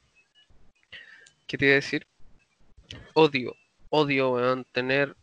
¿Qué 1.48 1.58
te 1.58 1.66
iba 1.66 1.74
a 1.74 1.76
decir? 1.76 2.08
Odio, 3.14 3.54
odio, 3.90 4.32
weón, 4.34 4.66
tener 4.72 5.16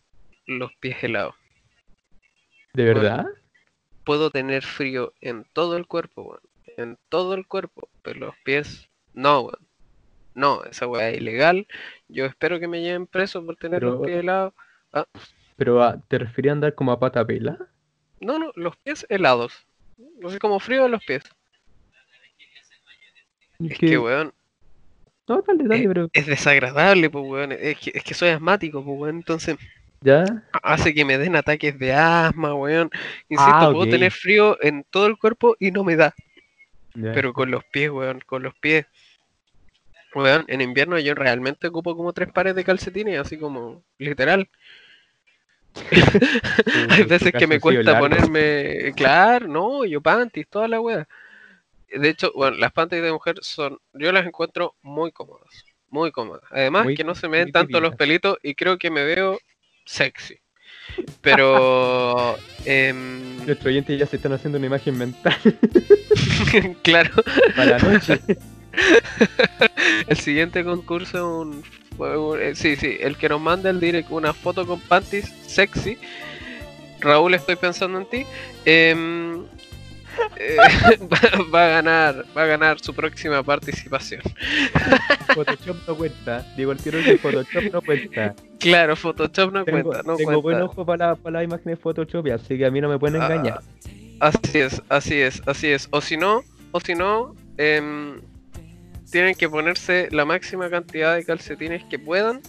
los 0.46 0.72
pies 0.74 1.02
helados. 1.02 1.34
¿De 2.74 2.84
verdad? 2.84 3.26
Puedo 4.04 4.30
tener 4.30 4.62
frío 4.62 5.12
en 5.20 5.44
todo 5.52 5.76
el 5.76 5.86
cuerpo, 5.86 6.22
weón. 6.22 6.40
En 6.76 6.98
todo 7.08 7.34
el 7.34 7.46
cuerpo, 7.46 7.88
pero 8.02 8.20
los 8.20 8.34
pies, 8.44 8.88
no, 9.14 9.40
weón. 9.42 9.66
No, 10.34 10.64
esa 10.64 10.86
weá 10.86 11.10
es 11.10 11.18
ilegal. 11.18 11.66
Yo 12.08 12.24
espero 12.24 12.58
que 12.58 12.68
me 12.68 12.80
lleven 12.80 13.06
preso 13.06 13.44
por 13.44 13.56
tener 13.56 13.82
los 13.82 14.00
pies 14.04 14.20
helados. 14.20 14.54
Pero 15.56 15.82
ah, 15.82 15.98
¿te 16.08 16.18
referías 16.18 16.52
a 16.52 16.54
andar 16.54 16.74
como 16.74 16.92
a 16.92 17.00
pata 17.00 17.24
pela? 17.24 17.58
No, 18.20 18.38
no, 18.38 18.52
los 18.54 18.76
pies 18.76 19.06
helados. 19.08 19.66
No 20.20 20.30
sé, 20.30 20.38
como 20.38 20.60
frío 20.60 20.86
en 20.86 20.92
los 20.92 21.04
pies. 21.04 21.22
Es 23.58 23.78
que, 23.78 23.98
weón, 23.98 24.32
No, 25.28 25.42
dale, 25.42 25.64
dale, 25.64 25.84
eh, 25.84 25.88
pero... 25.88 26.08
es 26.12 26.26
desagradable, 26.26 27.10
pues, 27.10 27.24
weón. 27.24 27.52
Es 27.52 27.78
que, 27.78 27.92
es 27.94 28.02
que 28.02 28.14
soy 28.14 28.30
asmático, 28.30 28.84
pues, 28.84 28.98
weón. 28.98 29.16
Entonces 29.16 29.56
¿Ya? 30.00 30.24
hace 30.62 30.94
que 30.94 31.04
me 31.04 31.18
den 31.18 31.36
ataques 31.36 31.78
de 31.78 31.92
asma, 31.92 32.54
weón. 32.54 32.90
Insisto, 33.28 33.52
Ah, 33.54 33.70
puedo 33.72 33.90
tener 33.90 34.10
frío 34.10 34.58
en 34.62 34.84
todo 34.90 35.06
el 35.06 35.16
cuerpo 35.16 35.56
y 35.58 35.70
no 35.70 35.84
me 35.84 35.96
da. 35.96 36.14
Pero 36.94 37.32
con 37.32 37.50
los 37.50 37.64
pies, 37.64 37.90
weón, 37.90 38.20
con 38.26 38.42
los 38.42 38.54
pies. 38.54 38.86
Weón, 40.14 40.44
en 40.48 40.60
invierno 40.60 40.98
yo 40.98 41.14
realmente 41.14 41.68
ocupo 41.68 41.96
como 41.96 42.12
tres 42.12 42.30
pares 42.32 42.54
de 42.54 42.64
calcetines, 42.64 43.18
así 43.18 43.38
como 43.38 43.82
literal. 43.98 44.48
Hay 46.90 47.02
Tu- 47.02 47.08
veces 47.08 47.32
que 47.32 47.46
me 47.46 47.60
cuesta 47.60 47.98
ponerme, 47.98 48.92
claro, 48.94 49.48
no, 49.48 49.84
yo 49.84 50.00
panties, 50.00 50.48
toda 50.48 50.68
la 50.68 50.80
wea. 50.80 51.08
De 51.94 52.08
hecho, 52.08 52.32
bueno, 52.34 52.56
las 52.56 52.72
panties 52.72 53.02
de 53.02 53.12
mujer 53.12 53.36
son, 53.42 53.78
yo 53.92 54.12
las 54.12 54.26
encuentro 54.26 54.74
muy 54.82 55.12
cómodas, 55.12 55.64
muy 55.88 56.10
cómodas. 56.10 56.42
Además 56.50 56.84
Muy- 56.84 56.94
que 56.94 57.04
no 57.04 57.14
se 57.14 57.28
me 57.28 57.38
ven 57.38 57.46
muy 57.46 57.52
tanto 57.52 57.80
los 57.80 57.94
pelitos 57.96 58.38
y 58.42 58.54
creo 58.54 58.78
que 58.78 58.90
me 58.90 59.04
veo 59.04 59.38
sexy. 59.84 60.38
Pero, 61.20 62.36
em, 62.64 63.36
Nuestros 63.44 63.66
oyentes 63.66 63.98
ya 63.98 64.06
se 64.06 64.16
están 64.16 64.32
haciendo 64.32 64.58
una 64.58 64.66
imagen 64.66 64.96
mental 64.98 65.36
claro, 66.82 67.10
para 67.56 67.78
la 67.78 67.78
noche. 67.78 68.20
el 70.06 70.16
siguiente 70.16 70.64
concurso 70.64 71.18
es 71.18 71.22
un, 71.24 71.62
eh, 71.62 71.81
sí, 72.54 72.76
sí, 72.76 72.96
el 73.00 73.16
que 73.16 73.28
nos 73.28 73.40
manda 73.40 73.70
el 73.70 73.80
direct 73.80 74.10
una 74.10 74.32
foto 74.32 74.66
con 74.66 74.80
panties 74.80 75.32
sexy. 75.46 75.98
Raúl, 77.00 77.34
estoy 77.34 77.56
pensando 77.56 77.98
en 77.98 78.06
ti. 78.06 78.26
em, 78.64 79.42
eh, 80.36 80.56
va, 81.12 81.44
va 81.52 81.64
a 81.64 81.68
ganar, 81.68 82.24
va 82.36 82.42
a 82.42 82.46
ganar 82.46 82.78
su 82.80 82.94
próxima 82.94 83.42
participación. 83.42 84.22
Photoshop 85.34 85.76
no 85.88 85.96
cuenta. 85.96 86.46
Digo 86.56 86.72
el 86.72 86.78
tiro 86.78 86.98
que 87.02 87.18
Photoshop 87.18 87.72
no 87.72 87.80
cuenta. 87.82 88.34
Claro, 88.58 88.94
Photoshop 88.94 89.52
no 89.52 89.64
Tengo, 89.64 89.82
cuenta, 89.90 90.02
no 90.04 90.16
tengo 90.16 90.42
buen 90.42 90.60
ojo 90.62 90.84
para 90.86 91.08
la, 91.08 91.14
para 91.16 91.38
la 91.38 91.44
imagen 91.44 91.64
de 91.72 91.76
Photoshop, 91.76 92.26
así 92.32 92.56
que 92.58 92.66
a 92.66 92.70
mí 92.70 92.80
no 92.80 92.88
me 92.88 92.98
pueden 92.98 93.20
Ah, 93.20 93.26
engañar. 93.26 93.60
Así 94.20 94.58
es, 94.58 94.80
así 94.88 95.20
es, 95.20 95.42
así 95.46 95.68
es. 95.68 95.88
O 95.90 96.00
si 96.00 96.16
no, 96.16 96.42
o 96.70 96.78
si 96.80 96.94
no, 96.94 97.34
em, 97.56 98.20
tienen 99.12 99.34
que 99.36 99.48
ponerse 99.48 100.08
la 100.10 100.24
máxima 100.24 100.68
cantidad 100.70 101.14
de 101.14 101.24
calcetines 101.24 101.84
que 101.84 101.98
puedan 101.98 102.40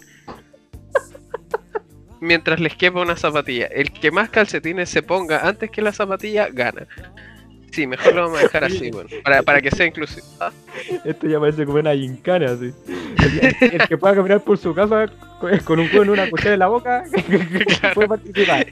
mientras 2.19 2.60
les 2.60 2.73
quepa 2.76 3.02
una 3.02 3.17
zapatilla. 3.17 3.67
El 3.67 3.91
que 3.91 4.10
más 4.10 4.30
calcetines 4.30 4.89
se 4.89 5.04
ponga 5.04 5.47
antes 5.47 5.69
que 5.69 5.82
la 5.82 5.91
zapatilla 5.91 6.47
gana. 6.52 6.88
Sí, 7.71 7.86
mejor 7.86 8.13
lo 8.13 8.21
vamos 8.21 8.39
a 8.39 8.43
dejar 8.43 8.63
así, 8.63 8.91
bueno, 8.91 9.10
para, 9.23 9.41
para 9.41 9.60
que 9.60 9.71
sea 9.71 9.88
inclusivo. 9.88 10.26
Esto 11.04 11.28
ya 11.28 11.39
parece 11.39 11.65
como 11.65 11.80
una 11.80 11.93
gincana, 11.93 12.52
así. 12.52 12.71
El, 13.62 13.88
que 13.88 13.97
pueda 13.97 14.15
caminar 14.15 14.41
por 14.41 14.58
su 14.58 14.76
casa 14.76 15.08
con, 15.65 15.80
un 15.80 15.88
con 15.88 16.10
una 16.10 16.30
cuchara 16.30 16.54
en 16.54 16.60
la 16.60 16.67
boca 16.67 17.04
puede 17.93 18.08
participar. 18.08 18.67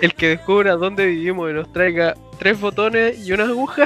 El 0.00 0.14
que 0.14 0.28
descubra 0.28 0.76
dónde 0.76 1.06
vivimos 1.06 1.50
y 1.50 1.54
nos 1.54 1.72
traiga 1.72 2.14
tres 2.38 2.60
botones 2.60 3.26
y 3.26 3.32
una 3.32 3.44
aguja. 3.44 3.84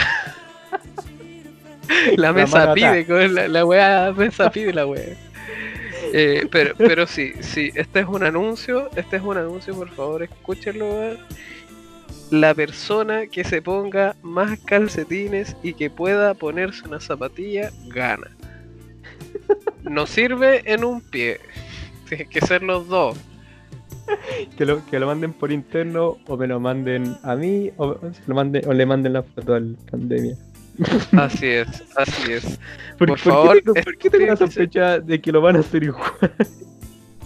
La 2.17 2.29
La 2.29 2.33
mesa 2.33 2.59
mano 2.59 2.75
pide, 2.75 3.07
con 3.07 3.35
la, 3.35 3.49
la 3.49 3.65
weá 3.65 4.13
mesa 4.13 4.51
pide 4.51 4.73
la 4.73 4.87
weá. 4.87 5.17
Eh, 6.15 6.47
pero, 6.51 6.75
pero 6.77 7.07
sí, 7.07 7.33
sí, 7.41 7.71
este 7.75 8.01
es 8.01 8.07
un 8.07 8.23
anuncio, 8.23 8.91
este 8.97 9.17
es 9.17 9.23
un 9.23 9.39
anuncio, 9.39 9.75
por 9.75 9.89
favor, 9.91 10.23
escúchenlo. 10.23 11.17
La 12.31 12.55
persona 12.55 13.27
que 13.27 13.45
se 13.45 13.61
ponga 13.61 14.17
más 14.23 14.59
calcetines 14.61 15.57
y 15.63 15.75
que 15.75 15.91
pueda 15.91 16.35
ponerse 16.35 16.87
una 16.87 17.01
zapatilla, 17.01 17.71
gana. 17.89 18.31
No 19.83 20.07
sirve 20.07 20.63
en 20.73 20.85
un 20.85 21.01
pie, 21.01 21.41
tiene 22.09 22.27
que 22.27 22.41
ser 22.41 22.63
los 22.63 22.87
dos. 22.87 23.19
Que 24.57 24.65
lo, 24.65 24.85
que 24.87 24.99
lo 24.99 25.07
manden 25.07 25.33
por 25.33 25.51
interno 25.51 26.19
o 26.27 26.37
me 26.37 26.47
lo 26.47 26.61
manden 26.61 27.17
a 27.23 27.35
mí 27.35 27.71
o, 27.77 27.99
lo 28.27 28.35
manden, 28.35 28.69
o 28.69 28.73
le 28.73 28.87
manden 28.87 29.15
la 29.15 29.23
foto 29.23 29.55
al 29.55 29.77
pandemia. 29.91 30.37
Así 31.17 31.47
es, 31.49 31.69
así 31.97 32.33
es. 32.33 32.59
¿Por, 32.99 33.09
Por 33.09 33.09
por 33.09 33.17
qué 33.19 33.23
favor, 33.31 33.57
tengo- 33.61 33.75
¿por 33.75 33.97
qué 33.99 34.11
tengo 34.11 34.27
la 34.27 34.33
este- 34.35 34.47
sospecha 34.47 34.99
de 34.99 35.21
que 35.21 35.33
lo 35.33 35.41
van 35.41 35.57
a 35.57 35.61
hacer 35.61 35.83
igual? 35.85 36.13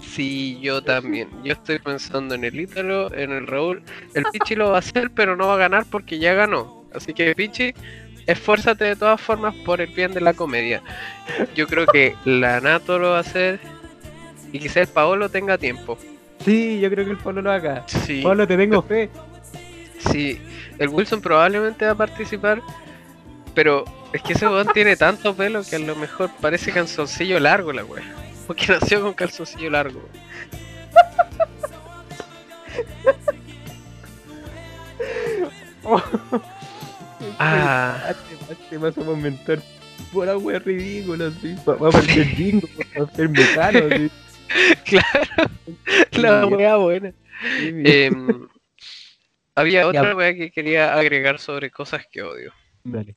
Sí, 0.03 0.59
yo 0.63 0.83
también. 0.83 1.29
Yo 1.45 1.53
estoy 1.53 1.79
pensando 1.79 2.35
en 2.35 2.45
el 2.45 2.59
Ítalo, 2.59 3.13
en 3.15 3.33
el 3.33 3.47
Raúl. 3.47 3.83
El 4.15 4.25
Pichi 4.33 4.55
lo 4.55 4.71
va 4.71 4.77
a 4.77 4.79
hacer, 4.79 5.11
pero 5.15 5.37
no 5.37 5.47
va 5.49 5.55
a 5.55 5.59
ganar 5.59 5.85
porque 5.91 6.19
ya 6.19 6.33
ganó. 6.35 6.85
Así 6.95 7.13
que, 7.13 7.35
Pichi, 7.35 7.75
esfuérzate 8.27 8.85
de 8.85 8.97
todas 8.97 9.21
formas 9.21 9.55
por 9.65 9.81
el 9.81 9.89
bien 9.93 10.13
de 10.15 10.21
la 10.23 10.33
comedia. 10.33 10.83
Yo 11.55 11.67
creo 11.67 11.87
que 11.87 12.15
la 12.25 12.61
Nato 12.61 12.99
lo 12.99 13.11
va 13.11 13.19
a 13.19 13.21
hacer 13.21 13.61
y 14.53 14.59
quizá 14.59 14.81
el 14.81 14.87
Paolo 14.89 15.29
tenga 15.29 15.59
tiempo. 15.59 15.99
Sí, 16.45 16.81
yo 16.81 16.89
creo 16.91 17.05
que 17.05 17.11
el 17.11 17.19
Pablo 17.19 17.43
lo 17.43 17.53
haga. 17.53 17.85
Sí, 17.87 18.23
Pablo, 18.23 18.47
te 18.47 18.57
tengo 18.57 18.81
fe. 18.83 19.11
sí. 20.11 20.41
El 20.79 20.89
Wilson 20.89 21.21
probablemente 21.23 21.85
va 21.87 21.93
a 21.93 21.95
participar, 21.97 22.61
pero 23.57 23.87
es 24.13 24.23
que 24.23 24.35
ese 24.35 24.47
weón 24.47 24.69
tiene 24.75 24.97
tanto 24.97 25.35
pelo 25.35 25.65
que 25.65 25.77
a 25.77 25.79
lo 25.81 25.97
mejor 25.97 26.31
parece 26.41 26.71
calzoncillo 26.71 27.41
largo 27.41 27.73
la 27.73 27.85
wea. 27.85 28.05
Porque 28.47 28.67
nació 28.69 29.03
con 29.03 29.15
calzoncillo 29.15 29.71
largo. 29.71 30.09
Ah. 37.39 38.15
Te 38.71 38.79
vas 38.79 38.97
a 38.97 39.01
inventar 39.03 39.61
pura 40.13 40.37
wea 40.37 40.59
ridícula, 40.59 41.29
así. 41.29 41.55
Va 41.69 41.75
a 41.75 41.91
parecer 41.91 42.27
jingo, 42.29 42.67
va 42.99 43.05
a 43.05 43.15
ser 43.15 43.29
metano, 43.29 43.79
así. 43.91 44.11
Claro, 44.85 46.41
la 46.41 46.47
wea 46.47 46.77
buena. 46.77 47.13
Sí, 47.59 47.73
Em, 47.85 48.49
había 49.55 49.87
otra 49.87 50.17
wea 50.17 50.35
que 50.35 50.51
quería 50.51 50.95
agregar 50.95 51.39
sobre 51.39 51.71
cosas 51.71 52.07
que 52.11 52.23
odio. 52.23 52.53
Dale. 52.85 53.17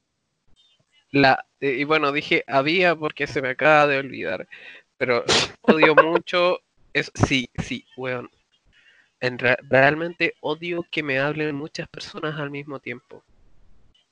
La, 1.11 1.45
eh, 1.59 1.77
y 1.79 1.83
bueno, 1.83 2.11
dije 2.11 2.43
había 2.47 2.95
porque 2.95 3.27
se 3.27 3.41
me 3.41 3.49
acaba 3.49 3.87
de 3.87 3.97
olvidar. 3.99 4.47
Pero 4.97 5.23
odio 5.61 5.95
mucho. 5.95 6.59
Es, 6.93 7.11
sí, 7.13 7.49
sí, 7.63 7.85
weón. 7.97 8.29
En 9.21 9.39
re- 9.39 9.57
realmente 9.69 10.35
odio 10.41 10.85
que 10.91 11.03
me 11.03 11.19
hablen 11.19 11.55
muchas 11.55 11.87
personas 11.89 12.39
al 12.39 12.51
mismo 12.51 12.79
tiempo. 12.79 13.23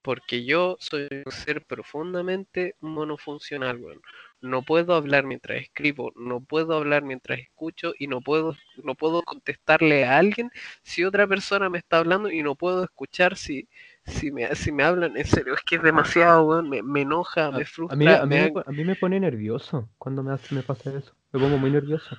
Porque 0.04 0.46
yo 0.46 0.78
soy 0.80 1.08
un 1.26 1.32
ser 1.32 1.66
profundamente 1.66 2.76
monofuncional, 2.82 3.80
weón. 3.80 4.02
No 4.42 4.64
puedo 4.64 4.96
hablar 4.96 5.26
mientras 5.26 5.62
escribo, 5.62 6.12
no 6.16 6.42
puedo 6.42 6.76
hablar 6.76 7.04
mientras 7.04 7.40
escucho 7.40 7.94
y 8.00 8.08
no 8.08 8.22
puedo, 8.22 8.56
no 8.84 8.96
puedo 8.96 9.24
contestarle 9.24 10.06
a 10.06 10.18
alguien 10.18 10.52
si 10.84 11.04
otra 11.06 11.28
persona 11.28 11.70
me 11.70 11.80
está 11.80 12.00
hablando 12.00 12.32
y 12.32 12.44
no 12.44 12.56
puedo 12.56 12.84
escuchar 12.84 13.38
si, 13.38 13.68
si 14.08 14.32
me, 14.32 14.54
si 14.56 14.72
me 14.72 14.84
hablan. 14.84 15.16
En 15.18 15.26
serio, 15.26 15.54
es 15.54 15.62
que 15.64 15.76
es 15.76 15.84
demasiado, 15.84 16.44
weón. 16.46 16.70
Me, 16.70 16.82
me 16.82 17.02
enoja, 17.02 17.52
me 17.52 17.64
A 17.64 17.66
frustra. 17.66 17.98
mí, 17.98 18.08
a, 18.08 18.26
mí 18.26 18.30
me 18.30 18.36
me, 18.36 18.42
dan- 18.42 18.54
po- 18.54 18.64
a 18.66 18.72
mí 18.72 18.84
me 18.84 18.96
pone 18.96 19.20
nervioso 19.20 19.90
cuando 19.98 20.24
me, 20.24 20.34
hace, 20.34 20.54
me 20.56 20.64
pasa 20.64 20.90
eso. 20.98 21.14
Me 21.32 21.40
pongo 21.40 21.58
muy 21.58 21.70
nervioso. 21.72 22.18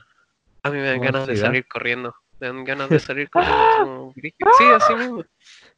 A 0.62 0.70
mí 0.70 0.76
me 0.78 0.84
dan 0.86 1.00
ganas 1.00 1.26
de 1.26 1.36
salir 1.36 1.66
corriendo. 1.66 2.14
Me 2.40 2.46
dan 2.48 2.64
ganas 2.64 2.88
de 2.90 2.98
salir 3.00 3.28
corriendo. 3.30 4.12
Sí, 4.58 4.64
así 4.76 4.94
mismo. 4.94 5.24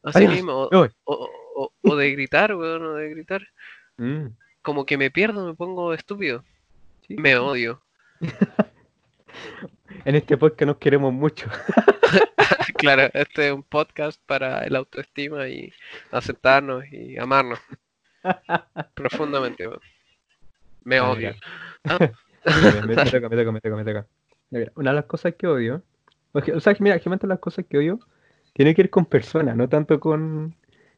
Así 0.03 0.27
mismo. 0.27 0.53
O, 0.53 0.69
o- 1.05 1.29
o- 1.55 1.73
o 1.81 1.95
de 1.95 2.11
gritar, 2.11 2.53
weón, 2.55 2.85
o 2.85 2.93
de 2.93 3.09
gritar. 3.09 3.41
Mm, 3.97 4.27
Como 4.61 4.85
que 4.85 4.97
me 4.97 5.11
pierdo, 5.11 5.45
me 5.47 5.53
pongo 5.53 5.93
estúpido. 5.93 6.43
sí. 7.07 7.15
Me 7.15 7.35
odio. 7.37 7.81
En 10.05 10.15
este 10.15 10.37
podcast 10.37 10.67
nos 10.67 10.77
queremos 10.77 11.13
mucho. 11.13 11.47
Claro, 12.75 13.09
este 13.13 13.47
es 13.47 13.53
un 13.53 13.61
podcast 13.61 14.19
para 14.25 14.63
el 14.63 14.75
autoestima 14.75 15.47
y 15.47 15.71
aceptarnos 16.11 16.83
y 16.91 17.15
amarnos. 17.17 17.59
Profundamente. 18.95 19.69
Me 20.83 20.97
Ah, 20.99 21.11
odio. 21.11 21.35
ya. 21.83 21.97
me, 22.87 22.95
toca, 22.95 23.29
me 23.29 23.37
toca, 23.37 23.51
me 23.51 23.61
toca, 23.61 23.75
me 23.75 23.83
toca. 23.85 24.07
Mira, 24.49 24.71
una 24.75 24.91
de 24.91 24.95
las 24.95 25.05
cosas 25.05 25.35
que 25.37 25.45
odio, 25.45 25.83
o 26.31 26.59
sea, 26.59 26.75
mira, 26.79 26.95
generalmente 26.97 27.27
las 27.27 27.39
cosas 27.39 27.65
que 27.69 27.77
odio 27.77 27.99
tiene 28.53 28.73
que 28.73 28.81
ir 28.83 28.89
con 28.89 29.05
personas, 29.05 29.55
no 29.55 29.69
tanto 29.69 29.99
con, 29.99 30.55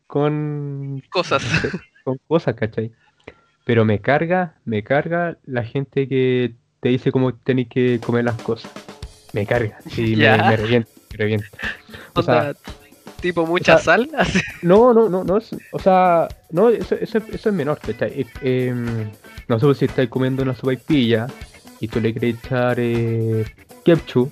con, 0.07 1.03
Cosas. 1.09 1.43
con 2.05 2.17
cosas, 2.27 2.55
¿cachai? 2.55 2.93
Pero 3.65 3.83
me 3.83 3.99
carga, 3.99 4.55
me 4.63 4.83
carga 4.83 5.37
la 5.43 5.65
gente 5.65 6.07
que 6.07 6.55
te 6.79 6.89
dice 6.89 7.11
cómo 7.11 7.33
tenés 7.33 7.67
que 7.67 7.99
comer 7.99 8.23
las 8.23 8.41
cosas. 8.41 8.71
Me 9.33 9.45
carga, 9.45 9.77
sí, 9.89 10.15
me, 10.15 10.37
me 10.37 10.57
revienta, 10.57 10.89
me 11.11 11.17
revienta. 11.17 11.47
O 12.13 12.23
sea, 12.23 12.53
tipo 13.19 13.45
mucha 13.45 13.75
o 13.75 13.79
sea, 13.79 13.97
sal. 13.97 14.09
no, 14.61 14.93
no, 14.93 15.09
no, 15.09 15.23
no 15.23 15.37
es, 15.37 15.55
o 15.71 15.79
sea, 15.79 16.27
no, 16.51 16.69
eso, 16.69 16.95
eso, 16.95 17.17
eso 17.17 17.49
es 17.49 17.55
menor, 17.55 17.79
¿cachai? 17.79 18.21
Eh, 18.21 18.67
em, 18.69 19.09
no 19.47 19.59
sé 19.59 19.73
si 19.73 19.85
estáis 19.85 20.09
comiendo 20.09 20.43
una 20.43 20.55
sopaipilla 20.55 21.27
y 21.79 21.87
tú 21.87 21.99
le 21.99 22.13
quieres 22.13 22.43
echar 22.43 22.77
eh, 22.79 23.45
ketchup 23.83 24.31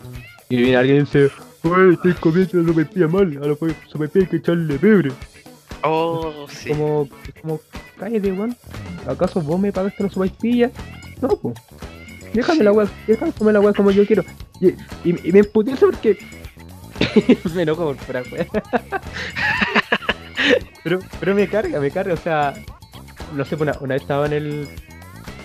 y 0.50 0.58
viene 0.58 0.78
alguien 0.78 0.98
y 0.98 1.00
dice, 1.02 1.30
Uy, 1.64 1.94
estoy 1.94 2.14
comiendo 2.14 2.62
la 2.62 2.68
sopaipilla 2.68 3.08
mal, 3.08 3.40
a 3.44 3.48
la 3.48 3.56
sopaipilla 3.88 4.26
hay 4.26 4.30
que 4.30 4.38
echarle 4.38 4.80
pebre. 4.80 5.12
Oh, 5.84 6.46
sí. 6.50 6.70
Como, 6.70 7.08
como, 7.42 7.60
cállate, 7.98 8.32
weón. 8.32 8.56
¿Acaso 9.08 9.42
vos 9.42 9.60
me 9.60 9.72
pagaste 9.72 10.04
la 10.04 10.10
sopaipilla? 10.10 10.72
No, 11.22 11.30
pues. 11.30 11.56
Déjame 12.34 12.64
la 12.64 12.72
weá, 12.72 12.88
déjame 13.08 13.32
comer 13.34 13.54
la 13.54 13.60
weá 13.60 13.74
como 13.74 13.92
yo 13.92 14.06
quiero. 14.06 14.24
Y, 14.60 14.70
y, 15.04 15.30
y 15.30 15.32
me 15.32 15.40
emputizo 15.40 15.88
porque 15.88 16.18
me 17.56 17.64
enojo 17.64 17.86
por 17.86 17.98
fuera, 17.98 18.24
weá. 18.32 18.46
pero, 20.84 21.00
pero 21.20 21.36
me 21.36 21.48
carga, 21.48 21.80
me 21.80 21.92
carga, 21.92 22.14
o 22.14 22.18
sea, 22.18 22.54
no 23.36 23.46
sé, 23.46 23.56
una, 23.56 23.76
una 23.80 23.96
vez 23.96 24.02
estaba 24.02 24.26
en 24.26 24.34
el. 24.34 24.68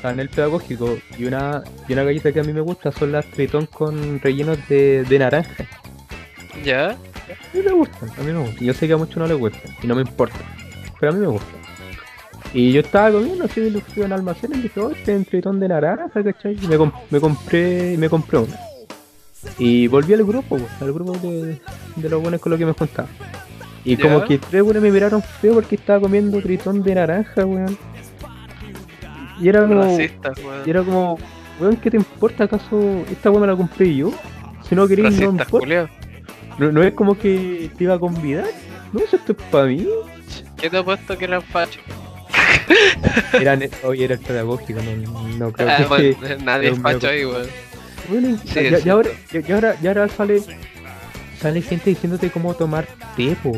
sea, 0.00 0.10
en 0.10 0.20
el 0.20 0.28
pedagógico. 0.28 0.98
Y 1.18 1.24
una, 1.24 1.62
y 1.88 1.92
una 1.92 2.04
galleta 2.04 2.32
que 2.32 2.40
a 2.40 2.44
mí 2.44 2.52
me 2.52 2.60
gusta 2.60 2.92
son 2.92 3.12
las 3.12 3.26
tritón 3.26 3.66
con 3.66 4.20
rellenos 4.20 4.58
de, 4.68 5.04
de 5.04 5.18
naranja. 5.18 5.66
¿Ya? 6.64 6.90
A 6.90 7.56
mí 7.56 7.62
me 7.64 7.72
gustan, 7.72 8.10
a 8.18 8.22
mí 8.22 8.32
me 8.32 8.38
gustan. 8.40 8.64
Yo 8.64 8.74
sé 8.74 8.86
que 8.86 8.94
a 8.94 8.96
muchos 8.96 9.16
no 9.16 9.26
les 9.26 9.38
gustan 9.38 9.74
y 9.82 9.86
no 9.86 9.94
me 9.94 10.02
importa. 10.02 10.38
Pero 11.00 11.12
a 11.12 11.14
mí 11.14 11.20
me 11.20 11.26
gustan. 11.26 11.65
Y 12.54 12.72
yo 12.72 12.80
estaba 12.80 13.10
comiendo 13.12 13.44
así, 13.44 13.70
fui 13.94 14.02
al 14.04 14.12
almacén 14.12 14.50
y 14.54 14.62
dije, 14.62 14.80
oh, 14.80 14.90
este 14.90 15.12
es 15.12 15.18
un 15.18 15.24
tritón 15.24 15.60
de 15.60 15.68
naranja, 15.68 16.08
¿cachai? 16.22 16.56
Y 16.62 16.66
me, 16.68 16.76
com- 16.78 16.92
me 17.10 17.20
compré, 17.20 17.96
me 17.98 18.08
compré 18.08 18.38
uno. 18.38 18.54
Y 19.58 19.86
volví 19.88 20.14
al 20.14 20.24
grupo, 20.24 20.56
pues, 20.56 20.64
al 20.80 20.92
grupo 20.92 21.12
de, 21.18 21.60
de 21.96 22.08
los 22.08 22.22
buenos 22.22 22.40
con 22.40 22.50
los 22.50 22.58
que 22.58 22.66
me 22.66 22.72
juntaba. 22.72 23.08
Y 23.84 23.96
Ya. 23.96 24.02
como 24.02 24.24
que 24.24 24.38
tres 24.38 24.62
buenos 24.62 24.82
me 24.82 24.90
miraron 24.90 25.22
feo 25.22 25.54
porque 25.54 25.76
estaba 25.76 26.00
comiendo 26.00 26.40
tritón 26.40 26.82
de 26.82 26.94
naranja, 26.94 27.44
weón. 27.44 27.76
Y 29.40 29.48
era 29.48 29.66
como, 29.66 29.82
Racista, 29.82 30.32
weón. 30.38 30.62
y 30.64 30.70
era 30.70 30.82
como, 30.82 31.18
weón, 31.60 31.76
¿qué 31.76 31.90
te 31.90 31.96
importa 31.98 32.44
acaso 32.44 32.80
esta 33.10 33.30
weón 33.30 33.42
me 33.42 33.46
la 33.48 33.56
compré 33.56 33.94
yo? 33.94 34.10
Si 34.68 34.74
no 34.74 34.88
querés, 34.88 35.14
no 35.20 35.32
me 35.32 35.42
importa. 35.42 35.90
no 36.58 36.82
es 36.82 36.94
como 36.94 37.16
que 37.18 37.70
te 37.76 37.84
iba 37.84 37.94
a 37.94 37.98
convidar. 37.98 38.46
No, 38.92 39.00
eso 39.00 39.16
esto 39.16 39.32
es 39.32 39.38
para 39.50 39.66
mí. 39.66 39.86
¿Qué 40.56 40.70
te 40.70 40.78
ha 40.78 40.82
puesto 40.84 41.16
que 41.18 41.24
eran 41.26 41.42
fachos? 41.42 41.82
Era, 43.40 43.58
oye, 43.84 44.04
era 44.04 44.14
el 44.14 44.20
pedagógico, 44.20 44.80
no, 44.82 45.36
no 45.36 45.52
creo 45.52 45.68
Ah, 45.68 45.76
que 45.78 45.84
bueno, 45.84 46.20
que- 46.26 46.36
nadie 46.44 46.70
es 46.70 46.78
facho 46.80 47.08
ahí, 47.08 47.24
weón. 47.24 47.46
Bueno, 48.08 48.38
Sí, 48.44 48.60
ya, 48.84 48.92
ahora, 48.92 49.10
ya, 49.32 49.54
ahora, 49.54 49.76
ya 49.82 49.90
ahora 49.90 50.08
sale, 50.08 50.42
sale 51.40 51.60
gente 51.62 51.90
diciéndote 51.90 52.30
cómo 52.30 52.54
tomar 52.54 52.86
té, 53.16 53.36
po. 53.42 53.52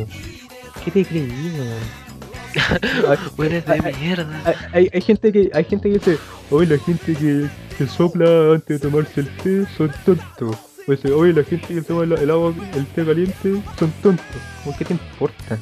¿Qué 0.84 0.90
te 0.90 1.04
creí, 1.04 1.52
weón? 1.54 3.18
Weón 3.36 3.52
es 3.52 3.66
de 3.66 3.92
mierda. 4.00 4.42
Hay, 4.44 4.54
hay, 4.72 4.90
hay 4.92 5.00
gente 5.02 5.32
que 5.32 5.50
hay 5.52 5.64
gente 5.64 5.88
que 5.90 5.94
dice, 5.98 6.18
oye, 6.50 6.66
la 6.76 6.82
gente 6.82 7.14
que, 7.14 7.46
que 7.76 7.86
sopla 7.86 8.52
antes 8.54 8.80
de 8.80 8.88
tomarse 8.88 9.20
el 9.20 9.28
té 9.36 9.66
son 9.76 9.92
tontos. 10.04 10.56
O 10.86 10.92
dice, 10.92 11.12
oye, 11.12 11.34
la 11.34 11.44
gente 11.44 11.66
que 11.74 11.82
toma 11.82 12.04
el, 12.04 12.12
el 12.12 12.30
agua, 12.30 12.54
el 12.74 12.86
té 12.86 13.04
caliente 13.04 13.62
son 13.78 13.92
tontos. 14.02 14.24
¿Cómo 14.64 14.76
qué 14.78 14.84
te 14.86 14.94
importa? 14.94 15.58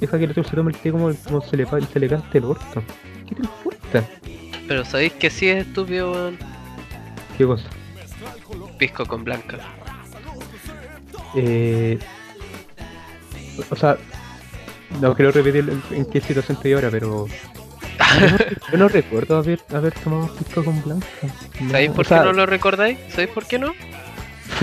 Deja 0.00 0.18
que 0.18 0.24
el 0.24 0.30
otro 0.30 0.44
se 0.44 0.56
tome 0.56 0.72
el 0.72 0.78
té 0.78 0.90
como, 0.90 1.12
como 1.14 1.40
se, 1.42 1.56
le, 1.56 1.66
se 1.66 2.00
le 2.00 2.08
cante 2.08 2.38
el 2.38 2.44
orto. 2.44 2.82
¿Qué 3.28 3.34
te 3.34 3.42
importa? 3.42 4.04
Pero 4.66 4.84
sabéis 4.84 5.12
que 5.14 5.28
sí 5.28 5.48
es 5.48 5.66
estúpido, 5.66 6.12
weón. 6.12 6.38
¿Qué 7.36 7.44
cosa? 7.44 7.68
Pisco 8.78 9.04
con 9.04 9.24
blanca. 9.24 9.58
Eh, 11.34 11.98
o 13.68 13.76
sea, 13.76 13.98
no 15.00 15.14
quiero 15.14 15.32
repetir 15.32 15.82
en, 15.90 16.04
qué 16.06 16.20
situación 16.20 16.56
estoy 16.56 16.72
ahora, 16.72 16.90
pero 16.90 17.26
yo 18.72 18.78
no, 18.78 18.88
recuerdo 18.88 19.36
haber, 19.36 19.60
haber 19.70 19.92
tomado 19.92 20.34
pisco 20.34 20.64
con 20.64 20.82
blanca. 20.82 21.06
No, 21.60 21.70
¿Sabéis 21.70 21.90
por 21.90 22.06
sea, 22.06 22.20
qué 22.20 22.24
no 22.24 22.32
lo 22.32 22.46
recordáis? 22.46 22.98
¿Sabéis 23.10 23.30
por 23.30 23.46
qué 23.46 23.58
no? 23.58 23.74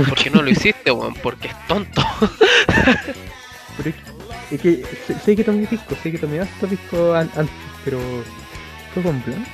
Porque 0.10 0.30
no 0.30 0.42
lo 0.42 0.50
hiciste, 0.50 0.92
weón. 0.92 1.14
Porque 1.16 1.48
es 1.50 1.68
tonto. 1.68 2.04
pero 3.78 3.90
es 3.90 3.96
que, 3.96 4.17
es 4.52 4.62
que 4.62 4.84
sé, 5.26 5.36
que 5.36 5.44
tomé 5.44 5.66
pisco, 5.68 5.96
sé 6.02 6.12
que 6.12 6.18
tomé 6.18 6.40
harto 6.40 6.68
pisco 6.68 7.14
an- 7.14 7.30
antes, 7.36 7.54
pero 7.84 7.98
pisco 8.00 9.10
con 9.10 9.24
blanca. 9.24 9.50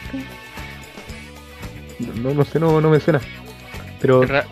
No, 2.22 2.34
no, 2.34 2.44
sé, 2.46 2.60
no, 2.60 2.82
no 2.82 2.90
me 2.90 3.00
suena. 3.00 3.22
Pero 4.02 4.24
Ra- 4.24 4.46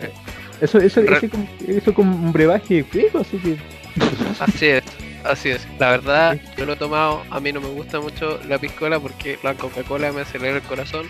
eso, 0.60 0.78
eso, 0.78 1.02
Ra- 1.02 1.18
eso, 1.18 1.28
como, 1.30 1.48
eso 1.66 1.94
como 1.94 2.14
un 2.16 2.32
brebaje 2.32 2.84
fuego, 2.84 3.20
así 3.20 3.36
que 3.38 3.56
Así 4.40 4.66
es, 4.66 4.82
así 5.24 5.50
es. 5.50 5.66
La 5.78 5.90
verdad, 5.90 6.38
yo 6.56 6.64
lo 6.64 6.72
he 6.72 6.76
tomado, 6.76 7.22
a 7.30 7.40
mí 7.40 7.52
no 7.52 7.60
me 7.60 7.68
gusta 7.68 8.00
mucho 8.00 8.40
la 8.48 8.58
piscola 8.58 8.98
porque 8.98 9.38
la 9.42 9.54
Coca-Cola 9.54 10.12
me 10.12 10.22
acelera 10.22 10.56
el 10.56 10.62
corazón 10.62 11.06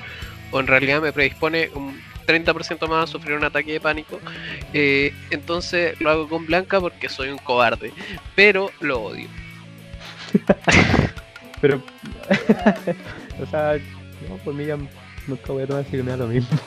o 0.50 0.58
en 0.60 0.66
realidad 0.66 1.00
me 1.00 1.12
predispone 1.12 1.70
un 1.74 2.00
30% 2.32 2.88
más 2.88 3.04
a 3.04 3.12
sufrir 3.12 3.36
un 3.36 3.44
ataque 3.44 3.72
de 3.72 3.80
pánico. 3.80 4.18
Eh, 4.72 5.14
entonces 5.30 6.00
lo 6.00 6.10
hago 6.10 6.28
con 6.28 6.46
blanca 6.46 6.80
porque 6.80 7.08
soy 7.08 7.28
un 7.28 7.38
cobarde, 7.38 7.92
pero 8.34 8.70
lo 8.80 9.02
odio. 9.02 9.28
Pero, 11.60 11.80
o 13.40 13.46
sea, 13.46 13.78
no, 14.28 14.36
por 14.38 14.52
mí 14.52 14.66
ya 14.66 14.76
nunca 15.28 15.52
voy 15.52 15.62
a 15.62 15.66
tomar 15.68 15.84
que 15.84 16.02
me 16.02 16.10
da 16.10 16.16
lo 16.16 16.26
mismo. 16.26 16.58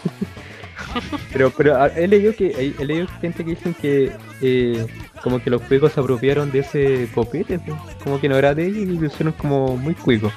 pero, 1.34 1.52
pero 1.52 1.76
ah, 1.76 1.88
he 1.88 2.08
leído 2.08 2.34
que 2.34 2.74
he 2.80 2.86
leído 2.86 3.06
gente 3.20 3.44
que 3.44 3.52
dicen 3.52 3.74
que 3.74 4.12
eh, 4.42 4.88
como 5.22 5.42
que 5.42 5.50
los 5.50 5.62
cuicos 5.64 5.92
se 5.92 6.00
apropiaron 6.00 6.50
de 6.50 6.60
ese 6.60 7.10
copete, 7.14 7.60
pues, 7.60 7.78
como 8.04 8.22
que 8.22 8.30
no 8.30 8.38
era 8.38 8.56
de 8.56 8.68
ellos 8.68 8.84
y 8.84 8.98
lo 8.98 9.06
hicieron 9.06 9.34
como 9.34 9.76
muy 9.76 9.96
cuico. 9.96 10.32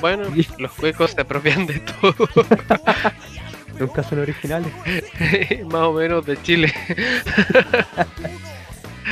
Bueno, 0.00 0.24
los 0.58 0.72
cuecos 0.72 1.12
se 1.12 1.20
apropian 1.20 1.66
de 1.66 1.80
todo, 1.80 2.28
Nunca 3.78 4.02
son 4.02 4.18
originales. 4.20 4.72
más 5.66 5.82
o 5.82 5.92
menos 5.92 6.24
de 6.26 6.40
Chile. 6.42 6.72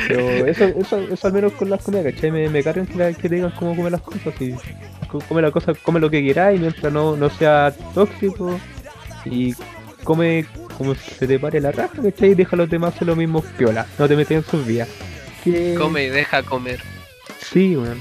Pero 0.09 0.47
eso, 0.47 0.65
eso, 0.65 0.99
eso 0.99 1.27
al 1.27 1.33
menos 1.33 1.53
con 1.53 1.71
las 1.71 1.83
comidas, 1.83 2.13
¿cachai? 2.13 2.31
Me, 2.31 2.49
me 2.49 2.63
cargan 2.63 2.87
que, 2.87 2.97
la- 2.99 3.13
que 3.13 3.29
te 3.29 3.37
digan 3.37 3.53
cómo 3.53 3.77
comer 3.77 3.93
las 3.93 4.01
cosas. 4.01 4.35
Y, 4.41 4.53
co- 5.09 5.21
come 5.29 5.41
la 5.43 5.51
cosa, 5.51 5.73
come 5.75 6.01
lo 6.01 6.11
que 6.11 6.23
queráis 6.23 6.61
mientras 6.61 6.93
no, 6.93 7.17
no 7.17 7.31
sea 7.31 7.73
tóxico. 7.95 8.59
Y 9.25 9.55
come 10.03 10.47
como 10.77 10.95
se 10.97 11.27
te 11.27 11.39
pare 11.39 11.61
la 11.61 11.71
raja, 11.71 12.03
¿cachai? 12.03 12.31
Y 12.31 12.35
deja 12.35 12.57
a 12.57 12.59
los 12.59 12.69
demás 12.71 12.95
hacer 12.95 13.07
lo 13.07 13.15
mismo 13.17 13.41
piola. 13.57 13.87
No 13.99 14.09
te 14.09 14.17
metes 14.17 14.37
en 14.39 14.45
sus 14.51 14.67
vidas. 14.67 14.89
Que... 15.45 15.75
Come 15.79 16.05
y 16.05 16.09
deja 16.09 16.43
comer. 16.43 16.81
Sí, 17.39 17.77
weón. 17.77 18.01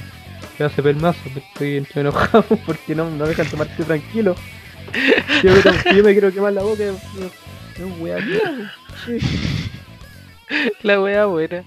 Me 0.57 0.65
hace 0.65 0.81
pelmazo, 0.83 1.19
estoy 1.35 1.77
estoy 1.77 2.01
enojado 2.01 2.43
porque 2.65 2.95
no, 2.95 3.09
no 3.09 3.25
dejan 3.27 3.47
tomarte 3.47 3.83
tranquilo. 3.83 4.35
Yo 5.43 5.51
me, 5.53 5.59
tomo- 5.61 5.95
yo 5.95 6.03
me 6.03 6.11
quiero 6.11 6.31
quemar 6.31 6.53
la 6.53 6.61
boca. 6.63 6.83
No, 7.79 7.87
no. 7.87 8.71
Sí. 9.05 9.19
La 10.83 11.01
wea 11.01 11.25
buena. 11.25 11.63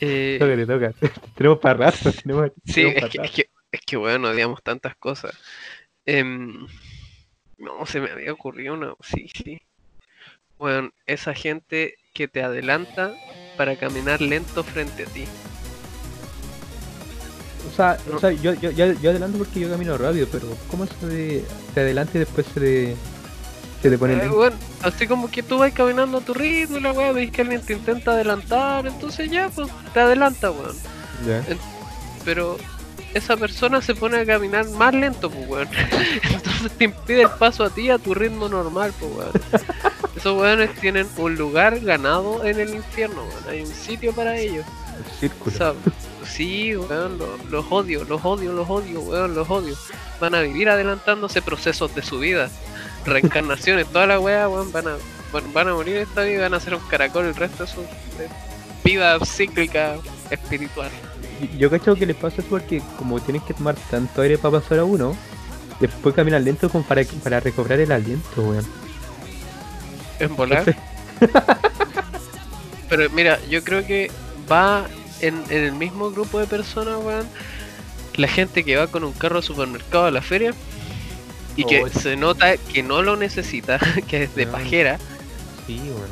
Eh, 0.00 0.36
Toca, 0.38 0.92
toca. 0.92 1.10
Tenemos 1.36 1.58
para 1.58 1.74
rato. 1.90 2.12
Tenemos, 2.12 2.50
Sí, 2.64 2.74
tenemos 2.74 2.96
es 2.96 3.10
que, 3.10 3.18
rato. 3.18 3.22
es 3.24 3.30
que, 3.32 3.50
es 3.72 3.80
que 3.80 3.96
bueno, 3.96 4.28
odiamos 4.28 4.62
tantas 4.62 4.94
cosas. 4.96 5.32
Em, 6.06 6.66
no, 7.58 7.86
se 7.86 8.00
me 8.00 8.10
había 8.10 8.32
ocurrido 8.32 8.74
una. 8.74 8.94
Sí, 9.00 9.28
sí. 9.34 9.60
Bueno, 10.58 10.92
esa 11.06 11.34
gente 11.34 11.96
que 12.12 12.28
te 12.28 12.42
adelanta 12.42 13.12
para 13.56 13.76
caminar 13.76 14.20
lento 14.20 14.62
frente 14.62 15.02
a 15.04 15.06
ti. 15.06 15.24
O 17.70 17.76
sea, 17.76 17.96
o 18.14 18.18
sea 18.18 18.30
yo, 18.32 18.54
yo, 18.54 18.70
yo, 18.70 18.92
yo 18.92 19.10
adelanto 19.10 19.38
porque 19.38 19.60
yo 19.60 19.70
camino 19.70 19.96
rápido, 19.98 20.26
pero 20.30 20.46
¿cómo 20.70 20.86
se 20.86 21.06
de, 21.06 21.44
de 21.74 21.80
adelante 21.80 22.12
y 22.18 22.20
después 22.20 22.46
se 22.54 22.94
se 23.82 23.90
te 23.90 23.98
pone 23.98 24.14
Eh, 24.14 24.16
lento? 24.16 24.36
bueno, 24.36 24.56
así 24.82 25.06
como 25.06 25.30
que 25.30 25.42
tú 25.42 25.58
vas 25.58 25.72
caminando 25.72 26.18
a 26.18 26.20
tu 26.22 26.32
ritmo 26.34 26.78
y 26.78 26.80
la 26.80 26.92
weá, 26.92 27.12
ves 27.12 27.30
que 27.30 27.42
alguien 27.42 27.60
te 27.60 27.74
intenta 27.74 28.12
adelantar, 28.12 28.86
entonces 28.86 29.30
ya, 29.30 29.48
pues 29.50 29.68
te 29.92 30.00
adelanta, 30.00 30.50
weón. 30.50 30.74
Ya. 31.26 31.44
Pero 32.24 32.56
esa 33.12 33.36
persona 33.36 33.82
se 33.82 33.94
pone 33.94 34.18
a 34.18 34.24
caminar 34.26 34.68
más 34.70 34.94
lento, 34.94 35.30
pues, 35.30 35.48
weón. 35.48 35.68
Entonces 36.32 36.72
te 36.78 36.84
impide 36.84 37.22
el 37.22 37.30
paso 37.30 37.62
a 37.64 37.70
ti 37.70 37.90
a 37.90 37.98
tu 37.98 38.14
ritmo 38.14 38.48
normal, 38.48 38.92
pues, 38.98 39.12
weón. 39.14 39.32
Esos 40.16 40.36
weones 40.40 40.74
tienen 40.80 41.06
un 41.18 41.34
lugar 41.36 41.78
ganado 41.80 42.44
en 42.44 42.58
el 42.60 42.74
infierno, 42.74 43.22
weón. 43.22 43.44
Hay 43.50 43.60
un 43.62 43.72
sitio 43.74 44.12
para 44.14 44.36
ellos. 44.38 44.64
El 44.98 45.20
círculo. 45.20 45.76
Sí, 46.26 46.76
weón, 46.76 47.18
lo- 47.18 47.36
los 47.50 47.66
odio, 47.70 48.04
los 48.04 48.24
odio, 48.24 48.52
los 48.52 48.68
odio, 48.68 49.00
weón, 49.00 49.34
los 49.34 49.48
odio. 49.50 49.74
Van 50.20 50.34
a 50.34 50.40
vivir 50.40 50.68
adelantándose 50.68 51.42
procesos 51.42 51.94
de 51.94 52.02
su 52.02 52.18
vida, 52.18 52.50
reencarnaciones, 53.04 53.86
toda 53.88 54.06
la 54.06 54.20
weá, 54.20 54.48
weón, 54.48 54.70
van 54.72 54.88
a, 54.88 54.96
van, 55.32 55.52
van 55.52 55.68
a 55.68 55.74
morir 55.74 55.96
esta 55.96 56.22
vida 56.22 56.34
y 56.36 56.40
van 56.40 56.54
a 56.54 56.60
ser 56.60 56.74
un 56.74 56.80
caracol 56.88 57.26
el 57.26 57.34
resto 57.34 57.64
de 57.64 57.70
su 57.70 57.80
de 57.80 58.28
vida 58.84 59.18
cíclica 59.24 59.96
espiritual. 60.30 60.90
Yo 61.58 61.68
cacho 61.70 61.94
que 61.96 62.06
les 62.06 62.16
pasa 62.16 62.36
eso 62.40 62.46
porque 62.48 62.80
como 62.98 63.20
tienen 63.20 63.42
que 63.42 63.54
tomar 63.54 63.74
tanto 63.90 64.22
aire 64.22 64.38
para 64.38 64.60
pasar 64.60 64.78
a 64.78 64.84
uno, 64.84 65.16
después 65.80 66.14
caminan 66.14 66.44
lento 66.44 66.68
como 66.70 66.84
para, 66.84 67.02
para 67.22 67.40
recobrar 67.40 67.80
el 67.80 67.90
aliento, 67.92 68.42
weón. 68.42 68.64
En 70.20 70.36
volar. 70.36 70.76
Pero 72.88 73.10
mira, 73.10 73.38
yo 73.50 73.64
creo 73.64 73.84
que 73.84 74.10
va 74.50 74.86
en, 75.20 75.42
en 75.50 75.64
el 75.64 75.72
mismo 75.72 76.10
grupo 76.10 76.38
de 76.38 76.46
personas, 76.46 76.98
weón. 77.02 77.26
La 78.16 78.28
gente 78.28 78.64
que 78.64 78.76
va 78.76 78.86
con 78.86 79.02
un 79.04 79.12
carro 79.12 79.40
de 79.40 79.46
supermercado 79.46 80.06
a 80.06 80.10
la 80.10 80.22
feria 80.22 80.54
y 81.56 81.64
que 81.64 81.88
se 81.90 82.16
nota 82.16 82.56
que 82.56 82.82
no 82.82 83.02
lo 83.02 83.16
necesita, 83.16 83.78
que 84.08 84.24
es 84.24 84.34
de 84.34 84.46
No. 84.46 84.52
pajera, 84.52 84.98
Sí, 85.66 85.80
weón. 85.84 86.08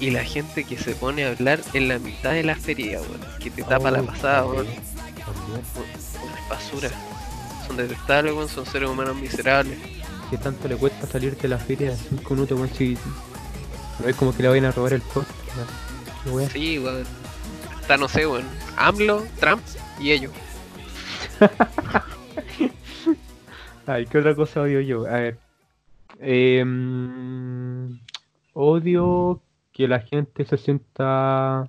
y 0.00 0.10
la 0.10 0.24
gente 0.24 0.64
que 0.64 0.76
se 0.78 0.94
pone 0.94 1.24
a 1.24 1.30
hablar 1.30 1.60
en 1.72 1.88
la 1.88 1.98
mitad 1.98 2.32
de 2.32 2.42
la 2.44 2.54
feria, 2.56 3.00
weón. 3.00 3.20
Que 3.40 3.50
te 3.50 3.62
tapa 3.64 3.90
la 3.90 4.02
pasada, 4.02 4.44
weón. 4.46 4.66
Una 4.66 6.48
basura. 6.48 6.90
Son 7.66 7.76
detestables, 7.76 8.32
weón. 8.34 8.48
Son 8.48 8.66
seres 8.66 8.88
humanos 8.88 9.16
miserables. 9.16 9.78
¿Qué 10.30 10.38
tanto 10.38 10.68
le 10.68 10.76
cuesta 10.76 11.06
salir 11.08 11.36
de 11.36 11.48
la 11.48 11.58
feria 11.58 11.90
de 11.90 11.96
5 11.96 12.34
minutos, 12.34 12.56
weón? 12.58 12.70
Si 12.76 12.96
no 14.00 14.08
es 14.08 14.14
como 14.16 14.34
que 14.36 14.42
le 14.44 14.48
vayan 14.48 14.66
a 14.66 14.70
robar 14.72 14.92
el 14.92 15.02
post, 15.02 15.28
weón. 16.26 16.48
Sí, 16.50 16.78
weón. 16.78 17.04
Está, 17.90 18.00
no 18.00 18.06
sé, 18.06 18.24
weón. 18.24 18.44
AMLO, 18.76 19.24
Trump 19.40 19.60
y 19.98 20.12
ellos. 20.12 20.30
Ay, 23.86 24.06
¿qué 24.06 24.18
otra 24.18 24.36
cosa 24.36 24.60
odio 24.60 24.80
yo? 24.80 25.06
A 25.06 25.18
ver. 25.18 25.38
Em, 26.20 27.98
odio 28.52 29.42
que 29.72 29.88
la 29.88 29.98
gente 29.98 30.44
se 30.44 30.56
sienta 30.56 31.68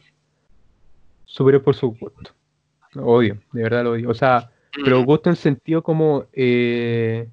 superior 1.26 1.64
por 1.64 1.74
su 1.74 1.88
gusto. 1.88 2.36
Lo 2.92 3.08
odio, 3.08 3.40
de 3.52 3.64
verdad 3.64 3.86
lo 3.86 3.94
odio. 3.94 4.12
O 4.12 4.14
sea, 4.14 4.52
pero 4.76 5.02
Mm, 5.02 5.06
gusto 5.06 5.30
en 5.32 5.36
sentido 5.36 5.82
como, 5.82 6.26
eh, 6.34 7.28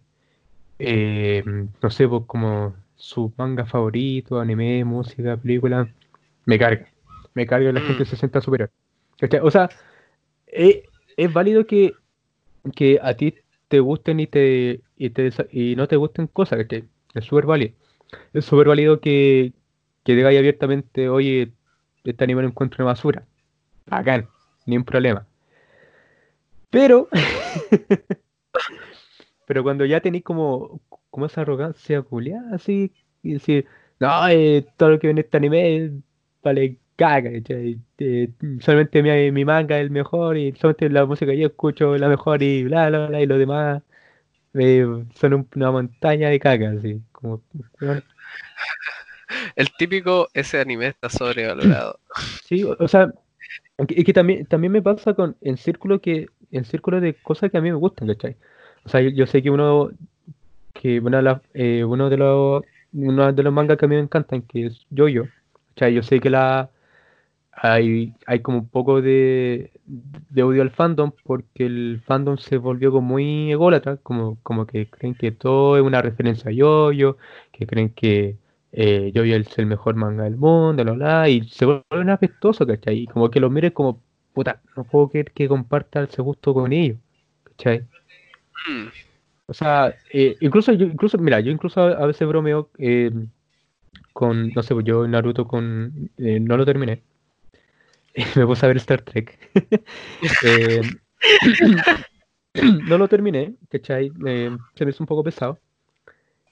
eh, 0.78 1.44
no 1.82 1.90
sé, 1.90 2.08
pues 2.08 2.22
como 2.26 2.74
su 2.96 3.30
manga 3.36 3.66
favorito, 3.66 4.40
anime, 4.40 4.82
música, 4.86 5.36
película. 5.36 5.86
Me 6.46 6.58
carga. 6.58 6.88
Me 7.38 7.46
carga 7.46 7.68
que 7.68 7.72
la 7.72 7.86
gente 7.86 8.02
mm, 8.02 8.06
se 8.06 8.16
sienta 8.16 8.40
superior. 8.40 8.72
¿Cachai? 9.16 9.38
O 9.44 9.50
sea, 9.52 9.68
eh, 10.48 10.82
es 11.16 11.32
válido 11.32 11.68
que, 11.68 11.94
que 12.74 12.98
a 13.00 13.14
ti 13.14 13.32
te 13.68 13.78
gusten 13.78 14.18
y 14.18 14.26
te, 14.26 14.80
y 14.96 15.10
te 15.10 15.30
y 15.52 15.76
no 15.76 15.86
te 15.86 15.94
gusten 15.94 16.26
cosas, 16.26 16.58
¿cachai? 16.58 16.88
Es 17.14 17.26
súper 17.26 17.46
válido. 17.46 17.76
Es 18.32 18.44
súper 18.44 18.66
válido 18.66 19.00
que, 19.00 19.52
que 20.02 20.16
digáis 20.16 20.36
abiertamente, 20.36 21.08
oye, 21.08 21.52
este 22.02 22.24
anime 22.24 22.42
lo 22.42 22.48
encuentro 22.48 22.82
una 22.82 22.92
basura. 22.92 23.24
Bacán, 23.86 24.26
ni 24.66 24.76
un 24.76 24.84
problema. 24.84 25.24
Pero, 26.70 27.08
pero 29.46 29.62
cuando 29.62 29.84
ya 29.84 30.00
tenéis 30.00 30.24
como, 30.24 30.80
como 31.08 31.26
esa 31.26 31.42
arrogancia 31.42 32.02
culiada, 32.02 32.56
así, 32.56 32.92
y 33.22 33.34
decir, 33.34 33.66
no, 34.00 34.28
eh, 34.28 34.66
todo 34.76 34.90
lo 34.90 34.98
que 34.98 35.06
viene 35.06 35.20
en 35.20 35.24
este 35.24 35.36
anime 35.36 36.02
vale 36.42 36.80
caga, 36.98 37.32
¿cachai? 37.32 37.80
Eh, 37.98 38.30
solamente 38.60 39.02
mi, 39.04 39.32
mi 39.32 39.46
manga 39.46 39.78
es 39.78 39.84
el 39.84 39.90
mejor 39.92 40.38
y 40.38 40.52
solamente 40.56 40.90
la 40.90 41.06
música 41.06 41.32
que 41.32 41.38
yo 41.40 41.48
escucho 41.48 41.96
es 41.96 42.02
la 42.02 42.08
mejor 42.10 42.42
y 42.44 42.64
bla, 42.64 42.88
bla, 42.90 43.08
bla, 43.08 43.22
y 43.22 43.26
lo 43.26 43.38
demás 43.38 43.82
eh, 44.54 44.86
son 45.16 45.34
un- 45.34 45.48
una 45.56 45.70
montaña 45.72 46.30
de 46.30 46.40
caca, 46.40 46.70
así, 46.72 47.02
como, 47.12 47.42
El 49.56 49.70
típico, 49.72 50.28
ese 50.34 50.60
anime 50.60 50.88
está 50.88 51.08
sobrevalorado. 51.10 52.00
sí, 52.44 52.64
o, 52.64 52.76
o 52.78 52.88
sea, 52.88 53.12
es 53.88 54.04
que 54.04 54.12
también, 54.12 54.46
también 54.46 54.72
me 54.72 54.82
pasa 54.82 55.14
con, 55.14 55.36
en 55.40 55.56
círculo 55.58 56.00
que, 56.00 56.26
en 56.50 56.64
círculo 56.64 57.00
de 57.00 57.14
cosas 57.16 57.50
que 57.50 57.58
a 57.58 57.60
mí 57.60 57.70
me 57.70 57.76
gustan, 57.78 58.08
¿cachai? 58.08 58.36
O 58.84 58.88
sea, 58.90 59.00
yo, 59.00 59.10
yo 59.10 59.26
sé 59.26 59.42
que 59.42 59.50
uno, 59.50 59.90
que 60.74 61.00
de 61.00 61.22
las- 61.22 61.42
eh, 61.54 61.84
uno 61.84 62.10
de 62.10 62.16
los, 62.18 62.64
uno 62.94 63.32
de 63.32 63.44
los 63.44 63.52
mangas 63.54 63.78
que 63.78 63.86
a 63.86 63.88
mí 63.88 63.96
me 63.96 64.02
encantan, 64.02 64.42
que 64.42 64.66
es 64.68 64.86
JoJo, 64.96 65.30
¿cachai? 65.74 65.94
Yo 65.94 66.02
sé 66.04 66.20
que 66.20 66.30
la, 66.30 66.70
hay, 67.62 68.14
hay 68.26 68.40
como 68.40 68.58
un 68.58 68.68
poco 68.68 69.02
de, 69.02 69.72
de 69.86 70.42
odio 70.42 70.62
al 70.62 70.70
fandom 70.70 71.12
porque 71.24 71.66
el 71.66 72.02
fandom 72.06 72.36
se 72.38 72.56
volvió 72.58 72.92
como 72.92 73.08
muy 73.08 73.52
ególatra, 73.52 73.96
como, 73.98 74.38
como 74.42 74.66
que 74.66 74.88
creen 74.90 75.14
que 75.14 75.32
todo 75.32 75.76
es 75.76 75.82
una 75.82 76.02
referencia 76.02 76.50
a 76.50 76.54
JoJo, 76.54 77.16
que 77.52 77.66
creen 77.66 77.90
que 77.94 78.38
eh, 78.72 79.12
JoJo 79.14 79.36
es 79.36 79.58
el 79.58 79.66
mejor 79.66 79.94
manga 79.96 80.24
del 80.24 80.36
mundo, 80.36 80.84
bla, 80.84 80.92
bla, 80.92 81.28
y 81.28 81.48
se 81.48 81.64
vuelven 81.66 82.10
apestosos, 82.10 82.66
¿cachai? 82.66 82.98
Y 83.00 83.06
como 83.06 83.30
que 83.30 83.40
los 83.40 83.50
miren 83.50 83.72
como, 83.72 84.00
puta, 84.32 84.62
no 84.76 84.84
puedo 84.84 85.08
creer 85.08 85.32
que 85.32 85.48
comparta 85.48 86.02
ese 86.04 86.22
gusto 86.22 86.54
con 86.54 86.72
ellos, 86.72 86.98
¿cachai? 87.44 87.86
Mm, 88.68 88.88
O 89.46 89.54
sea, 89.54 89.94
eh, 90.12 90.36
incluso 90.40 90.72
yo, 90.74 90.86
incluso, 90.86 91.18
mira, 91.18 91.40
yo 91.40 91.52
incluso 91.52 91.80
a, 91.82 91.92
a 91.92 92.06
veces 92.06 92.28
bromeo 92.28 92.70
eh, 92.78 93.10
con, 94.12 94.52
no 94.54 94.62
sé, 94.62 94.74
pues 94.74 94.84
yo 94.86 95.06
Naruto 95.06 95.46
con, 95.46 96.10
eh, 96.18 96.40
no 96.40 96.56
lo 96.56 96.64
terminé, 96.66 97.02
me 98.36 98.46
puse 98.46 98.64
a 98.64 98.68
ver 98.68 98.76
Star 98.78 99.02
Trek. 99.02 99.38
Eh, 100.44 100.80
no 102.88 102.98
lo 102.98 103.08
terminé, 103.08 103.54
¿cachai? 103.70 104.10
Eh, 104.26 104.56
se 104.74 104.84
me 104.84 104.90
hizo 104.90 105.02
un 105.02 105.06
poco 105.06 105.24
pesado. 105.24 105.58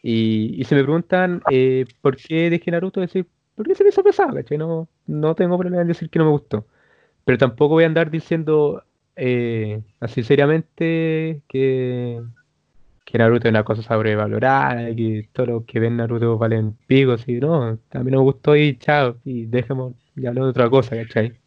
Y, 0.02 0.60
y 0.60 0.64
se 0.64 0.74
me 0.74 0.82
preguntan 0.84 1.42
eh, 1.50 1.84
por 2.00 2.16
qué 2.16 2.50
dejé 2.50 2.70
Naruto, 2.70 3.00
decir, 3.00 3.26
¿por 3.54 3.66
qué 3.66 3.74
se 3.74 3.82
me 3.84 3.90
hizo 3.90 4.04
pesado, 4.04 4.34
¿cachai? 4.34 4.58
No, 4.58 4.88
no 5.06 5.34
tengo 5.34 5.58
problema 5.58 5.82
en 5.82 5.88
decir 5.88 6.10
que 6.10 6.18
no 6.18 6.26
me 6.26 6.30
gustó. 6.32 6.66
Pero 7.24 7.38
tampoco 7.38 7.74
voy 7.74 7.84
a 7.84 7.88
andar 7.88 8.10
diciendo 8.10 8.84
eh, 9.16 9.82
así 10.00 10.22
seriamente 10.24 11.42
que, 11.48 12.22
que 13.04 13.18
Naruto 13.18 13.48
es 13.48 13.52
una 13.52 13.64
cosa 13.64 13.82
sobrevalorada, 13.82 14.94
que 14.94 15.28
todos 15.32 15.48
los 15.48 15.64
que 15.66 15.80
ven 15.80 15.96
Naruto 15.98 16.38
valen 16.38 16.76
picos, 16.86 17.28
y 17.28 17.34
no, 17.40 17.72
no 17.74 18.04
me 18.04 18.16
gustó 18.18 18.56
y 18.56 18.76
chao, 18.78 19.18
y 19.24 19.46
dejemos 19.46 19.94
y 20.16 20.26
hablar 20.26 20.44
de 20.44 20.50
otra 20.50 20.70
cosa, 20.70 20.96
¿cachai? 20.96 21.40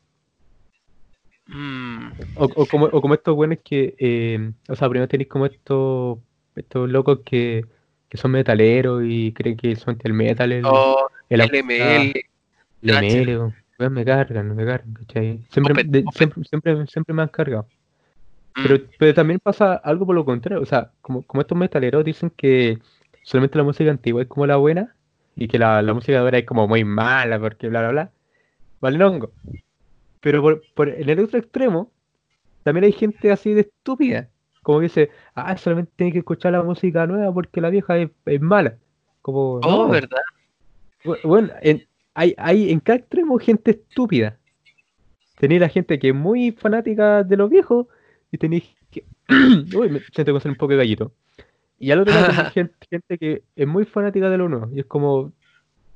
Mm, 1.50 2.14
O, 2.36 2.46
o 2.46 2.68
como, 2.68 2.86
o 2.88 3.02
como 3.02 3.14
estos 3.14 3.36
buenos 3.36 3.60
que, 3.64 3.96
eh, 4.00 4.54
o 4.68 4.76
sea, 4.76 4.90
primero 4.90 5.08
tenéis 5.08 5.30
como 5.30 5.46
estos, 5.46 6.20
estos 6.56 6.90
locos 6.90 7.20
que, 7.26 7.66
que 8.10 8.18
son 8.18 8.32
metaleros 8.32 9.04
y 9.06 9.34
creen 9.34 9.58
que 9.58 9.76
son 9.76 9.98
el 10.04 10.14
metal, 10.14 10.52
el, 10.52 10.66
oh, 10.66 11.08
el 11.30 11.42
LML, 11.42 12.14
el. 12.82 12.96
ML, 12.96 13.38
weón, 13.80 13.94
me 13.94 14.06
cargan, 14.06 14.56
me 14.56 14.66
cargan, 14.66 14.94
¿cachai? 14.94 15.46
Siempre, 15.52 15.76
de- 15.86 16.10
siempre, 16.12 16.44
siempre, 16.46 16.88
siempre 16.88 17.14
me 17.16 17.22
han 17.24 17.30
cargado. 17.30 17.70
mm, 18.58 18.64
Pero, 18.64 18.90
pero 18.98 19.14
también 19.14 19.40
pasa 19.42 19.76
algo 19.76 20.06
por 20.06 20.16
lo 20.16 20.26
contrario, 20.26 20.62
o 20.62 20.66
sea, 20.66 20.94
como, 21.02 21.24
como 21.26 21.42
estos 21.42 21.58
metaleros 21.58 22.04
dicen 22.06 22.30
que 22.32 22.80
solamente 23.24 23.58
la 23.58 23.64
música 23.66 23.92
antigua 23.92 24.22
es 24.24 24.28
como 24.28 24.48
la 24.48 24.58
buena 24.58 24.96
y 25.36 25.48
que 25.48 25.60
la, 25.60 25.82
la 25.82 25.94
música 25.94 26.20
ahora 26.20 26.40
es 26.40 26.46
como 26.46 26.68
muy 26.68 26.84
mala 26.86 27.40
porque 27.40 27.70
bla, 27.70 27.82
bla, 27.82 27.90
bla, 27.92 28.14
vale 28.82 29.04
hongo. 29.06 29.34
Pero 30.22 30.42
por, 30.42 30.62
por- 30.76 30.90
en 30.90 31.10
el 31.10 31.20
otro 31.20 31.40
extremo 31.40 31.92
también 32.64 32.84
hay 32.86 32.92
gente 32.92 33.32
así 33.32 33.54
de 33.54 33.62
estúpida, 33.62 34.30
como 34.64 34.80
que 34.80 34.84
dice, 34.84 35.10
ah, 35.36 35.56
solamente 35.58 35.92
tienes 35.96 36.14
que 36.14 36.20
escuchar 36.20 36.52
la 36.52 36.62
música 36.64 37.08
nueva 37.08 37.34
porque 37.34 37.62
la 37.62 37.70
vieja 37.70 37.98
es, 37.98 38.10
es 38.26 38.42
mala. 38.42 38.78
Como, 39.22 39.60
Oh, 39.64 39.86
no, 39.86 39.90
¿verdad? 39.90 40.18
bu- 41.04 41.22
bueno, 41.24 41.50
en, 41.62 41.86
hay, 42.14 42.36
hay 42.38 42.72
en 42.72 42.80
cada 42.82 43.00
extremo 43.00 43.38
gente 43.40 43.72
estúpida. 43.72 44.38
Tenéis 45.40 45.62
la 45.62 45.70
gente 45.70 45.98
que 46.00 46.10
es 46.10 46.16
muy 46.16 46.52
fanática 46.52 47.24
de 47.24 47.38
los 47.38 47.50
viejos 47.50 47.88
y 48.32 48.38
tenéis 48.38 48.66
que... 48.92 49.06
Uy, 49.76 49.90
me 49.90 50.00
siento 50.14 50.38
que 50.38 50.48
un 50.50 50.56
poco 50.56 50.72
de 50.74 50.78
gallito. 50.78 51.14
Y 51.80 51.92
al 51.92 52.02
otro 52.02 52.14
lado 52.14 52.50
gente, 52.54 52.76
gente 52.90 53.18
que 53.18 53.44
es 53.56 53.68
muy 53.68 53.86
fanática 53.86 54.30
de 54.30 54.38
lo 54.38 54.50
nuevo. 54.50 54.70
Y 54.76 54.82
es 54.82 54.86
como... 54.86 55.32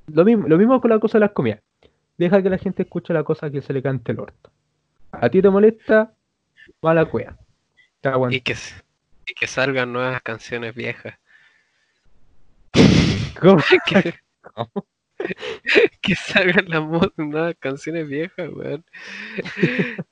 Lo 0.07 0.23
mismo, 0.25 0.47
lo 0.47 0.57
mismo 0.57 0.79
con 0.81 0.89
la 0.91 0.99
cosa 0.99 1.17
de 1.17 1.21
las 1.25 1.31
comidas. 1.31 1.59
Deja 2.17 2.41
que 2.41 2.49
la 2.49 2.57
gente 2.57 2.83
escuche 2.83 3.13
la 3.13 3.23
cosa 3.23 3.49
que 3.49 3.61
se 3.61 3.73
le 3.73 3.81
cante 3.81 4.11
el 4.11 4.19
orto. 4.19 4.51
A 5.11 5.29
ti 5.29 5.41
te 5.41 5.49
molesta, 5.49 6.13
mala 6.81 7.05
cueva. 7.05 7.37
Te 8.01 8.09
Y 8.31 8.41
que, 8.41 8.55
y 9.27 9.33
que 9.33 9.47
salgan 9.47 9.93
nuevas 9.93 10.21
canciones 10.21 10.75
viejas. 10.75 11.17
¿Cómo? 13.39 13.63
Que, 13.67 14.13
que 16.01 16.15
salgan 16.15 16.65
las 16.67 16.83
nuevas 17.17 17.55
canciones 17.59 18.07
viejas, 18.07 18.49
weón. 18.51 18.83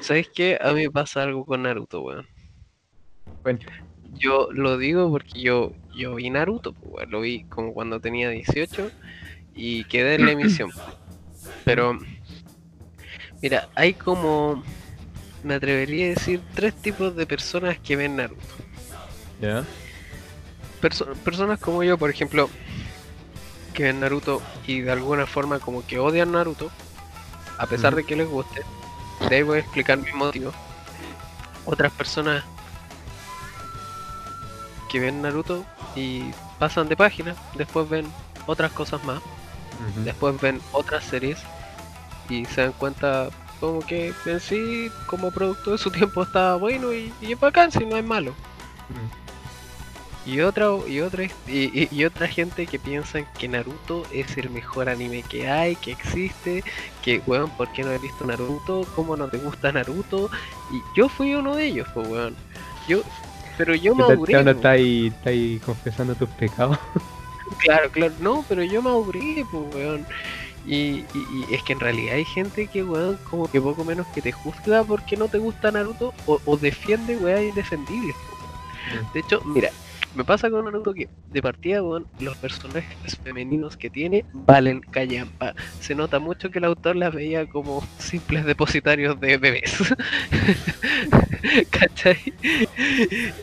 ¿Sabes 0.00 0.28
qué? 0.28 0.58
A 0.60 0.72
mí 0.72 0.82
me 0.82 0.90
pasa 0.90 1.22
algo 1.22 1.44
con 1.44 1.62
Naruto, 1.62 2.02
weón. 2.02 2.26
Cuenta. 3.42 3.66
Yo 4.14 4.48
lo 4.52 4.78
digo 4.78 5.10
porque 5.10 5.40
yo, 5.40 5.72
yo 5.94 6.14
vi 6.14 6.30
Naruto, 6.30 6.72
pues, 6.72 6.92
weón. 6.92 7.10
Lo 7.10 7.20
vi 7.20 7.44
como 7.44 7.74
cuando 7.74 8.00
tenía 8.00 8.30
18 8.30 8.90
y 9.54 9.84
quedé 9.84 10.14
en 10.14 10.26
la 10.26 10.32
emisión. 10.32 10.70
Pero, 11.68 11.98
mira, 13.42 13.68
hay 13.74 13.92
como, 13.92 14.62
me 15.42 15.56
atrevería 15.56 16.06
a 16.06 16.08
decir, 16.14 16.40
tres 16.54 16.72
tipos 16.74 17.14
de 17.14 17.26
personas 17.26 17.78
que 17.78 17.94
ven 17.94 18.16
Naruto. 18.16 18.54
¿Ya? 19.38 19.64
Perso- 20.80 21.12
personas 21.16 21.60
como 21.60 21.82
yo, 21.84 21.98
por 21.98 22.08
ejemplo, 22.08 22.48
que 23.74 23.82
ven 23.82 24.00
Naruto 24.00 24.40
y 24.66 24.80
de 24.80 24.92
alguna 24.92 25.26
forma 25.26 25.58
como 25.60 25.86
que 25.86 25.98
odian 25.98 26.32
Naruto, 26.32 26.70
a 27.58 27.66
pesar 27.66 27.94
de 27.94 28.04
que 28.04 28.16
les 28.16 28.26
guste. 28.26 28.62
De 29.28 29.36
ahí 29.36 29.42
voy 29.42 29.58
a 29.58 29.60
explicar 29.60 29.98
mi 29.98 30.10
motivo. 30.12 30.52
Otras 31.66 31.92
personas 31.92 32.44
que 34.90 35.00
ven 35.00 35.20
Naruto 35.20 35.66
y 35.94 36.30
pasan 36.58 36.88
de 36.88 36.96
página, 36.96 37.34
después 37.56 37.86
ven 37.90 38.06
otras 38.46 38.72
cosas 38.72 39.04
más, 39.04 39.20
después 40.02 40.40
ven 40.40 40.62
otras 40.72 41.04
series 41.04 41.38
y 42.28 42.44
se 42.46 42.62
dan 42.62 42.72
cuenta 42.72 43.28
como 43.60 43.80
que 43.80 44.12
en 44.26 44.40
sí, 44.40 44.90
como 45.06 45.30
producto 45.30 45.72
de 45.72 45.78
su 45.78 45.90
tiempo 45.90 46.22
está 46.22 46.54
bueno 46.56 46.92
y, 46.92 47.12
y 47.20 47.32
es 47.32 47.40
bacán, 47.40 47.72
si 47.72 47.84
no 47.84 47.96
es 47.96 48.04
malo. 48.04 48.32
Y 50.26 50.40
otra, 50.42 50.66
y 50.86 51.00
otra, 51.00 51.24
y, 51.46 52.04
otra 52.04 52.28
gente 52.28 52.66
que 52.66 52.78
piensan 52.78 53.26
que 53.38 53.48
Naruto 53.48 54.04
es 54.12 54.36
el 54.36 54.50
mejor 54.50 54.90
anime 54.90 55.22
que 55.22 55.48
hay, 55.48 55.74
que 55.76 55.92
existe, 55.92 56.62
que 57.02 57.22
weón, 57.26 57.48
¿por 57.56 57.72
qué 57.72 57.82
no 57.82 57.90
has 57.90 58.02
visto 58.02 58.26
Naruto? 58.26 58.86
¿Cómo 58.94 59.16
no 59.16 59.28
te 59.28 59.38
gusta 59.38 59.72
Naruto? 59.72 60.28
Y 60.70 60.82
yo 60.94 61.08
fui 61.08 61.34
uno 61.34 61.56
de 61.56 61.66
ellos, 61.66 61.88
pues 61.94 62.06
weón. 62.08 62.36
Yo, 62.86 63.00
pero 63.56 63.74
yo 63.74 63.94
me 63.94 64.02
¿Qué 64.02 64.06
tal- 64.08 64.16
aburrí. 64.16 64.32
qué 64.32 64.36
onda 64.38 64.52
po. 64.52 64.58
está 64.58 64.70
ahí, 64.72 65.06
está 65.06 65.30
ahí 65.30 65.60
confesando 65.64 66.14
tus 66.14 66.28
pecados? 66.30 66.78
Claro, 67.60 67.90
claro, 67.90 68.12
no, 68.20 68.44
pero 68.46 68.62
yo 68.62 68.82
me 68.82 68.90
aburrí, 68.90 69.42
pues 69.50 69.74
weón. 69.74 70.06
Y, 70.66 71.04
y- 71.14 71.44
y 71.48 71.54
es 71.54 71.62
que 71.62 71.72
en 71.72 71.80
realidad 71.80 72.16
hay 72.16 72.24
gente 72.24 72.66
que, 72.66 72.82
weón, 72.84 73.18
como 73.30 73.50
que 73.50 73.60
poco 73.60 73.84
menos 73.84 74.06
que 74.08 74.20
te 74.22 74.32
juzga 74.32 74.84
porque 74.84 75.16
no 75.16 75.28
te 75.28 75.38
gusta 75.38 75.70
Naruto 75.70 76.12
o, 76.26 76.40
o 76.44 76.56
defiende, 76.56 77.16
weón, 77.16 77.44
indefendibles. 77.44 78.14
weón. 78.92 79.08
De 79.14 79.20
hecho, 79.20 79.40
mira, 79.44 79.70
Me 80.14 80.24
pasa 80.24 80.50
con 80.50 80.64
Naruto 80.64 80.94
que 80.94 81.06
de 81.26 81.42
partida, 81.42 81.82
weón, 81.82 82.06
los 82.18 82.36
personajes 82.38 83.18
femeninos 83.22 83.76
que 83.76 83.90
tiene 83.90 84.24
valen 84.32 84.80
callampa. 84.80 85.54
Se 85.80 85.94
nota 85.94 86.18
mucho 86.18 86.50
que 86.50 86.58
el 86.58 86.64
autor 86.64 86.96
las 86.96 87.14
veía 87.14 87.46
como 87.46 87.86
simples 87.98 88.44
depositarios 88.46 89.20
de 89.20 89.36
bebés. 89.36 89.76
¿Cachai? 91.70 92.32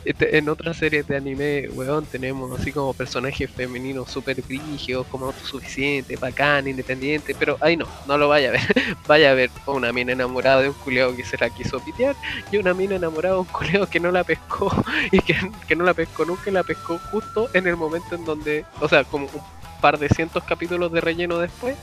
Este, 0.03 0.37
en 0.37 0.49
otras 0.49 0.77
series 0.77 1.07
de 1.07 1.15
anime, 1.15 1.69
weón, 1.69 2.05
tenemos 2.05 2.59
así 2.59 2.71
como 2.71 2.93
personajes 2.93 3.49
femeninos 3.49 4.11
súper 4.11 4.41
brígidos, 4.41 5.07
como 5.07 5.27
autosuficientes, 5.27 6.19
bacán, 6.19 6.67
independiente, 6.67 7.35
pero 7.37 7.57
ahí 7.61 7.77
no, 7.77 7.87
no 8.07 8.17
lo 8.17 8.27
vaya 8.27 8.49
a 8.49 8.51
ver. 8.53 8.61
vaya 9.07 9.31
a 9.31 9.33
ver 9.33 9.49
una 9.67 9.91
mina 9.91 10.11
enamorada 10.11 10.61
de 10.61 10.69
un 10.69 10.75
culeado 10.75 11.15
que 11.15 11.23
se 11.23 11.37
la 11.37 11.49
quiso 11.49 11.79
pitear 11.79 12.15
y 12.51 12.57
una 12.57 12.73
mina 12.73 12.95
enamorada 12.95 13.35
de 13.35 13.41
un 13.41 13.47
culeado 13.47 13.89
que 13.89 13.99
no 13.99 14.11
la 14.11 14.23
pescó 14.23 14.71
y 15.11 15.19
que, 15.19 15.35
que 15.67 15.75
no 15.75 15.83
la 15.83 15.93
pescó 15.93 16.25
nunca 16.25 16.49
y 16.49 16.53
la 16.53 16.63
pescó 16.63 16.99
justo 17.11 17.49
en 17.53 17.67
el 17.67 17.75
momento 17.75 18.15
en 18.15 18.25
donde, 18.25 18.65
o 18.79 18.87
sea, 18.87 19.03
como 19.03 19.25
un 19.25 19.41
par 19.81 19.99
de 19.99 20.09
cientos 20.09 20.43
capítulos 20.43 20.91
de 20.91 21.01
relleno 21.01 21.37
después, 21.37 21.75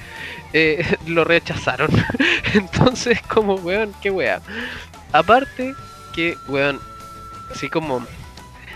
eh, 0.52 0.84
lo 1.06 1.24
rechazaron. 1.24 1.90
Entonces, 2.54 3.20
como, 3.22 3.54
weón, 3.56 3.92
qué 4.00 4.10
wea. 4.10 4.40
Aparte 5.12 5.74
que, 6.12 6.36
weón, 6.48 6.80
así 7.50 7.68
como, 7.68 8.06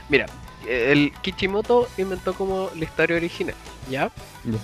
mira, 0.08 0.26
el 0.66 1.12
Kichimoto 1.22 1.88
inventó 1.96 2.34
como 2.34 2.70
la 2.74 2.84
historia 2.84 3.16
original, 3.16 3.54
¿ya? 3.90 4.10
Ya. 4.44 4.58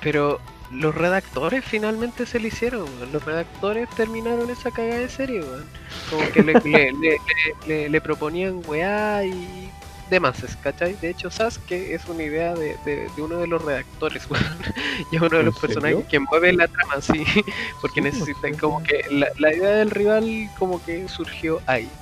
Pero 0.00 0.40
los 0.70 0.94
redactores 0.94 1.64
finalmente 1.64 2.26
se 2.26 2.38
le 2.38 2.48
hicieron, 2.48 2.82
weón. 2.84 3.12
Los 3.12 3.24
redactores 3.24 3.88
terminaron 3.90 4.50
esa 4.50 4.70
cagada 4.70 5.00
de 5.00 5.08
serie, 5.08 5.40
weón. 5.40 5.64
Como 6.10 6.30
que 6.30 6.42
le, 6.42 6.52
le, 6.54 6.92
le- 6.92 7.18
le- 7.66 7.88
le 7.88 8.00
proponían 8.00 8.62
weá 8.66 9.24
y 9.24 9.70
demás, 10.08 10.56
¿cachai? 10.60 10.96
De 10.96 11.10
hecho, 11.10 11.30
Sasuke 11.30 11.94
es 11.94 12.08
una 12.08 12.24
idea 12.24 12.56
de, 12.56 12.78
de- 12.84 13.10
de 13.10 13.22
uno 13.22 13.38
de 13.38 13.46
los 13.46 13.62
redactores, 13.62 14.28
weón. 14.28 14.42
Y 15.10 15.16
es 15.16 15.22
uno 15.22 15.38
de 15.38 15.42
¿En 15.42 15.44
los 15.44 15.56
personajes 15.56 16.04
que 16.08 16.18
mueve 16.20 16.52
la 16.52 16.66
trama, 16.68 17.00
sí. 17.02 17.24
Porque 17.80 18.00
no 18.00 18.02
necesitan 18.02 18.54
como 18.56 18.80
que 18.82 19.00
la, 19.10 19.28
la 19.36 19.54
idea 19.54 19.70
del 19.76 19.90
rival 19.90 20.50
como 20.54 20.80
que 20.80 21.06
surgió 21.08 21.62
ahí. 21.66 21.98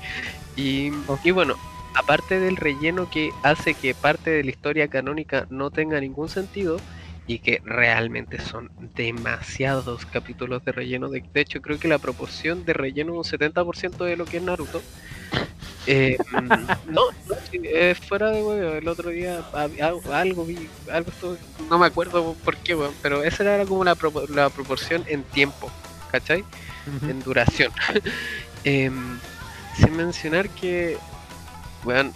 Y, 0.55 0.91
y 1.23 1.31
bueno, 1.31 1.57
aparte 1.93 2.39
del 2.39 2.57
relleno 2.57 3.07
que 3.07 3.37
hace 3.41 3.75
que 3.75 3.95
parte 3.95 4.31
de 4.31 4.43
la 4.43 4.51
historia 4.51 4.87
canónica 4.87 5.45
no 5.49 5.71
tenga 5.71 5.99
ningún 6.01 6.29
sentido 6.29 6.83
y 7.25 7.39
que 7.39 7.61
realmente 7.63 8.39
son 8.39 8.71
demasiados 8.77 10.05
capítulos 10.05 10.63
de 10.63 10.71
relleno. 10.71 11.09
De, 11.09 11.23
de 11.33 11.41
hecho, 11.41 11.61
creo 11.61 11.79
que 11.79 11.87
la 11.89 11.99
proporción 11.99 12.65
de 12.65 12.73
relleno 12.73 13.13
es 13.13 13.17
un 13.19 13.23
70% 13.25 14.05
de 14.05 14.17
lo 14.17 14.27
que 14.27 14.37
es 14.37 14.43
Naruto. 14.43 14.85
Eh, 15.87 16.17
mm, 16.31 16.91
no, 16.93 17.01
eh, 17.53 17.95
fuera 18.07 18.29
de 18.31 18.43
huevo, 18.43 18.73
el 18.75 18.87
otro 18.89 19.09
día 19.09 19.41
algo, 19.79 20.01
algo 20.13 20.45
vi, 20.45 20.69
algo 20.91 21.09
estuve- 21.11 21.37
no 21.69 21.77
me 21.79 21.85
acuerdo 21.85 22.35
por 22.43 22.57
qué, 22.57 22.75
weón, 22.75 22.93
pero 23.01 23.23
esa 23.23 23.43
era 23.43 23.65
como 23.65 23.83
la, 23.85 23.95
propo- 23.95 24.27
la 24.27 24.49
proporción 24.49 25.05
en 25.07 25.23
tiempo, 25.23 25.71
¿cachai? 26.11 26.43
en 27.09 27.21
duración. 27.23 27.71
Em, 28.63 29.17
sin 29.77 29.95
mencionar 29.95 30.49
que, 30.49 30.97
weón, 31.85 32.11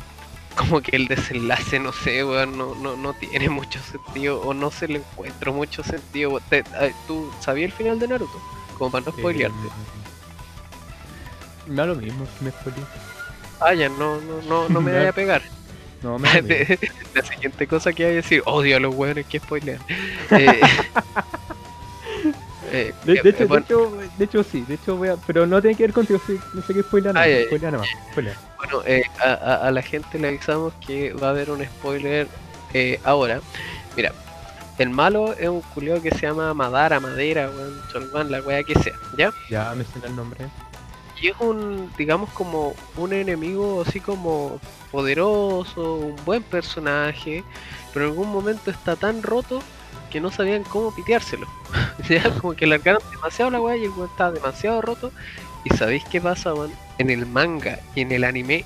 como 0.57 0.81
que 0.81 0.97
el 0.97 1.07
desenlace, 1.07 1.79
no 1.79 1.93
sé, 1.93 2.25
weón, 2.25 2.57
no, 2.57 2.75
no, 2.75 2.97
no 2.97 3.13
tiene 3.13 3.47
mucho 3.49 3.79
sentido 3.79 4.41
o 4.41 4.53
no 4.53 4.69
se 4.69 4.89
le 4.89 4.97
encuentro 4.99 5.53
mucho 5.53 5.81
sentido. 5.83 6.31
weón. 6.31 6.43
Te- 6.49 6.63
ay, 6.77 6.91
¿Tú 7.07 7.31
sabías 7.39 7.71
el 7.71 7.77
final 7.77 7.99
de 7.99 8.07
Naruto? 8.09 8.37
Como 8.77 8.91
para 8.91 9.05
no 9.05 9.11
spoilearte. 9.13 9.55
Me 11.67 11.75
da 11.75 11.85
lo 11.85 11.95
mismo 11.95 12.27
me 12.41 12.51
spoileé. 12.51 12.83
Ah, 13.61 13.73
ya, 13.73 13.89
no, 13.89 14.19
no, 14.21 14.41
no, 14.41 14.69
no 14.69 14.81
me 14.81 14.91
Ya. 14.91 14.97
vaya 14.97 15.09
a 15.09 15.13
pegar. 15.13 15.41
No, 16.03 16.17
me. 16.19 16.29
La 17.13 17.21
siguiente 17.23 17.67
cosa 17.67 17.93
que 17.93 18.05
hay 18.05 18.17
es 18.17 18.23
decir, 18.25 18.41
odio 18.45 18.77
a 18.77 18.79
los 18.79 18.95
weones 18.95 19.25
que 19.27 19.39
spoilean. 19.39 19.79
Eh, 20.31 20.61
eh, 22.71 22.93
De, 23.05 23.21
de 23.21 23.29
hecho, 23.29 23.47
bueno, 23.47 23.65
de, 23.67 23.73
hecho, 23.75 23.91
de 24.17 24.25
hecho, 24.25 24.43
sí, 24.43 24.61
de 24.67 24.75
hecho 24.75 24.95
voy 24.95 25.09
a... 25.09 25.17
Pero 25.17 25.45
no 25.45 25.61
tiene 25.61 25.75
que 25.77 25.83
ver 25.83 25.93
contigo, 25.93 26.19
sí, 26.25 26.39
no 26.53 26.61
sé 26.61 26.73
qué 26.73 26.81
spoiler 26.81 27.13
nada, 27.13 27.25
Ay, 27.25 27.33
ay, 27.33 27.45
spoiler 27.45 27.71
nada 27.73 27.83
más, 27.83 27.89
spoiler. 28.11 28.35
Bueno, 28.57 28.81
eh, 28.85 29.03
a, 29.23 29.33
a- 29.33 29.67
a 29.67 29.71
la 29.71 29.81
gente 29.81 30.19
le 30.19 30.29
avisamos 30.29 30.73
que 30.85 31.13
va 31.13 31.27
a 31.27 31.29
haber 31.31 31.51
un 31.51 31.63
spoiler 31.65 32.27
eh, 32.73 32.99
ahora. 33.03 33.41
Mira, 33.95 34.13
el 34.77 34.89
malo 34.89 35.33
es 35.33 35.49
un 35.49 35.61
culiao 35.61 36.01
que 36.01 36.11
se 36.11 36.21
llama 36.21 36.53
Madara, 36.53 36.99
Madera, 36.99 37.49
weón, 37.49 37.81
Cholwan, 37.91 38.31
la 38.31 38.41
wea 38.41 38.63
que 38.63 38.75
sea, 38.79 38.93
¿ya? 39.17 39.31
Ya 39.49 39.73
me 39.75 39.83
suena 39.85 40.07
el 40.07 40.15
nombre. 40.15 40.45
Y 41.21 41.27
es 41.27 41.35
un, 41.39 41.91
digamos, 41.97 42.31
como 42.31 42.73
un 42.97 43.13
enemigo 43.13 43.83
así 43.87 43.99
como 43.99 44.59
poderoso, 44.91 45.95
un 45.95 46.15
buen 46.25 46.41
personaje, 46.41 47.43
pero 47.93 48.05
en 48.05 48.11
algún 48.11 48.31
momento 48.31 48.71
está 48.71 48.95
tan 48.95 49.21
roto 49.21 49.61
que 50.09 50.19
no 50.19 50.31
sabían 50.31 50.63
cómo 50.63 50.93
piteárselo. 50.93 51.47
como 52.41 52.53
que 52.55 52.65
largaron 52.65 53.01
demasiado 53.11 53.51
la 53.51 53.61
weá 53.61 53.77
y 53.77 53.85
el 53.85 53.91
weón 53.91 54.09
estaba 54.09 54.31
demasiado 54.31 54.81
roto. 54.81 55.11
¿Y 55.63 55.69
sabéis 55.75 56.03
qué 56.05 56.19
pasa, 56.19 56.55
weón? 56.55 56.71
En 56.97 57.11
el 57.11 57.27
manga 57.27 57.79
y 57.95 58.01
en 58.01 58.11
el 58.11 58.23
anime, 58.23 58.65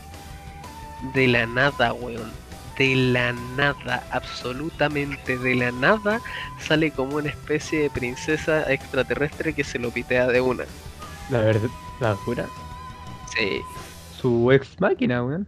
de 1.13 1.27
la 1.27 1.45
nada, 1.45 1.93
weón. 1.93 2.31
De 2.77 2.95
la 2.95 3.33
nada, 3.55 4.05
absolutamente 4.11 5.37
de 5.37 5.55
la 5.55 5.71
nada, 5.71 6.19
sale 6.59 6.91
como 6.91 7.17
una 7.17 7.29
especie 7.29 7.83
de 7.83 7.89
princesa 7.89 8.71
extraterrestre 8.71 9.53
que 9.53 9.63
se 9.63 9.79
lo 9.79 9.91
pitea 9.91 10.27
de 10.27 10.41
una. 10.41 10.65
La 11.29 11.39
verdad, 11.39 11.69
la 11.99 12.15
pura. 12.15 12.45
Sí. 13.35 13.61
Su 14.19 14.51
ex 14.51 14.79
máquina, 14.79 15.23
weón. 15.23 15.47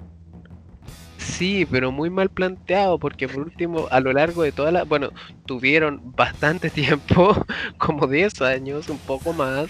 Sí, 1.18 1.68
pero 1.70 1.92
muy 1.92 2.10
mal 2.10 2.30
planteado, 2.30 2.98
porque 3.00 3.28
por 3.28 3.44
último, 3.44 3.88
a 3.92 4.00
lo 4.00 4.14
largo 4.14 4.44
de 4.44 4.52
toda 4.52 4.72
la... 4.72 4.84
Bueno, 4.84 5.10
tuvieron 5.46 6.00
bastante 6.16 6.70
tiempo, 6.72 7.36
como 7.78 8.08
10 8.08 8.42
años, 8.42 8.88
un 8.90 8.98
poco 9.00 9.34
más, 9.34 9.68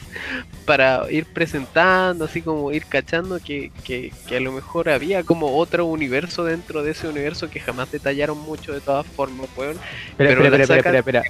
para 0.65 1.09
ir 1.11 1.25
presentando, 1.25 2.25
así 2.25 2.41
como 2.41 2.71
ir 2.71 2.85
cachando 2.85 3.39
que, 3.39 3.71
que, 3.83 4.13
que 4.27 4.37
a 4.37 4.39
lo 4.39 4.51
mejor 4.51 4.87
había 4.89 5.23
como 5.23 5.57
otro 5.57 5.85
universo 5.87 6.43
dentro 6.43 6.83
de 6.83 6.91
ese 6.91 7.07
universo 7.07 7.49
que 7.49 7.59
jamás 7.59 7.91
detallaron 7.91 8.37
mucho 8.39 8.71
de 8.73 8.79
todas 8.81 9.05
formas, 9.07 9.47
weón. 9.57 9.77
Pero 10.15 10.29
espera, 10.31 10.47
espera, 10.57 10.65
sacan- 10.67 10.95
espera, 10.95 11.19
espera. 11.19 11.23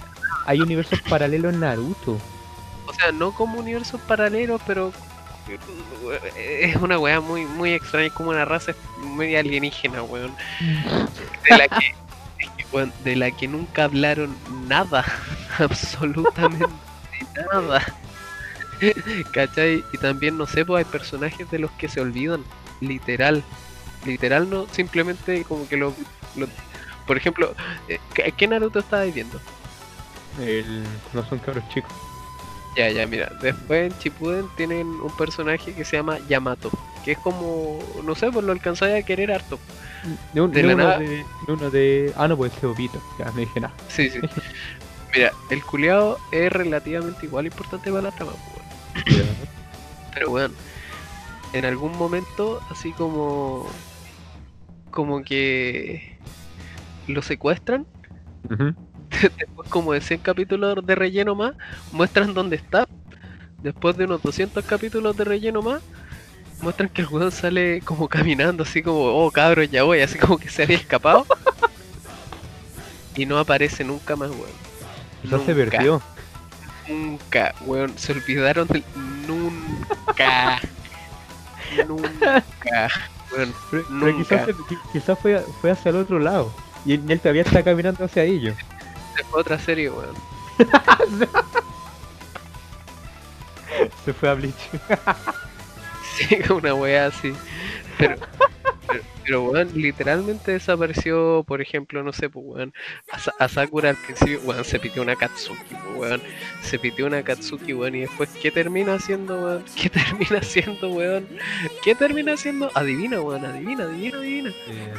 Hay 0.45 0.61
universos 0.61 1.01
paralelos 1.03 1.53
en 1.53 1.61
Naruto. 1.61 2.17
O 2.87 2.93
sea, 2.93 3.11
no 3.11 3.31
como 3.33 3.59
universos 3.59 3.99
paralelos, 4.01 4.61
pero 4.67 4.91
es 6.37 6.75
una 6.77 6.99
weá 6.99 7.19
muy, 7.21 7.45
muy 7.45 7.73
extraña, 7.73 8.07
es 8.07 8.13
como 8.13 8.29
una 8.31 8.45
raza 8.45 8.73
muy 8.99 9.35
alienígena, 9.35 10.03
weón. 10.03 10.35
De 11.49 11.57
la 11.57 11.67
que, 11.67 11.95
weón, 12.71 12.93
de 13.03 13.15
la 13.15 13.31
que 13.31 13.47
nunca 13.47 13.85
hablaron 13.85 14.35
nada, 14.67 15.05
absolutamente 15.59 16.65
nada. 17.53 17.81
¿Cachai? 19.31 19.83
Y 19.93 19.97
también, 19.97 20.37
no 20.37 20.45
sé, 20.45 20.65
pues 20.65 20.85
hay 20.85 20.91
personajes 20.91 21.49
de 21.49 21.59
los 21.59 21.71
que 21.71 21.87
se 21.89 21.99
olvidan, 22.01 22.43
literal. 22.81 23.43
Literal, 24.05 24.49
no, 24.49 24.67
simplemente 24.71 25.43
como 25.43 25.67
que 25.67 25.77
lo. 25.77 25.93
lo- 26.35 26.47
por 27.07 27.17
ejemplo, 27.17 27.55
eh, 27.87 27.99
¿qué 28.13 28.33
qué 28.35 28.47
Naruto 28.47 28.79
estabas 28.79 29.13
viendo? 29.13 29.39
El... 30.39 30.83
No 31.13 31.25
son 31.27 31.39
cabros 31.39 31.67
chicos. 31.69 31.91
Ya, 32.77 32.89
ya, 32.91 33.07
mira. 33.07 33.31
Después 33.41 33.91
en 33.91 33.97
Chipuden 33.99 34.45
tienen 34.55 34.87
un 34.87 35.17
personaje 35.17 35.73
que 35.73 35.83
se 35.83 35.97
llama 35.97 36.19
Yamato. 36.29 36.69
Que 37.03 37.13
es 37.13 37.17
como, 37.17 37.79
no 38.03 38.13
sé, 38.15 38.31
pues 38.31 38.45
lo 38.45 38.51
alcanzáis 38.51 39.03
a 39.03 39.05
querer 39.05 39.31
harto. 39.31 39.57
De, 40.33 40.41
un, 40.41 40.51
De 40.51 40.61
de 40.61 40.67
la 40.67 40.73
uno, 40.75 40.83
nada. 40.83 40.99
de, 40.99 41.07
de 41.07 41.53
uno 41.53 41.69
de... 41.71 42.13
Ah, 42.15 42.27
no, 42.27 42.37
pues 42.37 42.53
ese 42.55 42.67
Obito. 42.67 43.01
Ya, 43.17 43.31
me 43.31 43.41
dije 43.41 43.59
nada. 43.59 43.73
Sí, 43.87 44.09
sí. 44.09 44.19
Mira, 45.15 45.31
el 45.49 45.63
culeado 45.63 46.19
es 46.31 46.51
relativamente 46.51 47.25
igual 47.25 47.47
importante 47.47 47.89
para 47.89 48.03
la 48.03 48.11
trama, 48.11 48.33
pues, 48.93 49.15
weón. 49.17 49.35
Pero 50.13 50.29
bueno, 50.29 50.53
en 51.53 51.65
algún 51.65 51.97
momento, 51.97 52.61
así 52.69 52.91
como. 52.91 53.67
Como 54.91 55.23
que. 55.23 56.17
Lo 57.07 57.21
secuestran. 57.21 57.87
Ujú. 58.51 58.75
Después, 59.37 59.69
como 59.69 59.93
de 59.93 60.01
100 60.01 60.19
capítulos 60.19 60.85
de 60.85 60.95
relleno 60.95 61.35
más, 61.35 61.53
muestran 61.91 62.33
dónde 62.33 62.55
está. 62.57 62.87
Después 63.61 63.97
de 63.97 64.05
unos 64.05 64.21
200 64.21 64.63
capítulos 64.65 65.17
de 65.17 65.23
relleno 65.23 65.61
más, 65.61 65.81
muestran 66.61 66.89
que 66.89 67.01
el 67.01 67.07
weón 67.07 67.31
sale 67.31 67.81
como 67.81 68.07
caminando, 68.07 68.63
así 68.63 68.81
como, 68.83 68.99
oh 68.99 69.31
cabros, 69.31 69.69
ya 69.69 69.83
voy, 69.83 70.01
así 70.01 70.17
como 70.17 70.37
que 70.37 70.49
se 70.49 70.63
había 70.63 70.77
escapado. 70.77 71.25
y 73.15 73.25
no 73.25 73.37
aparece 73.39 73.83
nunca 73.83 74.15
más, 74.15 74.29
weón. 74.29 74.67
Quizás 75.21 75.41
se 75.43 75.53
Nunca. 75.53 75.71
perdió. 75.71 76.01
Nunca, 76.87 77.55
weón, 77.61 77.97
se 77.97 78.11
olvidaron 78.13 78.67
del. 78.67 78.83
Nunca. 79.27 80.59
nunca. 81.87 82.43
Weón, 83.31 83.53
Pero, 83.71 83.85
pero 83.99 84.17
quizás, 84.17 84.47
Nunca. 84.93 85.15
fue, 85.15 85.39
fue 85.59 85.71
hacia 85.71 85.89
el 85.89 85.97
otro 85.97 86.19
lado. 86.19 86.53
Y 86.85 86.93
él 86.93 87.19
todavía 87.19 87.41
está 87.41 87.63
caminando 87.63 88.05
hacia 88.05 88.23
ellos. 88.23 88.55
Esa 89.17 89.27
fue 89.29 89.41
otra 89.41 89.59
serie, 89.59 89.89
weón. 89.89 90.15
Se 94.05 94.13
fue 94.13 94.29
a 94.29 94.33
Bleach. 94.33 94.55
Sí, 96.17 96.35
una 96.51 96.73
wea 96.73 97.05
así. 97.07 97.31
Pero, 97.99 98.15
pero, 98.87 99.03
pero 99.23 99.43
weón, 99.43 99.69
literalmente 99.75 100.51
desapareció, 100.53 101.43
por 101.47 101.61
ejemplo, 101.61 102.01
no 102.01 102.11
sé, 102.11 102.27
pues 102.27 102.43
weón, 102.43 102.73
a, 103.11 103.19
Sa- 103.19 103.33
a 103.37 103.47
Sakura 103.47 103.91
al 103.91 103.97
principio, 103.97 104.39
weón, 104.43 104.65
se 104.65 104.79
pitió 104.79 105.03
una 105.03 105.15
Katsuki, 105.15 105.75
pues, 105.75 105.95
weón, 105.95 106.21
se 106.63 106.79
pitió 106.79 107.05
una 107.05 107.21
Katsuki, 107.21 107.73
weón, 107.75 107.93
y 107.93 107.99
después, 108.01 108.29
¿qué 108.41 108.49
termina 108.49 108.95
haciendo, 108.95 109.39
weón? 109.39 109.65
¿Qué 109.79 109.91
termina 109.91 110.39
haciendo, 110.39 110.89
weón? 110.89 111.27
¿Qué 111.83 111.93
termina 111.93 112.33
haciendo? 112.33 112.71
Adivina, 112.73 113.21
weón, 113.21 113.45
adivina, 113.45 113.83
adivina, 113.83 114.17
adivina. 114.17 114.49
Eh, 114.49 114.93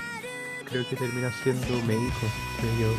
creo 0.70 0.88
que 0.88 0.94
termina 0.94 1.32
siendo 1.42 1.82
médico, 1.84 2.14
creo 2.60 2.78
yo. 2.92 2.94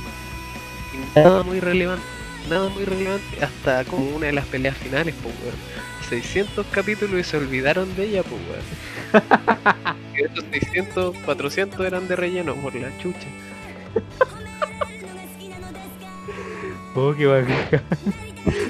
Nada 1.16 1.44
muy 1.44 1.60
relevante, 1.60 2.04
nada 2.50 2.70
muy 2.70 2.86
relevante, 2.86 3.44
hasta 3.44 3.84
como 3.86 4.16
una 4.16 4.28
de 4.28 4.34
las 4.34 4.46
peleas 4.46 4.78
finales, 4.78 5.16
pues 5.22 5.34
weón. 5.44 5.56
600 6.10 6.66
capítulos 6.72 7.20
y 7.20 7.24
se 7.24 7.38
olvidaron 7.38 7.96
de 7.96 8.06
ella, 8.06 8.24
pues 8.24 8.42
weón. 8.50 9.96
Y 10.18 10.24
esos 10.24 10.44
600, 10.52 11.16
400 11.24 11.86
eran 11.86 12.08
de 12.08 12.16
relleno 12.16 12.56
por 12.56 12.74
la 12.76 12.90
chucha. 13.00 13.28
Oh, 16.96 17.14
qué 17.16 17.26
bacán. 17.28 17.56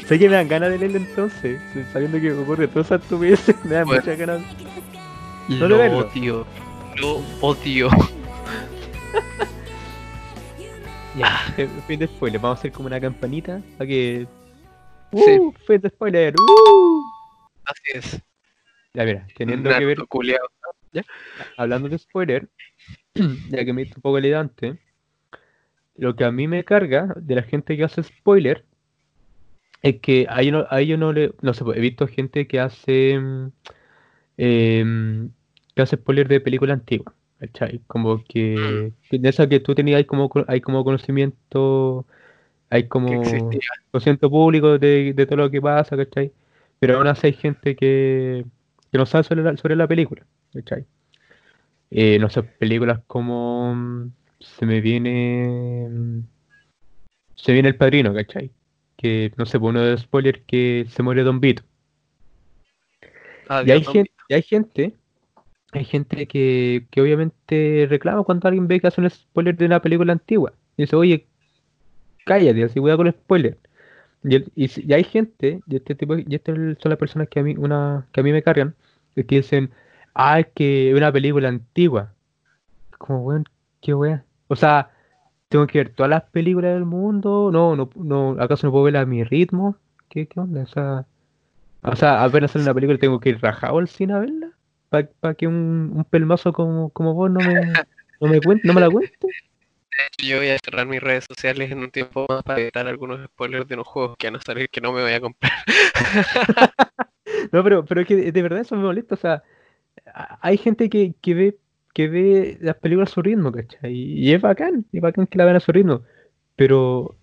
sé 0.07 0.19
que 0.19 0.29
me 0.29 0.35
dan 0.35 0.47
ganas 0.47 0.69
de 0.69 0.77
leerlo 0.77 0.97
entonces, 0.97 1.59
sabiendo 1.91 2.19
que 2.19 2.31
ocurre 2.33 2.67
toda 2.67 2.81
esa 2.81 2.95
estupidez, 2.95 3.39
me 3.63 3.75
dan 3.75 3.85
Bueno. 3.85 4.01
muchas 4.01 4.19
ganas. 4.19 4.41
No 5.47 5.67
lo 5.67 5.77
lo 5.77 5.97
odio, 5.97 6.45
lo 6.97 7.21
odio. 7.41 7.89
Ya, 11.19 11.53
eh, 11.57 11.67
fin 11.85 11.99
de 11.99 12.07
spoiler, 12.07 12.39
vamos 12.39 12.57
a 12.57 12.59
hacer 12.59 12.71
como 12.71 12.87
una 12.87 13.01
campanita 13.01 13.61
para 13.77 13.87
que. 13.89 14.25
Sí. 15.11 15.37
¡Uh! 15.37 15.51
Fin 15.67 15.81
de 15.81 15.89
spoiler, 15.89 16.33
¡uh! 16.39 17.03
Así 17.65 17.81
es. 17.93 18.21
Ya 18.93 19.03
mira, 19.03 19.27
teniendo 19.35 19.69
que 19.77 19.85
ver, 19.85 19.97
hablando 21.57 21.89
de 21.89 21.99
spoiler, 21.99 22.47
ya 23.49 23.65
que 23.65 23.73
me 23.73 23.81
hizo 23.81 23.95
un 23.97 24.01
poco 24.01 24.17
elegante, 24.17 24.79
lo 25.95 26.15
que 26.15 26.23
a 26.23 26.31
mí 26.31 26.47
me 26.47 26.63
carga 26.63 27.13
de 27.17 27.35
la 27.35 27.43
gente 27.43 27.75
que 27.75 27.83
hace 27.83 28.01
spoiler 28.01 28.63
es 29.81 29.99
que 29.99 30.25
a 30.29 30.41
ellos 30.41 30.53
no, 30.53 30.67
a 30.69 30.79
ellos 30.79 30.97
no 30.97 31.11
le. 31.11 31.33
No 31.41 31.53
sé, 31.53 31.65
pues, 31.65 31.77
he 31.77 31.81
visto 31.81 32.07
gente 32.07 32.47
que 32.47 32.61
hace. 32.61 33.19
mm, 33.19 33.51
em, 34.37 35.31
que 35.75 35.81
hace 35.81 35.97
spoiler 35.97 36.29
de 36.29 36.39
películas 36.39 36.79
antiguas. 36.79 37.13
¿Cachai? 37.39 37.79
Como 37.87 38.23
que. 38.25 38.91
que 39.09 39.17
de 39.19 39.29
esa 39.29 39.47
que 39.47 39.59
tú 39.59 39.73
tenías 39.75 39.97
hay 39.99 40.05
como, 40.05 40.29
co- 40.29 40.45
hay 40.47 40.61
como 40.61 40.83
conocimiento. 40.83 42.05
Hay 42.69 42.87
como 42.87 43.49
conocimiento 43.91 44.29
público 44.29 44.77
de, 44.79 45.13
de 45.13 45.25
todo 45.25 45.37
lo 45.37 45.51
que 45.51 45.61
pasa, 45.61 45.97
¿cachai? 45.97 46.31
Pero 46.79 46.97
aún 46.97 47.07
así 47.07 47.27
hay 47.27 47.33
gente 47.33 47.75
que, 47.75 48.45
que 48.91 48.97
no 48.97 49.05
sabe 49.05 49.23
sobre 49.23 49.43
la, 49.43 49.57
sobre 49.57 49.75
la 49.75 49.87
película, 49.87 50.25
¿cachai? 50.53 50.85
Eh, 51.91 52.19
no 52.19 52.29
sé, 52.29 52.43
películas 52.43 53.01
como 53.07 53.73
mm, 53.75 54.11
se 54.39 54.65
me 54.65 54.79
viene 54.81 55.87
mm, 55.89 56.19
se 57.35 57.53
viene 57.53 57.69
El 57.69 57.75
Padrino, 57.77 58.13
¿cachai? 58.13 58.51
Que 58.97 59.31
no 59.37 59.45
sé, 59.45 59.57
uno 59.57 59.81
de 59.81 59.91
los 59.91 60.01
spoilers 60.01 60.41
que 60.45 60.85
se 60.89 61.03
muere 61.03 61.23
Don 61.23 61.39
Vito. 61.39 61.63
Y 63.67 63.71
hay 63.71 63.79
gente, 63.93 64.11
y 64.27 64.33
hay 64.33 64.41
gente, 64.43 64.98
hay 65.73 65.85
gente 65.85 66.27
que, 66.27 66.87
que 66.91 67.01
obviamente 67.01 67.87
reclama 67.89 68.23
cuando 68.23 68.47
alguien 68.47 68.67
ve 68.67 68.79
que 68.79 68.87
hace 68.87 69.01
un 69.01 69.09
spoiler 69.09 69.55
de 69.57 69.65
una 69.65 69.81
película 69.81 70.13
antigua. 70.13 70.53
Y 70.77 70.83
dice, 70.83 70.95
oye, 70.95 71.27
cállate, 72.25 72.63
así 72.63 72.79
voy 72.79 72.91
a 72.91 72.97
con 72.97 73.07
el 73.07 73.13
spoiler. 73.13 73.57
Y, 74.23 74.35
el- 74.35 74.51
y, 74.55 74.93
hay 74.93 75.03
gente, 75.05 75.61
y 75.67 75.77
este 75.77 75.95
tipo, 75.95 76.17
y 76.17 76.25
estas 76.35 76.55
son 76.55 76.89
las 76.91 76.99
personas 76.99 77.29
que 77.29 77.39
a 77.41 77.43
mí, 77.43 77.55
una, 77.57 78.07
que 78.13 78.21
a 78.21 78.23
mí 78.23 78.31
me 78.33 78.43
cargan, 78.43 78.75
que 79.15 79.23
dicen, 79.23 79.71
ah, 80.15 80.39
es 80.41 80.47
que 80.55 80.93
una 80.95 81.11
película 81.11 81.49
antigua. 81.49 82.13
Como, 82.97 83.23
weón, 83.23 83.45
qué 83.81 83.93
weón. 83.95 84.23
O 84.47 84.55
sea, 84.55 84.91
tengo 85.49 85.67
que 85.67 85.79
ver 85.79 85.89
todas 85.95 86.09
las 86.11 86.23
películas 86.25 86.73
del 86.75 86.85
mundo. 86.85 87.51
No, 87.53 87.75
no, 87.75 87.89
no, 87.95 88.37
¿acaso 88.41 88.67
no 88.67 88.71
puedo 88.73 88.85
verla 88.85 89.01
a 89.01 89.05
mi 89.07 89.23
ritmo? 89.23 89.77
¿Qué, 90.09 90.27
qué 90.27 90.39
onda? 90.39 90.63
O 90.63 90.67
sea, 90.67 91.07
o 91.83 91.95
sea, 91.97 92.23
apenas 92.25 92.51
sale 92.51 92.63
una 92.65 92.75
película 92.75 92.99
tengo 92.99 93.19
que 93.21 93.29
ir 93.31 93.41
rajado 93.41 93.79
al 93.79 93.89
cine 93.89 94.13
a 94.15 94.19
verla. 94.19 94.51
Para 94.89 95.33
que 95.35 95.47
un, 95.47 95.91
un 95.95 96.03
pelmazo 96.05 96.51
como, 96.51 96.89
como 96.89 97.13
vos 97.13 97.29
no 97.29 97.39
me, 97.39 97.73
no 98.19 98.27
me 98.27 98.41
cuente, 98.41 98.67
no 98.67 98.73
me 98.73 98.81
la 98.81 98.89
cuente. 98.89 99.15
Yo 100.17 100.37
voy 100.37 100.49
a 100.49 100.57
cerrar 100.57 100.87
mis 100.87 101.01
redes 101.01 101.25
sociales 101.25 101.71
en 101.71 101.79
un 101.79 101.91
tiempo 101.91 102.25
más 102.29 102.43
para 102.43 102.61
evitar 102.61 102.87
algunos 102.87 103.23
spoilers 103.25 103.67
de 103.67 103.75
unos 103.75 103.87
juegos 103.87 104.15
que 104.17 104.27
van 104.27 104.37
a 104.37 104.41
salir 104.41 104.69
que 104.69 104.81
no 104.81 104.93
me 104.93 105.01
voy 105.01 105.13
a 105.13 105.21
comprar. 105.21 105.51
No, 107.51 107.63
pero, 107.63 107.85
pero 107.85 108.01
es 108.01 108.07
que 108.07 108.31
de 108.31 108.41
verdad 108.41 108.59
eso 108.59 108.75
me 108.75 108.83
molesta. 108.83 109.15
O 109.15 109.17
sea, 109.17 109.43
hay 110.41 110.57
gente 110.57 110.89
que, 110.89 111.13
que 111.21 111.33
ve 111.33 111.57
que 111.93 112.07
ve 112.07 112.57
las 112.61 112.75
películas 112.77 113.11
a 113.11 113.13
su 113.13 113.21
ritmo, 113.21 113.51
¿cachai? 113.51 113.93
Y 113.93 114.31
es 114.33 114.41
bacán, 114.41 114.85
es 114.91 115.01
bacán 115.01 115.27
que 115.27 115.37
la 115.37 115.45
vean 115.45 115.57
a 115.57 115.59
su 115.59 115.71
ritmo. 115.71 116.03
Pero 116.55 117.15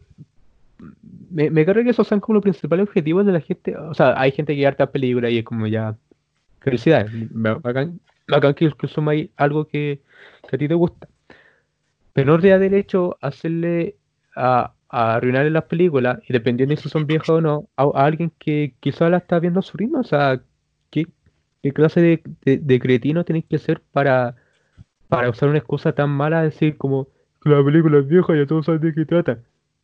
me, 1.31 1.51
me 1.51 1.65
carga 1.65 1.85
que 1.85 1.91
esos 1.91 2.07
sean 2.09 2.21
como 2.21 2.35
los 2.35 2.43
principales 2.43 2.87
objetivos 2.87 3.25
de 3.27 3.33
la 3.33 3.41
gente. 3.41 3.77
O 3.77 3.95
sea, 3.95 4.21
hay 4.21 4.33
gente 4.33 4.55
que 4.55 4.61
ve 4.61 4.67
hartas 4.67 4.91
películas 4.91 5.33
y 5.33 5.39
es 5.39 5.45
como 5.45 5.67
ya. 5.67 5.97
Felicidades. 6.67 7.11
ba- 7.45 7.59
Bacán, 7.67 7.89
bacán 8.29 8.55
que, 8.55 8.71
que 8.79 8.89
sumáis 8.89 9.31
algo 9.37 9.67
que, 9.71 10.03
que 10.49 10.57
a 10.57 10.59
ti 10.59 10.69
te 10.69 10.75
gusta. 10.75 11.09
Pero 12.13 12.33
no 12.33 12.41
te 12.41 12.49
da 12.49 12.59
derecho 12.59 13.17
a 13.21 13.29
hacerle 13.29 13.97
a, 14.35 14.75
a 14.89 15.15
arruinarle 15.17 15.51
las 15.51 15.65
películas, 15.65 16.19
y 16.29 16.33
dependiendo 16.33 16.75
de 16.75 16.81
si 16.81 16.89
son 16.89 17.07
viejas 17.07 17.29
o 17.31 17.41
no, 17.41 17.69
a, 17.77 17.85
alguien 17.95 18.33
que 18.39 18.75
quizás 18.81 19.11
la 19.11 19.19
está 19.19 19.39
viendo 19.39 19.61
a 19.61 19.63
su 19.63 19.77
ritmo. 19.77 20.01
O 20.01 20.05
sea, 20.05 20.41
¿qué, 20.91 21.07
qué 21.63 21.73
clase 21.73 22.01
de, 22.01 22.23
de, 22.59 22.81
cretino 22.81 23.25
tenéis 23.25 23.47
que 23.47 23.59
ser 23.59 23.83
para, 23.93 24.37
para 25.09 25.31
usar 25.31 25.49
una 25.51 25.59
excusa 25.59 25.93
tan 25.95 26.11
mala, 26.11 26.43
decir 26.43 26.77
como 26.79 27.09
la 27.45 27.65
película 27.65 27.99
es 28.01 28.09
vieja 28.09 28.35
y 28.37 28.41
ya 28.41 28.47
todos 28.47 28.67
saben 28.67 28.83
de 28.83 28.95
qué 28.95 29.07
trata? 29.07 29.39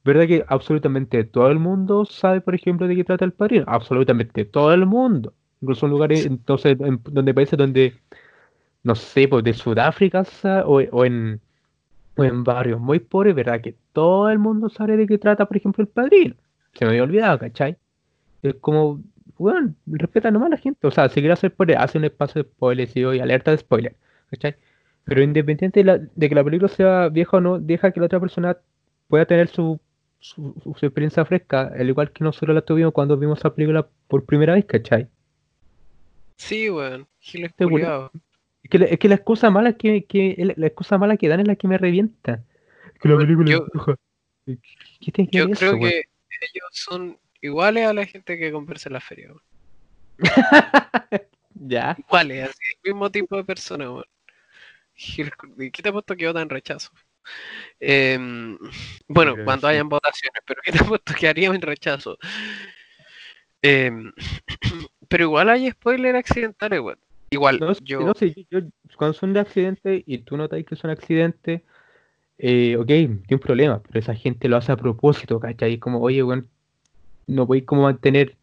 ¿Verdad 0.05 0.26
que 0.26 0.45
absolutamente 0.49 1.24
todo 1.24 1.51
el 1.51 1.59
mundo 1.61 2.05
sabe, 2.05 2.41
por 2.41 2.55
ejemplo, 2.55 2.89
de 2.89 2.97
qué 2.97 3.05
trata 3.05 3.24
el 3.24 3.33
padrino? 3.33 3.64
Absolutamente 3.68 4.45
todo 4.45 4.72
el 4.74 4.87
mundo. 4.87 5.35
Incluso 5.62 5.86
en 5.86 5.92
lugares, 5.92 6.26
entonces, 6.26 6.78
en, 6.80 7.00
donde 7.04 7.34
países 7.34 7.58
donde, 7.58 7.94
no 8.82 8.94
sé, 8.94 9.28
pues 9.28 9.44
de 9.44 9.54
Sudáfrica 9.54 10.24
o, 10.66 10.80
o 10.82 11.04
en, 11.04 11.40
o 12.16 12.24
en 12.24 12.44
barrios 12.44 12.80
muy 12.80 13.00
pobres, 13.00 13.34
¿verdad? 13.34 13.60
Que 13.60 13.76
todo 13.92 14.30
el 14.30 14.38
mundo 14.38 14.68
sabe 14.70 14.96
de 14.96 15.06
qué 15.06 15.18
trata, 15.18 15.46
por 15.46 15.56
ejemplo, 15.56 15.82
el 15.82 15.88
padrino. 15.88 16.34
Se 16.74 16.84
me 16.84 16.90
había 16.92 17.04
olvidado, 17.04 17.38
¿cachai? 17.38 17.76
Es 18.42 18.54
como, 18.56 19.00
bueno, 19.38 19.74
respeta 19.86 20.30
nomás 20.30 20.48
a 20.48 20.50
la 20.50 20.56
gente. 20.58 20.86
O 20.86 20.90
sea, 20.90 21.08
si 21.08 21.20
quiere 21.20 21.32
hacer 21.34 21.50
spoiler, 21.52 21.78
hace 21.78 21.98
un 21.98 22.04
espacio 22.04 22.42
de 22.42 22.48
spoilers 22.50 22.96
y 22.96 23.04
alerta 23.20 23.50
de 23.52 23.58
spoiler, 23.58 23.96
¿cachai? 24.30 24.56
Pero 25.04 25.22
independiente 25.22 25.80
de, 25.80 25.84
la- 25.84 25.98
de 25.98 26.28
que 26.28 26.34
la 26.34 26.44
película 26.44 26.68
sea 26.68 27.08
vieja 27.08 27.36
o 27.38 27.40
no, 27.40 27.58
deja 27.58 27.92
que 27.92 28.00
la 28.00 28.06
otra 28.06 28.20
persona 28.20 28.56
pueda 29.08 29.26
tener 29.26 29.48
su, 29.48 29.80
su, 30.20 30.54
su- 30.62 30.74
su 30.74 30.86
experiencia 30.86 31.24
fresca, 31.24 31.72
al 31.78 31.88
igual 31.88 32.12
que 32.12 32.24
nosotros 32.24 32.54
la 32.54 32.62
tuvimos 32.62 32.92
cuando 32.92 33.16
vimos 33.16 33.42
la 33.44 33.54
película 33.54 33.88
por 34.08 34.24
primera 34.24 34.54
vez, 34.54 34.64
¿cachai? 34.66 35.08
Sí, 36.37 36.70
weón. 36.70 37.09
Giles. 37.18 37.53
Es 37.53 38.70
que 38.70 38.78
la, 38.78 38.87
es 38.87 38.99
que 38.99 39.09
la 39.09 39.14
excusa 39.16 39.51
mala 39.51 39.72
que, 39.74 40.05
que 40.05 40.55
la, 40.57 40.66
excusa 40.66 40.99
mala 40.99 41.16
que 41.16 41.28
dan 41.28 41.41
es 41.41 41.49
la 41.49 41.57
que 41.57 41.68
me 41.68 41.78
revienta. 41.78 42.45
Que 43.01 43.09
la 43.09 43.16
película 43.16 43.51
yo- 43.51 43.66
es 43.66 43.72
vieja. 43.72 43.97
¿Qué, 45.01 45.12
que 45.12 45.26
Yo 45.30 45.51
creo 45.51 45.72
eso, 45.72 45.78
que 45.78 46.05
ellos 46.41 46.68
son 46.72 47.18
iguales 47.41 47.87
a 47.87 47.93
la 47.93 48.07
gente 48.07 48.39
que 48.39 48.53
conversa 48.53 48.89
en 48.89 48.93
la 48.95 49.01
feria, 49.01 49.28
weón. 49.28 49.43
Ya. 51.55 51.95
Iguales, 51.99 52.49
así, 52.51 52.59
el 52.83 52.93
mismo 52.93 53.11
tipo 53.11 53.37
de 53.37 53.45
persona, 53.45 53.91
weón. 53.91 54.05
Giles 54.95 55.35
cu- 55.37 55.55
¿y 55.62 55.70
¿Qué 55.70 55.83
te 55.83 55.89
ha 55.89 55.93
puesto 55.93 56.16
que 56.16 56.26
votan 56.26 56.49
rechazo? 56.49 56.91
Em, 57.78 58.59
bueno, 59.09 59.37
cuando 59.45 59.68
sí. 59.68 59.72
hayan 59.72 59.89
votaciones, 59.89 60.43
pero 60.45 60.61
¿qué 60.64 60.72
te 60.72 60.78
ha 60.80 60.85
puesto 60.85 61.14
que 61.14 61.28
harían 61.28 61.61
rechazo? 61.61 62.18
Em, 63.62 64.12
pero 65.12 65.24
igual 65.24 65.50
hay 65.50 65.70
spoilers 65.70 66.18
accidentales, 66.18 66.80
weón. 66.80 66.98
Igual, 67.30 67.60
No, 67.60 67.72
yo. 67.84 68.00
no, 68.06 68.12
sí, 68.14 68.46
yo- 68.50 68.60
cuando 68.96 69.12
son 69.12 69.34
de 69.34 69.40
accidentes 69.40 70.02
y 70.06 70.18
tú 70.18 70.38
notas 70.38 70.64
que 70.64 70.74
son 70.74 70.90
accidentes, 70.90 71.60
eh, 72.38 72.76
ok, 72.78 72.86
tiene 72.86 73.18
un 73.30 73.38
problema, 73.38 73.82
pero 73.82 73.98
esa 74.00 74.14
gente 74.14 74.48
lo 74.48 74.56
hace 74.56 74.72
a 74.72 74.76
propósito, 74.76 75.38
¿cachai? 75.38 75.78
Como, 75.78 76.00
oye, 76.00 76.22
weón, 76.22 76.48
no 77.26 77.46
podéis 77.46 77.64
como 77.66 77.82
mantener 77.82 78.36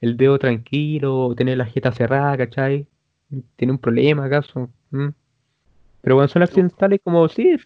el 0.00 0.16
dedo 0.16 0.38
tranquilo 0.38 1.34
tener 1.36 1.58
la 1.58 1.66
jeta 1.66 1.92
cerrada, 1.92 2.36
¿cachai? 2.38 2.86
¿Tiene 3.56 3.72
un 3.72 3.78
problema 3.78 4.24
acaso? 4.24 4.70
¿Mm? 4.90 5.08
Pero 6.00 6.16
cuando 6.16 6.32
son 6.32 6.42
accidentales, 6.42 7.00
como, 7.04 7.28
sí, 7.28 7.56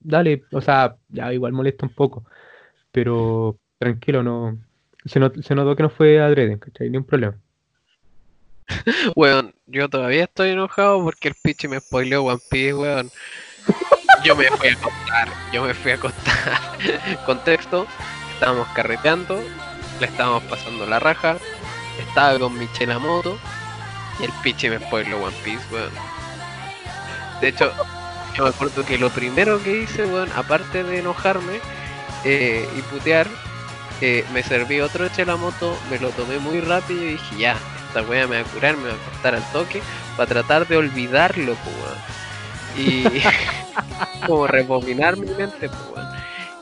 dale, 0.00 0.44
o 0.52 0.60
sea, 0.62 0.96
ya 1.08 1.32
igual 1.34 1.52
molesta 1.52 1.84
un 1.86 1.94
poco, 1.94 2.24
pero 2.90 3.58
tranquilo, 3.78 4.22
no, 4.22 4.58
se 5.04 5.20
notó 5.20 5.76
que 5.76 5.82
no 5.82 5.90
fue 5.90 6.20
adrede, 6.20 6.58
¿cachai? 6.58 6.88
Ni 6.90 6.96
un 6.98 7.04
problema. 7.04 7.38
Weón, 9.16 9.54
yo 9.66 9.88
todavía 9.88 10.24
estoy 10.24 10.50
enojado 10.50 11.02
porque 11.02 11.28
el 11.28 11.34
piche 11.34 11.68
me 11.68 11.80
spoileó 11.80 12.24
One 12.24 12.40
Piece, 12.50 12.74
weón. 12.74 13.10
Yo 14.24 14.34
me 14.34 14.48
fui 14.48 14.68
a 14.68 14.72
acostar, 14.72 15.28
yo 15.52 15.62
me 15.62 15.74
fui 15.74 15.92
a 15.92 15.94
acostar. 15.94 16.60
Contexto, 17.26 17.86
estábamos 18.32 18.68
carreteando, 18.68 19.42
le 20.00 20.06
estábamos 20.06 20.42
pasando 20.44 20.86
la 20.86 20.98
raja, 20.98 21.36
estaba 21.98 22.38
con 22.38 22.58
Michelle 22.58 22.92
a 22.92 22.98
moto 22.98 23.38
y 24.20 24.24
el 24.24 24.32
piche 24.42 24.70
me 24.70 24.78
spoileó 24.78 25.22
One 25.22 25.36
Piece, 25.44 25.64
weón. 25.70 25.92
De 27.40 27.48
hecho, 27.48 27.72
yo 28.34 28.44
me 28.44 28.50
acuerdo 28.50 28.84
que 28.84 28.98
lo 28.98 29.10
primero 29.10 29.62
que 29.62 29.82
hice, 29.82 30.06
weón, 30.06 30.30
aparte 30.34 30.82
de 30.82 30.98
enojarme 30.98 31.60
eh, 32.24 32.68
y 32.76 32.82
putear, 32.82 33.28
eh, 34.00 34.24
me 34.32 34.42
serví 34.42 34.80
otro 34.80 35.08
chelamoto, 35.08 35.78
me 35.90 35.98
lo 35.98 36.10
tomé 36.10 36.38
muy 36.38 36.60
rápido 36.60 37.02
y 37.02 37.12
dije, 37.12 37.36
ya, 37.36 37.56
esta 37.88 38.02
weá 38.02 38.26
me 38.26 38.42
va 38.42 38.48
a 38.48 38.52
curar, 38.52 38.76
me 38.76 38.88
va 38.88 38.94
a 38.94 39.10
cortar 39.10 39.34
al 39.34 39.52
toque, 39.52 39.82
para 40.16 40.28
tratar 40.28 40.68
de 40.68 40.76
olvidarlo, 40.76 41.54
pues, 41.54 41.76
weón. 41.76 41.98
Y 42.76 43.04
como 44.26 44.46
rebobinar 44.46 45.16
mi 45.16 45.26
mente, 45.26 45.68
pues, 45.68 45.80
weón. 45.94 46.08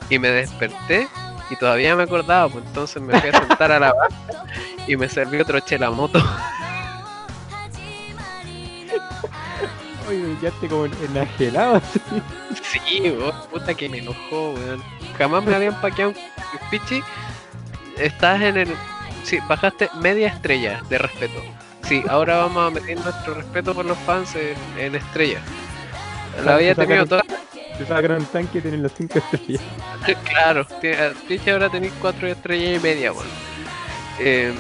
Y 0.09 0.19
me 0.19 0.31
desperté 0.31 1.09
y 1.51 1.57
todavía 1.57 1.95
me 1.97 2.05
acordaba, 2.05 2.49
pues 2.49 2.65
entonces 2.65 3.03
me 3.03 3.21
fui 3.21 3.31
a 3.31 3.39
sentar 3.39 3.73
a 3.73 3.81
la 3.81 3.93
banca 3.93 4.45
y 4.87 4.97
me 4.97 5.09
serví 5.09 5.41
otro 5.41 5.61
chelamoto. 5.61 6.19
Oye, 10.09 10.19
me 10.19 10.39
quedaste 10.39 10.69
como 10.69 10.87
enajenado 10.87 11.77
así. 11.83 12.01
Sí, 12.63 13.01
weón, 13.11 13.35
puta 13.51 13.75
que 13.75 13.89
me 13.89 13.99
enojó, 13.99 14.53
weón. 14.53 14.81
Jamás 15.19 15.45
me 15.45 15.55
habían 15.55 15.81
paqueado 15.81 16.11
un 16.11 16.17
pichi. 16.71 17.03
Estás 17.99 18.41
en 18.41 18.57
el. 18.59 18.77
Sí, 19.27 19.41
bajaste 19.49 19.91
media 20.01 20.29
estrella 20.29 20.81
de 20.89 20.99
respeto. 20.99 21.43
Sí, 21.83 22.01
ahora 22.09 22.37
vamos 22.37 22.69
a 22.69 22.71
meter 22.71 22.97
nuestro 23.01 23.35
respeto 23.35 23.75
por 23.75 23.85
los 23.85 23.99
fans 23.99 24.37
en, 24.37 24.57
en 24.79 24.95
estrella. 24.95 25.41
Lo 26.45 26.53
había 26.53 26.77
Te 26.77 26.87
tenido 26.87 27.07
toda. 27.07 27.25
Te 27.77 27.85
sacaron 27.87 28.19
el 28.19 28.27
tanque 28.27 28.59
y 28.59 28.61
tienen 28.61 28.85
las 28.85 28.93
5 28.97 29.19
estrellas. 29.19 29.63
claro, 30.31 30.65
pichi 31.27 31.51
ahora 31.51 31.69
tenéis 31.69 31.93
cuatro 32.01 32.29
estrellas 32.29 32.81
y 32.81 32.83
media, 32.83 33.13
weón. 33.13 33.27
Eh, 34.21 34.55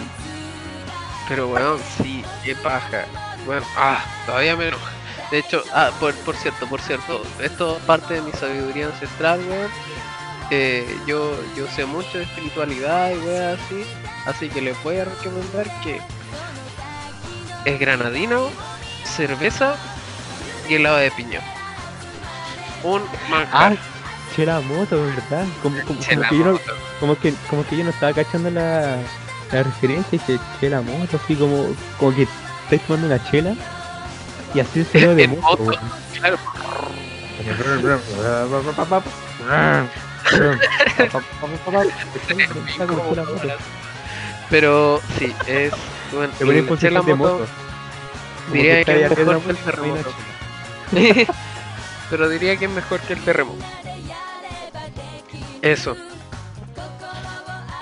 pero 1.28 1.46
weón, 1.46 1.78
sí, 2.02 2.24
qué 2.44 2.56
paja. 2.56 3.04
Bueno, 3.46 3.64
ah, 3.76 4.04
todavía 4.26 4.56
me 4.56 4.66
enoja. 4.66 4.90
De 5.30 5.38
hecho, 5.38 5.62
ah, 5.74 5.92
por, 6.00 6.12
por 6.16 6.34
cierto, 6.34 6.66
por 6.68 6.80
cierto, 6.80 7.22
esto 7.40 7.76
es 7.76 7.82
parte 7.84 8.14
de 8.14 8.22
mi 8.22 8.32
sabiduría 8.32 8.86
ancestral, 8.86 9.38
weón. 9.48 9.70
Eh, 10.50 10.86
yo, 11.06 11.36
yo 11.56 11.68
sé 11.68 11.86
mucho 11.86 12.18
de 12.18 12.24
espiritualidad 12.24 13.12
y 13.12 13.18
weón 13.18 13.58
así, 13.58 13.84
así 14.26 14.48
que 14.48 14.60
les 14.60 14.80
voy 14.82 14.98
a 14.98 15.04
recomendar 15.04 15.66
que 15.82 16.00
es 17.64 17.80
granadino, 17.80 18.50
cerveza 19.04 19.74
y 20.68 20.74
helado 20.74 20.96
de 20.98 21.10
piña. 21.12 21.40
Un 22.82 23.02
Ah, 23.02 23.30
manjar. 23.30 23.78
chela 24.34 24.60
moto, 24.60 25.02
¿verdad? 25.02 25.44
Como, 25.62 25.80
como, 25.84 26.00
como 26.00 26.28
que 26.28 26.38
yo 26.38 26.44
no, 26.44 26.60
como 27.00 27.18
que, 27.18 27.34
como 27.48 27.66
que 27.66 27.76
yo 27.76 27.84
no 27.84 27.90
estaba 27.90 28.12
cachando 28.12 28.50
la, 28.50 28.98
la 29.50 29.62
referencia 29.62 30.16
y 30.16 30.18
que 30.20 30.38
chela 30.60 30.80
moto, 30.82 31.18
así 31.22 31.34
como, 31.36 31.74
como 31.98 32.14
que 32.14 32.28
estáis 32.64 32.82
tomando 32.86 33.06
una 33.08 33.22
chela 33.30 33.54
y 34.54 34.60
así 34.60 34.84
se 34.84 35.00
lo 35.00 35.14
de 35.14 35.28
moto. 35.28 35.64
moto. 35.64 35.78
Claro. 36.20 36.38
Pero 44.50 45.00
sí, 45.18 45.32
es. 45.46 45.72
Bueno, 46.12 46.32
el 46.40 46.46
de 46.48 46.62
moto, 46.62 47.16
moto. 47.16 47.46
diría 48.52 48.84
que 48.84 49.02
es 49.04 49.10
mejor 49.10 49.40
que 49.42 49.50
el 49.50 49.56
terremoto. 49.56 50.12
Pero 52.10 52.28
diría 52.28 52.56
que 52.56 52.64
es 52.66 52.70
mejor 52.70 53.00
que 53.00 53.12
el 53.14 53.20
terremoto. 53.24 53.64
Eso. 55.62 55.96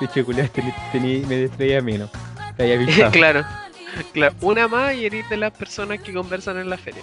Piche 0.01 0.25
culiao, 0.25 0.49
tení, 0.49 0.73
tení 0.93 1.19
media 1.27 1.47
estrella 1.47 1.83
menos. 1.83 2.11
Te 2.57 2.63
había 2.63 2.75
avisado. 2.77 3.11
claro. 3.13 3.45
Claro, 4.13 4.35
una 4.41 4.67
más 4.67 4.95
y 4.95 5.07
eres 5.07 5.29
de 5.29 5.37
las 5.37 5.53
personas 5.53 6.01
que 6.01 6.13
conversan 6.13 6.59
en 6.59 6.69
la 6.69 6.77
feria. 6.79 7.03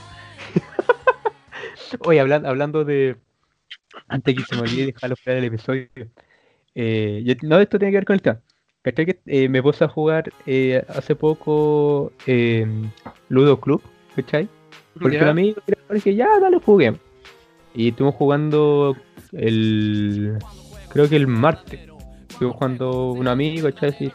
Oye, 2.00 2.20
hablan- 2.20 2.46
hablando 2.46 2.84
de. 2.84 3.16
Antes 4.08 4.36
que 4.36 4.44
se 4.44 4.56
me 4.56 4.62
olvide 4.62 4.88
dejarlo 4.88 5.16
fuera 5.16 5.36
del 5.36 5.46
episodio. 5.54 5.88
Eh, 6.76 7.22
yo- 7.26 7.36
no, 7.44 7.60
esto 7.60 7.78
tiene 7.80 7.92
que 7.92 7.98
ver 7.98 8.06
con 8.06 8.16
el 8.16 8.22
tema. 8.22 8.40
¿Cachai? 8.84 9.06
Que 9.06 9.20
eh, 9.28 9.48
me 9.48 9.62
puse 9.62 9.84
a 9.84 9.88
jugar 9.88 10.32
eh, 10.46 10.84
hace 10.90 11.16
poco 11.16 12.12
eh, 12.26 12.66
Ludo 13.30 13.60
Club, 13.60 13.82
¿cachai? 14.16 14.48
Porque 15.00 15.18
¿Ya? 15.18 15.24
un 15.24 15.30
amigo 15.30 15.62
quería 15.66 15.82
jugar 15.84 15.92
y 15.92 16.00
dije, 16.00 16.16
ya, 16.16 16.40
dale, 16.40 16.60
juguemos. 16.60 17.00
Y 17.74 17.90
estuvimos 17.90 18.16
jugando 18.16 18.96
el. 19.34 20.38
Creo 20.90 21.08
que 21.08 21.16
el 21.16 21.28
martes. 21.28 21.80
Estuvimos 22.30 22.58
jugando 22.58 23.12
un 23.12 23.28
amigo, 23.28 23.70
¿cachai? 23.70 23.94
Sí. 23.94 24.12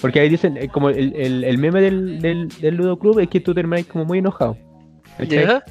Porque 0.00 0.20
ahí 0.20 0.28
dicen, 0.28 0.56
eh, 0.58 0.68
como 0.68 0.90
el, 0.90 1.14
el, 1.16 1.42
el 1.44 1.58
meme 1.58 1.80
del, 1.80 2.20
del, 2.20 2.48
del 2.48 2.76
Ludo 2.76 2.98
Club 2.98 3.18
es 3.20 3.28
que 3.28 3.40
tú 3.40 3.54
terminas 3.54 3.86
como 3.86 4.04
muy 4.04 4.18
enojado. 4.18 4.58
¿Ya? 5.26 5.64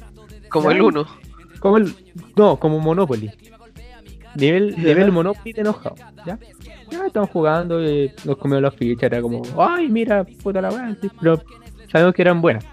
Como 0.50 0.70
el 0.72 0.78
Ya. 0.78 0.82
1. 0.82 1.06
Como 1.60 1.76
el. 1.78 1.94
No, 2.36 2.58
como 2.58 2.80
Monopoly. 2.80 3.30
Nivel, 4.34 4.74
nivel 4.76 5.12
Monopoly 5.12 5.52
de 5.52 5.60
enojado. 5.60 5.94
¿Ya? 6.26 6.38
Ya 6.90 7.06
estamos 7.06 7.30
jugando, 7.30 7.82
eh, 7.82 8.14
nos 8.24 8.36
comimos 8.36 8.62
las 8.62 8.74
fichas, 8.74 9.04
era 9.04 9.20
como, 9.20 9.42
ay, 9.58 9.88
mira, 9.88 10.24
puta 10.42 10.60
la 10.60 10.70
weá, 10.70 10.96
pero 11.20 11.42
sabemos 11.90 12.14
que 12.14 12.22
eran 12.22 12.40
buenas. 12.40 12.64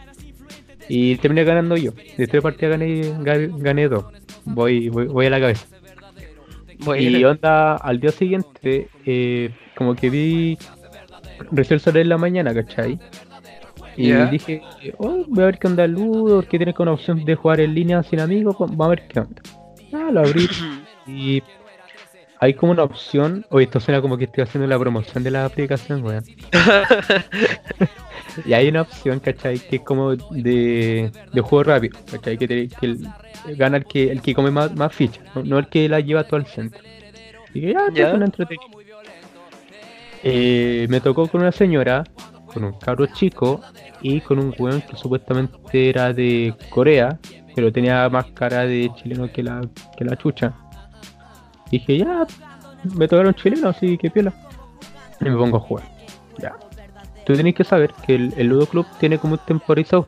Y 0.89 1.15
terminé 1.17 1.43
ganando 1.43 1.77
yo. 1.77 1.91
De 2.17 2.27
tres 2.27 2.43
partidas 2.43 2.77
gané, 2.77 3.13
gané, 3.57 3.87
dos. 3.87 4.05
Voy, 4.45 4.89
voy, 4.89 5.07
voy 5.07 5.25
a 5.25 5.29
la 5.29 5.39
cabeza. 5.39 5.65
Y 6.99 7.23
onda, 7.23 7.75
al 7.77 7.99
día 7.99 8.11
siguiente, 8.11 8.89
eh, 9.05 9.51
como 9.75 9.95
que 9.95 10.09
vi 10.09 10.57
recién 11.51 11.79
el 11.85 11.97
en 11.97 12.09
la 12.09 12.17
mañana, 12.17 12.53
¿cachai? 12.53 12.99
Y 13.95 14.11
dije, 14.11 14.61
oh, 14.97 15.23
voy 15.27 15.43
a 15.43 15.45
ver 15.47 15.59
qué 15.59 15.67
onda 15.67 15.85
el 15.85 15.91
Ludo, 15.91 16.41
que 16.41 16.57
tiene 16.57 16.73
con 16.73 16.87
opción 16.87 17.23
de 17.23 17.35
jugar 17.35 17.59
en 17.59 17.73
línea 17.73 18.01
sin 18.03 18.19
amigos, 18.19 18.55
pues, 18.57 18.71
vamos 18.71 18.87
a 18.87 18.89
ver 18.89 19.07
qué 19.07 19.19
onda. 19.19 19.41
Ah, 19.93 20.09
lo 20.11 20.21
abrí 20.21 20.47
y 21.07 21.43
hay 22.43 22.53
como 22.53 22.71
una 22.73 22.83
opción, 22.83 23.45
oye, 23.49 23.65
esto 23.65 23.79
suena 23.79 24.01
como 24.01 24.17
que 24.17 24.25
estoy 24.25 24.43
haciendo 24.43 24.67
la 24.67 24.77
promoción 24.77 25.23
de 25.23 25.31
la 25.31 25.45
aplicación, 25.45 26.03
weón. 26.03 26.23
Y 28.45 28.53
hay 28.53 28.67
una 28.69 28.81
opción, 28.81 29.19
¿cachai? 29.19 29.59
Que 29.59 29.75
es 29.75 29.81
como 29.83 30.15
de, 30.15 31.11
de 31.33 31.41
juego 31.41 31.63
rápido, 31.63 31.99
¿cachai? 32.11 32.37
Que, 32.37 32.47
te- 32.47 32.67
que 32.67 32.85
el- 32.87 33.07
gana 33.57 33.77
el 33.77 33.85
que, 33.85 34.11
el 34.11 34.21
que 34.21 34.33
come 34.33 34.49
más, 34.49 34.73
más 34.75 34.93
fichas, 34.93 35.23
no, 35.35 35.43
no 35.43 35.59
el 35.59 35.67
que 35.67 35.87
la 35.87 35.99
lleva 35.99 36.23
todo 36.23 36.37
al 36.37 36.47
centro. 36.47 36.81
Y 37.53 37.61
que 37.61 37.73
ya, 37.73 37.79
Ya. 37.93 38.09
ya. 38.09 38.13
una 38.15 38.25
entretenido. 38.25 38.65
Eh, 40.23 40.87
me 40.89 40.99
tocó 41.01 41.27
con 41.27 41.41
una 41.41 41.51
señora, 41.51 42.03
con 42.45 42.63
un 42.63 42.73
cabro 42.79 43.05
chico 43.07 43.61
y 44.01 44.21
con 44.21 44.39
un 44.39 44.53
weón 44.57 44.81
que 44.81 44.95
supuestamente 44.95 45.89
era 45.89 46.11
de 46.13 46.55
Corea, 46.69 47.19
pero 47.55 47.71
tenía 47.71 48.09
más 48.09 48.25
cara 48.31 48.65
de 48.65 48.89
chileno 48.95 49.31
que 49.31 49.43
la, 49.43 49.61
que 49.97 50.05
la 50.05 50.15
chucha. 50.17 50.53
Dije, 51.73 51.97
ya, 51.97 52.25
me 52.95 53.07
tocaron 53.07 53.33
chilenos, 53.33 53.75
así 53.75 53.97
que 53.97 54.09
piola. 54.09 54.33
Y 55.19 55.25
me 55.25 55.35
pongo 55.35 55.57
a 55.57 55.59
jugar. 55.59 55.85
Ya. 56.37 56.55
Tú 57.25 57.33
tenés 57.33 57.55
que 57.55 57.63
saber 57.63 57.93
que 58.05 58.15
el, 58.15 58.33
el 58.37 58.47
Ludo 58.47 58.65
Club 58.65 58.85
tiene 58.99 59.17
como 59.17 59.33
un 59.33 59.39
temporizado, 59.45 60.07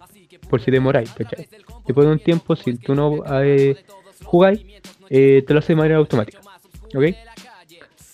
por 0.50 0.62
si 0.62 0.70
demoráis, 0.70 1.12
¿cachai? 1.12 1.48
Después 1.86 2.06
de 2.06 2.14
un 2.14 2.20
tiempo, 2.20 2.56
si 2.56 2.78
tú 2.78 2.94
no 2.94 3.24
eh, 3.42 3.84
jugáis, 4.24 4.62
eh, 5.10 5.44
te 5.46 5.54
lo 5.54 5.60
hace 5.60 5.74
de 5.74 5.78
manera 5.78 5.98
automática. 5.98 6.40
¿Ok? 6.94 7.04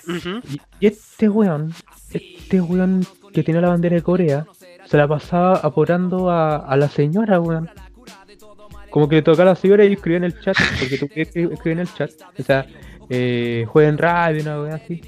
Y, 0.07 0.61
y 0.79 0.87
este 0.87 1.29
weón, 1.29 1.73
este 2.11 2.61
weón 2.61 3.05
que 3.33 3.43
tiene 3.43 3.61
la 3.61 3.69
bandera 3.69 3.95
de 3.95 4.01
Corea, 4.01 4.45
se 4.85 4.97
la 4.97 5.07
pasaba 5.07 5.55
apurando 5.55 6.29
a, 6.29 6.57
a 6.57 6.77
la 6.77 6.89
señora, 6.89 7.39
weón. 7.39 7.69
Como 8.89 9.07
que 9.07 9.15
le 9.15 9.21
tocaba 9.21 9.51
a 9.51 9.53
la 9.53 9.55
señora 9.55 9.85
y 9.85 9.93
escribía 9.93 10.17
en 10.17 10.25
el 10.25 10.39
chat, 10.41 10.55
porque 10.79 10.97
tú 10.97 11.07
puedes 11.07 11.33
escri- 11.33 11.51
escribir 11.53 11.79
en 11.79 11.79
el 11.79 11.93
chat. 11.93 12.11
O 12.37 12.43
sea, 12.43 12.65
eh, 13.13 13.65
jueguen 13.67 13.97
radio, 13.97 14.41
una 14.41 14.61
weá 14.61 14.75
así. 14.75 15.01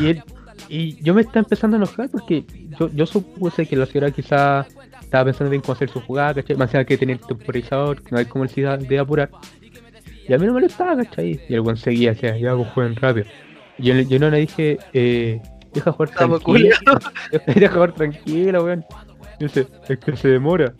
Y, 0.00 0.06
él- 0.06 0.22
y 0.68 1.02
yo 1.02 1.12
me 1.14 1.22
estaba 1.22 1.40
empezando 1.40 1.76
a 1.76 1.78
enojar 1.78 2.08
porque 2.08 2.44
yo, 2.78 2.88
yo 2.94 3.04
supuse 3.06 3.66
que 3.66 3.74
la 3.76 3.86
señora 3.86 4.10
quizá 4.12 4.66
estaba 5.00 5.24
pensando 5.24 5.52
en 5.52 5.60
cómo 5.60 5.72
hacer 5.72 5.90
su 5.90 6.00
jugada, 6.00 6.34
¿cachai? 6.34 6.56
Más 6.56 6.72
allá 6.74 6.84
que 6.84 6.96
tener 6.96 7.18
temporizador, 7.18 8.00
no 8.10 8.18
hay 8.18 8.26
como 8.26 8.44
el 8.44 8.88
de 8.88 8.98
apurar. 8.98 9.30
Y 10.28 10.32
a 10.32 10.38
mí 10.38 10.46
no 10.46 10.52
me 10.52 10.60
lo 10.60 10.66
estaba, 10.66 10.96
¿cachai? 10.96 11.40
Y 11.48 11.54
el 11.54 11.60
weón 11.60 11.76
seguía, 11.76 12.12
decía, 12.12 12.36
ya, 12.36 12.54
pues 12.54 12.68
jueguen 12.72 12.94
rápido. 12.96 13.26
Y 13.78 13.82
yo, 13.84 13.94
yo 13.94 14.18
no 14.18 14.30
le 14.30 14.38
dije, 14.38 14.78
eh, 14.92 15.40
deja 15.72 15.92
jugar 15.92 16.10
tranquilo. 16.10 16.76
deja 17.54 17.72
jugar 17.72 17.92
tranquilo, 17.92 18.64
weón. 18.64 18.84
Dice, 19.40 19.66
es 19.88 19.98
que 19.98 20.16
se 20.16 20.28
demora. 20.28 20.74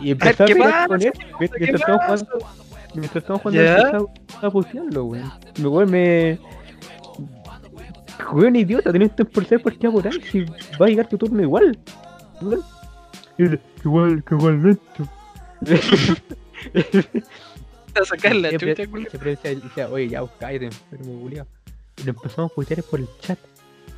Y 0.00 0.12
empezó 0.12 0.44
a 0.44 0.86
con 0.86 1.02
él. 1.02 1.12
Mientras 1.38 1.62
¿Qué 1.62 1.76
estamos 1.76 2.00
pasa? 2.06 2.26
jugando, 2.26 2.61
mientras 3.00 3.22
estamos 3.22 3.42
jugando, 3.42 4.10
a, 4.40 4.46
a 4.46 4.50
putearlo, 4.50 5.04
weón. 5.04 5.32
Me 5.58 5.68
weón 5.68 5.90
me. 5.90 6.38
Weón 8.32 8.56
idiota, 8.56 8.92
tenés 8.92 9.10
un 9.18 9.26
por 9.26 9.44
ser 9.44 9.62
partida 9.62 9.90
por 9.90 10.06
ahí. 10.06 10.20
Si 10.30 10.44
va 10.80 10.86
a 10.86 10.88
llegar 10.88 11.08
tu 11.08 11.18
turno 11.18 11.42
igual. 11.42 11.78
weón. 12.40 12.62
Igual, 13.84 14.22
que 14.24 14.34
igualmente. 14.34 14.82
A 17.94 18.04
sacar 18.04 18.34
la 18.36 18.50
chucha, 18.56 18.86
culo. 18.86 19.08
siempre 19.10 19.30
decía, 19.30 19.54
decía, 19.54 19.88
oye, 19.88 20.08
ya, 20.08 20.22
cállate, 20.38 20.66
enfermo, 20.66 21.20
culiao. 21.20 21.46
Y 21.98 22.04
lo 22.04 22.10
empezamos 22.10 22.50
a 22.50 22.54
putear 22.54 22.82
por 22.84 23.00
el 23.00 23.08
chat. 23.20 23.38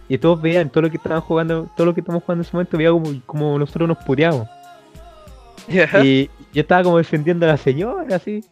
Y 0.09 0.19
todos 0.19 0.41
veían 0.43 0.69
todo 0.71 0.83
lo 0.83 0.91
que 0.91 0.97
estaban 0.97 1.21
jugando, 1.21 1.71
todo 1.77 1.87
lo 1.87 1.95
que 1.95 2.01
estamos 2.01 2.23
jugando 2.23 2.43
en 2.43 2.47
ese 2.47 2.57
momento, 2.57 2.77
veía 2.77 2.91
como, 2.91 3.23
como 3.25 3.59
nosotros 3.59 3.89
nos 3.89 3.99
puteamos. 3.99 4.49
Y 5.69 6.29
yo 6.53 6.61
estaba 6.61 6.83
como 6.83 6.99
defendiendo 6.99 7.47
a 7.47 7.51
la 7.51 7.57
señora, 7.57 8.17
así. 8.17 8.45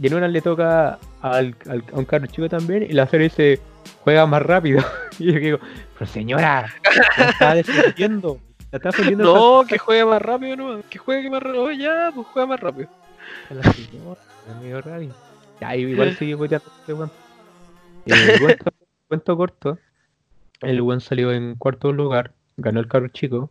Y 0.00 0.06
en 0.06 0.14
una 0.14 0.28
le 0.28 0.40
toca 0.40 0.98
al, 1.22 1.54
al- 1.68 1.84
a 1.92 1.98
un 1.98 2.04
carro 2.04 2.26
chico 2.26 2.48
también, 2.48 2.82
y 2.84 2.92
la 2.92 3.06
serie 3.06 3.28
dice, 3.28 3.60
juega 4.02 4.26
más 4.26 4.42
rápido. 4.42 4.82
y 5.18 5.32
yo 5.32 5.38
digo, 5.38 5.58
pero 5.98 6.10
señora, 6.10 6.66
la 7.18 7.28
está 7.30 7.54
defendiendo, 7.54 8.38
la 8.72 8.76
está 8.78 8.88
defendiendo 8.90 9.24
No, 9.34 9.66
que 9.66 9.78
juegue 9.78 10.04
más 10.04 10.20
rápido, 10.22 10.56
no, 10.56 10.82
que 10.88 10.98
juegue 10.98 11.30
más 11.30 11.42
rápido. 11.42 11.64
Oh, 11.64 11.70
ya, 11.70 12.10
pues 12.14 12.26
juega 12.28 12.46
más 12.46 12.60
rápido. 12.60 12.88
la 13.50 13.62
señora, 13.72 14.20
amigo 14.58 14.80
Ravi. 14.80 15.10
Ya, 15.60 15.76
igual 15.76 16.14
sigue 16.18 16.36
puteando 16.36 16.70
este 16.80 16.92
weón. 16.94 17.10
Eh, 18.06 18.56
cuento, 19.08 19.36
corto, 19.36 19.78
el 20.60 20.80
weón 20.82 21.00
salió 21.00 21.32
en 21.32 21.54
cuarto 21.54 21.92
lugar, 21.92 22.32
ganó 22.56 22.80
el 22.80 22.88
carro 22.88 23.08
chico, 23.08 23.50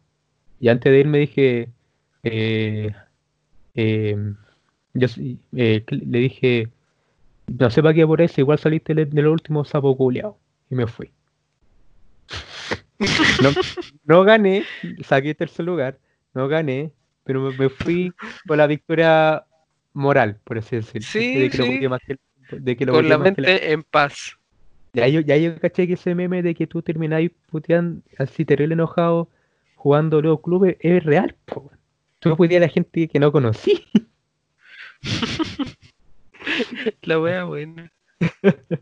y 0.59 0.69
antes 0.69 0.91
de 0.91 0.99
irme 0.99 1.17
dije, 1.19 1.69
eh, 2.23 2.93
eh, 3.75 4.33
yo 4.93 5.07
eh, 5.55 5.83
le 5.89 6.19
dije, 6.19 6.69
no 7.47 7.69
sé 7.69 7.81
para 7.81 7.93
qué 7.93 8.05
por 8.05 8.21
eso, 8.21 8.41
igual 8.41 8.59
saliste 8.59 8.93
de 8.93 9.21
los 9.21 9.33
últimos 9.33 9.69
sapo 9.69 9.95
culiao. 9.97 10.37
Y 10.69 10.75
me 10.75 10.87
fui. 10.87 11.11
No, 13.41 13.53
no 14.05 14.23
gané, 14.23 14.63
saqué 15.03 15.35
tercer 15.35 15.65
lugar, 15.65 15.97
no 16.33 16.47
gané, 16.47 16.91
pero 17.23 17.41
me, 17.41 17.51
me 17.57 17.69
fui 17.69 18.13
con 18.47 18.57
la 18.57 18.67
victoria 18.67 19.43
moral, 19.93 20.39
por 20.43 20.57
así 20.57 20.77
decirlo. 20.77 21.07
Sí, 21.07 21.37
de 21.37 21.49
que 21.49 21.57
lo 21.57 21.65
sí. 21.65 21.71
puteé 21.71 21.89
más 21.89 22.01
que- 22.05 22.17
de 22.51 22.75
que 22.77 22.85
lo 22.85 22.93
Con 22.93 23.09
la 23.09 23.17
que 23.17 23.41
la- 23.41 23.47
mente 23.47 23.71
en 23.71 23.83
paz. 23.83 24.37
Ya 24.93 25.07
yo, 25.07 25.21
ya 25.21 25.35
yo 25.37 25.59
caché 25.59 25.87
que 25.87 25.93
ese 25.93 26.13
meme 26.13 26.43
de 26.43 26.53
que 26.53 26.67
tú 26.67 26.81
termináis 26.83 27.31
puteando 27.49 28.01
así 28.19 28.45
terrible 28.45 28.73
enojado 28.73 29.27
jugando 29.75 30.21
los 30.21 30.39
clubes 30.41 30.77
es 30.79 31.03
real, 31.03 31.35
po. 31.45 31.71
Tú 32.19 32.37
puteas 32.37 32.61
a 32.61 32.67
la 32.67 32.69
gente 32.71 33.07
que 33.07 33.19
no 33.19 33.31
conocí. 33.31 33.83
La 37.01 37.19
wea 37.19 37.43
buena. 37.43 37.91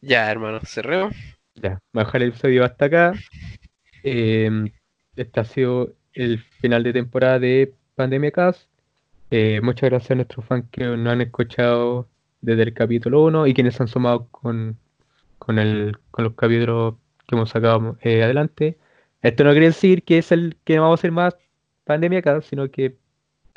ya, 0.00 0.30
hermano, 0.30 0.60
cerremos. 0.64 1.14
Ya, 1.54 1.80
bajar 1.92 2.22
el 2.22 2.28
episodio 2.28 2.64
hasta 2.64 2.84
acá. 2.86 3.12
Em, 4.02 4.70
este 5.16 5.40
ha 5.40 5.44
sido 5.44 5.94
el 6.12 6.38
final 6.38 6.82
de 6.82 6.92
temporada 6.92 7.38
de 7.38 7.74
Pandemia 7.94 8.30
Cast. 8.30 8.68
Eh, 9.30 9.60
muchas 9.62 9.90
gracias 9.90 10.12
a 10.12 10.14
nuestros 10.14 10.44
fans 10.46 10.66
que 10.70 10.84
nos 10.84 11.12
han 11.12 11.20
escuchado 11.20 12.08
desde 12.40 12.62
el 12.62 12.74
capítulo 12.74 13.24
1 13.24 13.46
y 13.46 13.54
quienes 13.54 13.74
se 13.74 13.82
han 13.82 13.88
sumado 13.88 14.28
con, 14.30 14.78
con, 15.38 15.58
el, 15.58 15.98
con 16.10 16.24
los 16.24 16.34
capítulos 16.34 16.94
que 17.26 17.36
hemos 17.36 17.50
sacado 17.50 17.98
eh, 18.02 18.22
adelante. 18.22 18.78
Esto 19.22 19.44
no 19.44 19.50
quiere 19.50 19.66
decir 19.66 20.04
que 20.04 20.18
es 20.18 20.32
el 20.32 20.56
que 20.64 20.78
vamos 20.78 20.98
a 20.98 21.00
hacer 21.00 21.12
más 21.12 21.36
Pandemia 21.84 22.22
Cast, 22.22 22.48
sino 22.48 22.70
que 22.70 22.96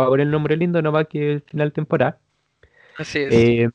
poner 0.07 0.27
el 0.27 0.31
nombre 0.31 0.57
lindo, 0.57 0.81
no 0.81 0.91
más 0.91 1.07
que 1.07 1.33
el 1.33 1.41
final 1.41 1.69
de 1.69 1.73
temporada. 1.73 2.19
Así 2.97 3.19
es. 3.19 3.33
Eh, 3.33 3.69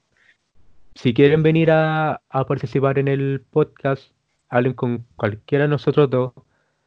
si 0.94 1.12
quieren 1.12 1.42
venir 1.42 1.70
a, 1.70 2.22
a 2.28 2.46
participar 2.46 2.98
en 2.98 3.08
el 3.08 3.42
podcast, 3.50 4.10
hablen 4.48 4.74
con 4.74 5.04
cualquiera 5.16 5.64
de 5.64 5.68
nosotros 5.68 6.08
dos. 6.10 6.32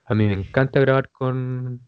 A 0.05 0.15
mí 0.15 0.25
me 0.25 0.33
encanta 0.33 0.79
grabar 0.79 1.09
con, 1.09 1.81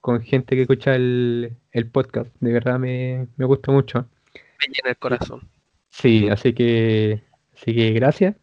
con 0.00 0.22
gente 0.22 0.56
que 0.56 0.62
escucha 0.62 0.94
el, 0.94 1.56
el 1.72 1.90
podcast. 1.90 2.30
De 2.40 2.52
verdad 2.52 2.78
me, 2.78 3.28
me 3.36 3.44
gusta 3.44 3.70
mucho. 3.70 4.08
Me 4.34 4.74
llena 4.74 4.90
el 4.90 4.96
corazón. 4.96 5.48
Sí, 5.90 6.28
así 6.28 6.54
que, 6.54 7.22
así 7.54 7.74
que 7.74 7.92
gracias. 7.92 8.36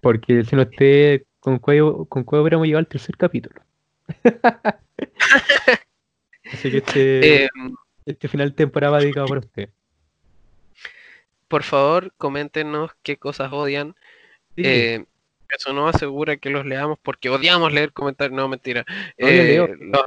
Porque 0.00 0.44
si 0.44 0.56
no 0.56 0.62
esté 0.62 1.26
con 1.40 1.58
cuello, 1.58 2.06
con 2.06 2.24
cuello 2.24 2.42
hubiéramos 2.42 2.66
llegado 2.66 2.80
al 2.80 2.88
tercer 2.88 3.16
capítulo. 3.16 3.60
así 6.52 6.70
que 6.70 6.78
este, 6.78 7.44
Eh, 7.44 7.48
este 8.06 8.28
final 8.28 8.50
de 8.50 8.56
temporada 8.56 8.92
va 8.92 9.00
dedicado 9.00 9.28
para 9.28 9.40
usted. 9.40 9.70
por 11.48 11.62
favor, 11.64 12.12
coméntenos 12.16 12.92
qué 13.02 13.16
cosas 13.16 13.52
odian. 13.52 13.94
Sí, 14.56 14.62
Eh, 14.64 15.04
eso 15.48 15.72
no 15.72 15.88
asegura 15.88 16.36
que 16.36 16.50
los 16.50 16.64
leamos 16.64 16.98
porque 17.02 17.28
odiamos 17.28 17.72
leer 17.72 17.92
comentarios. 17.92 18.36
No, 18.36 18.48
mentira. 18.48 18.84
no, 18.88 18.94
yo 19.28 19.28
Eh, 19.28 19.44
leo, 19.44 19.68
no, 19.80 20.04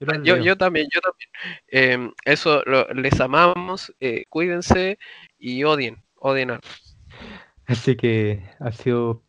yo 0.00 0.06
Yo, 0.24 0.42
también, 0.56 0.88
yo 0.92 1.00
también. 1.00 1.30
Em, 1.68 2.12
eso, 2.24 2.62
lo- 2.66 2.88
les 2.94 3.20
amamos, 3.20 3.94
eh, 4.00 4.24
cuídense 4.28 4.98
y 5.38 5.64
odien, 5.64 6.02
odien 6.16 6.50
a 6.52 6.60
Así 7.66 7.96
que 7.96 8.42
ha 8.60 8.72
sido 8.72 9.22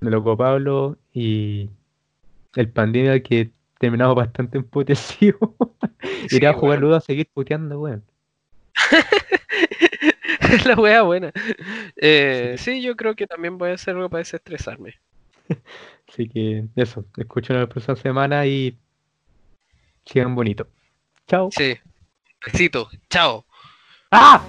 loco 0.00 0.36
Pablo 0.36 0.98
y 1.12 1.70
el 2.54 2.70
pandemia 2.70 3.22
que 3.22 3.50
terminamos 3.80 4.14
bastante 4.14 4.58
emputecido. 4.58 5.38
Sí, 6.28 6.36
Iré 6.36 6.48
a 6.48 6.52
jugar 6.52 6.78
weón. 6.78 6.82
ludo 6.82 6.96
a 6.96 7.00
seguir 7.00 7.28
puteando, 7.32 7.80
weón. 7.80 8.04
La 10.66 10.74
wea 10.74 11.02
buena. 11.02 11.32
Eh, 11.96 12.56
sí, 12.58 12.82
yo 12.82 12.94
creo 12.94 13.14
que 13.14 13.26
también 13.26 13.56
voy 13.56 13.70
a 13.70 13.74
hacer 13.74 13.94
algo 13.96 14.08
para 14.10 14.20
desestresarme. 14.20 14.94
Así 16.08 16.28
que 16.28 16.66
eso, 16.76 17.04
escuchen 17.16 17.58
la 17.58 17.68
próxima 17.68 17.96
semana 17.96 18.46
y 18.46 18.76
sigan 20.04 20.34
bonito. 20.34 20.66
Chao. 21.26 21.48
Sí. 21.52 21.78
Besito. 22.44 22.88
Chao. 23.08 23.46
¡Ah! 24.10 24.42